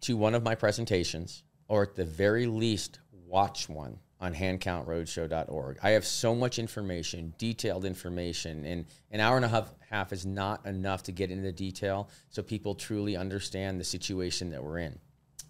[0.00, 5.78] to one of my presentations or at the very least watch one on handcountroadshow.org.
[5.82, 10.26] I have so much information, detailed information, and an hour and a half, half is
[10.26, 14.98] not enough to get into detail so people truly understand the situation that we're in.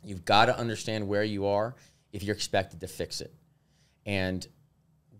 [0.05, 1.75] You've got to understand where you are
[2.13, 3.35] if you're expected to fix it.
[4.05, 4.47] And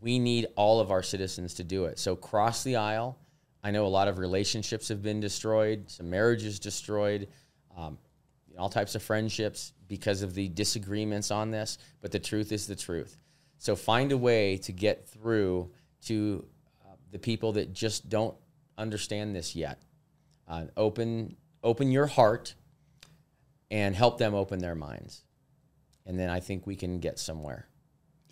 [0.01, 1.99] we need all of our citizens to do it.
[1.99, 3.19] So cross the aisle.
[3.63, 7.29] I know a lot of relationships have been destroyed, some marriages destroyed,
[7.77, 7.99] um,
[8.59, 11.79] all types of friendships because of the disagreements on this.
[12.01, 13.17] But the truth is the truth.
[13.59, 15.71] So find a way to get through
[16.07, 16.45] to
[16.87, 18.37] uh, the people that just don't
[18.77, 19.83] understand this yet.
[20.47, 22.55] Uh, open open your heart
[23.71, 25.25] and help them open their minds.
[26.07, 27.69] and then I think we can get somewhere.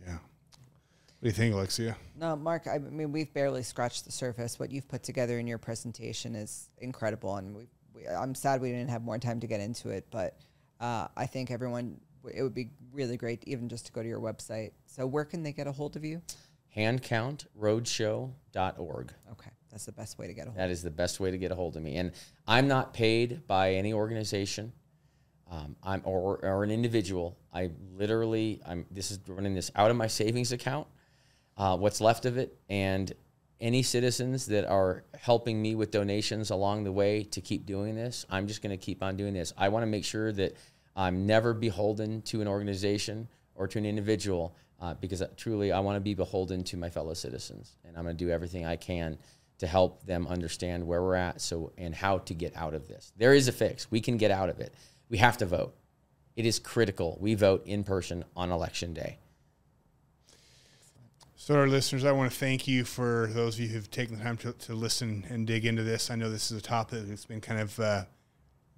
[0.00, 0.12] Yeah.
[0.14, 1.96] What do you think, Alexia?
[2.18, 4.58] No, Mark, I mean, we've barely scratched the surface.
[4.58, 7.36] What you've put together in your presentation is incredible.
[7.36, 10.38] And we, we I'm sad we didn't have more time to get into it, but
[10.80, 12.00] uh, I think everyone,
[12.34, 14.72] it would be really great even just to go to your website.
[14.86, 16.22] So, where can they get a hold of you?
[16.76, 19.12] handcountroadshow.org.
[19.32, 20.58] Okay, that's the best way to get a hold.
[20.58, 21.96] That is the best way to get a hold of me.
[21.96, 22.12] And
[22.46, 24.72] I'm not paid by any organization.
[25.50, 27.38] Um, I'm or, or an individual.
[27.54, 28.84] I literally, I'm.
[28.90, 30.86] This is running this out of my savings account.
[31.56, 33.14] Uh, what's left of it, and
[33.60, 38.26] any citizens that are helping me with donations along the way to keep doing this,
[38.28, 39.54] I'm just going to keep on doing this.
[39.56, 40.54] I want to make sure that
[40.96, 45.96] I'm never beholden to an organization or to an individual uh, because truly I want
[45.96, 49.18] to be beholden to my fellow citizens, and I'm going to do everything I can
[49.58, 53.12] to help them understand where we're at, so and how to get out of this.
[53.16, 53.90] There is a fix.
[53.90, 54.74] We can get out of it.
[55.08, 55.74] We have to vote.
[56.34, 57.16] It is critical.
[57.20, 59.18] We vote in person on election day.
[61.36, 64.24] So, our listeners, I want to thank you for those of you who've taken the
[64.24, 66.10] time to, to listen and dig into this.
[66.10, 68.04] I know this is a topic that's been kind of uh,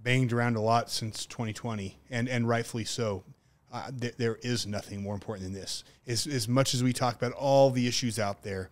[0.03, 3.25] banged around a lot since 2020, and, and rightfully so.
[3.71, 5.85] Uh, th- there is nothing more important than this.
[6.07, 8.71] As, as much as we talk about all the issues out there,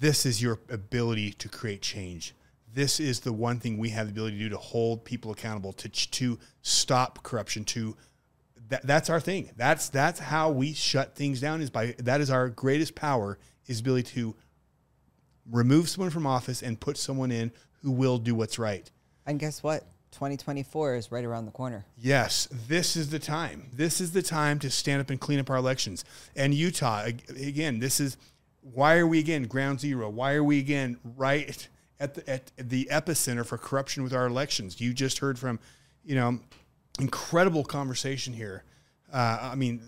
[0.00, 2.34] this is your ability to create change.
[2.74, 5.72] This is the one thing we have the ability to do to hold people accountable,
[5.74, 7.96] to, to stop corruption, to
[8.68, 9.50] that, that's our thing.
[9.56, 11.60] That's that's how we shut things down.
[11.60, 14.34] Is by that is our greatest power is ability to
[15.50, 18.90] remove someone from office and put someone in who will do what's right.
[19.26, 19.84] And guess what?
[20.12, 21.84] 2024 is right around the corner.
[21.98, 23.68] Yes, this is the time.
[23.72, 26.04] This is the time to stand up and clean up our elections.
[26.34, 28.16] And Utah, again, this is
[28.62, 30.08] why are we again ground zero?
[30.08, 31.68] Why are we again right
[32.00, 34.80] at the at the epicenter for corruption with our elections?
[34.80, 35.58] You just heard from,
[36.04, 36.40] you know,
[36.98, 38.64] incredible conversation here.
[39.12, 39.80] Uh, I mean,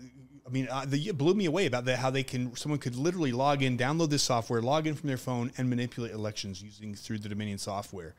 [0.45, 1.99] I mean, uh, the, it blew me away about that.
[1.99, 5.17] How they can, someone could literally log in, download this software, log in from their
[5.17, 8.15] phone, and manipulate elections using through the Dominion software.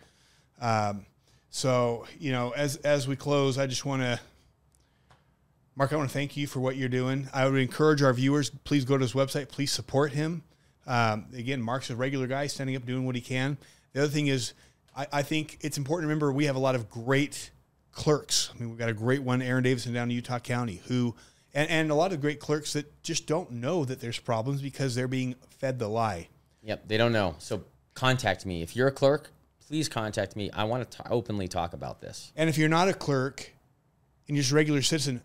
[0.60, 1.06] Um,
[1.50, 4.20] so, you know, as as we close, I just want to,
[5.74, 7.28] Mark, I want to thank you for what you're doing.
[7.32, 10.42] I would encourage our viewers, please go to his website, please support him.
[10.86, 13.58] Um, again, Mark's a regular guy, standing up, doing what he can.
[13.92, 14.54] The other thing is,
[14.96, 17.50] I, I think it's important to remember we have a lot of great
[17.92, 18.50] clerks.
[18.54, 21.14] I mean, we've got a great one, Aaron Davidson down in Utah County, who,
[21.54, 24.94] and, and a lot of great clerks that just don't know that there's problems because
[24.94, 26.28] they're being fed the lie.
[26.62, 27.34] Yep, they don't know.
[27.38, 27.64] So
[27.94, 28.62] contact me.
[28.62, 29.30] If you're a clerk,
[29.70, 30.50] please contact me.
[30.50, 32.32] I want to openly talk about this.
[32.34, 33.52] And if you're not a clerk
[34.26, 35.22] and you're just a regular citizen,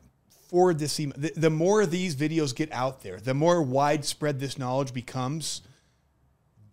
[0.49, 1.15] forward this email.
[1.17, 5.63] The, the more these videos get out there, the more widespread this knowledge becomes.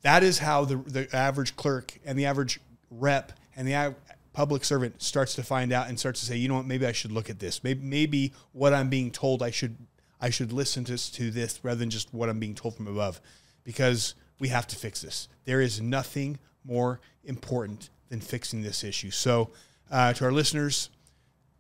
[0.03, 3.95] That is how the, the average clerk and the average rep and the
[4.35, 6.93] public servant starts to find out and starts to say, you know what, maybe I
[6.93, 7.65] should look at this.
[7.65, 9.79] Maybe, maybe what I'm being told, I should,
[10.21, 13.19] I should listen to, to this rather than just what I'm being told from above,
[13.65, 15.29] because we have to fix this.
[15.47, 19.11] There is nothing more important than fixing this issue.
[19.11, 19.51] So,
[19.91, 20.91] uh, to our listeners,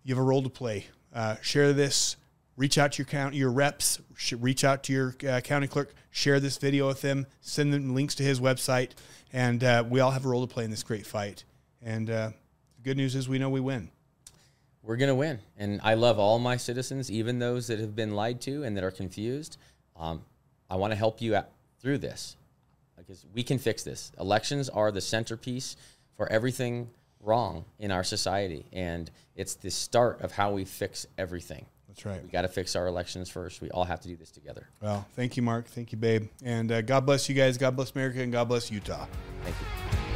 [0.04, 0.86] you have a role to play.
[1.14, 2.16] Uh, share this.
[2.56, 4.00] Reach out to your county, your reps.
[4.38, 5.94] Reach out to your uh, county clerk.
[6.10, 7.26] Share this video with them.
[7.40, 8.90] Send them links to his website,
[9.32, 11.44] and uh, we all have a role to play in this great fight.
[11.80, 12.30] And uh,
[12.76, 13.90] the good news is we know we win.
[14.82, 15.38] We're to win.
[15.56, 18.84] And I love all my citizens, even those that have been lied to and that
[18.84, 19.56] are confused.
[19.96, 20.22] Um,
[20.68, 21.48] I want to help you out
[21.80, 22.36] through this
[23.06, 24.12] because we can fix this.
[24.18, 25.76] Elections are the centerpiece
[26.16, 26.88] for everything
[27.20, 28.66] wrong in our society.
[28.72, 31.66] And it's the start of how we fix everything.
[31.88, 32.22] That's right.
[32.22, 33.60] We got to fix our elections first.
[33.60, 34.68] We all have to do this together.
[34.80, 35.66] Well, thank you, Mark.
[35.66, 36.28] Thank you, babe.
[36.42, 37.58] And uh, God bless you guys.
[37.58, 39.06] God bless America and God bless Utah.
[39.42, 40.11] Thank you.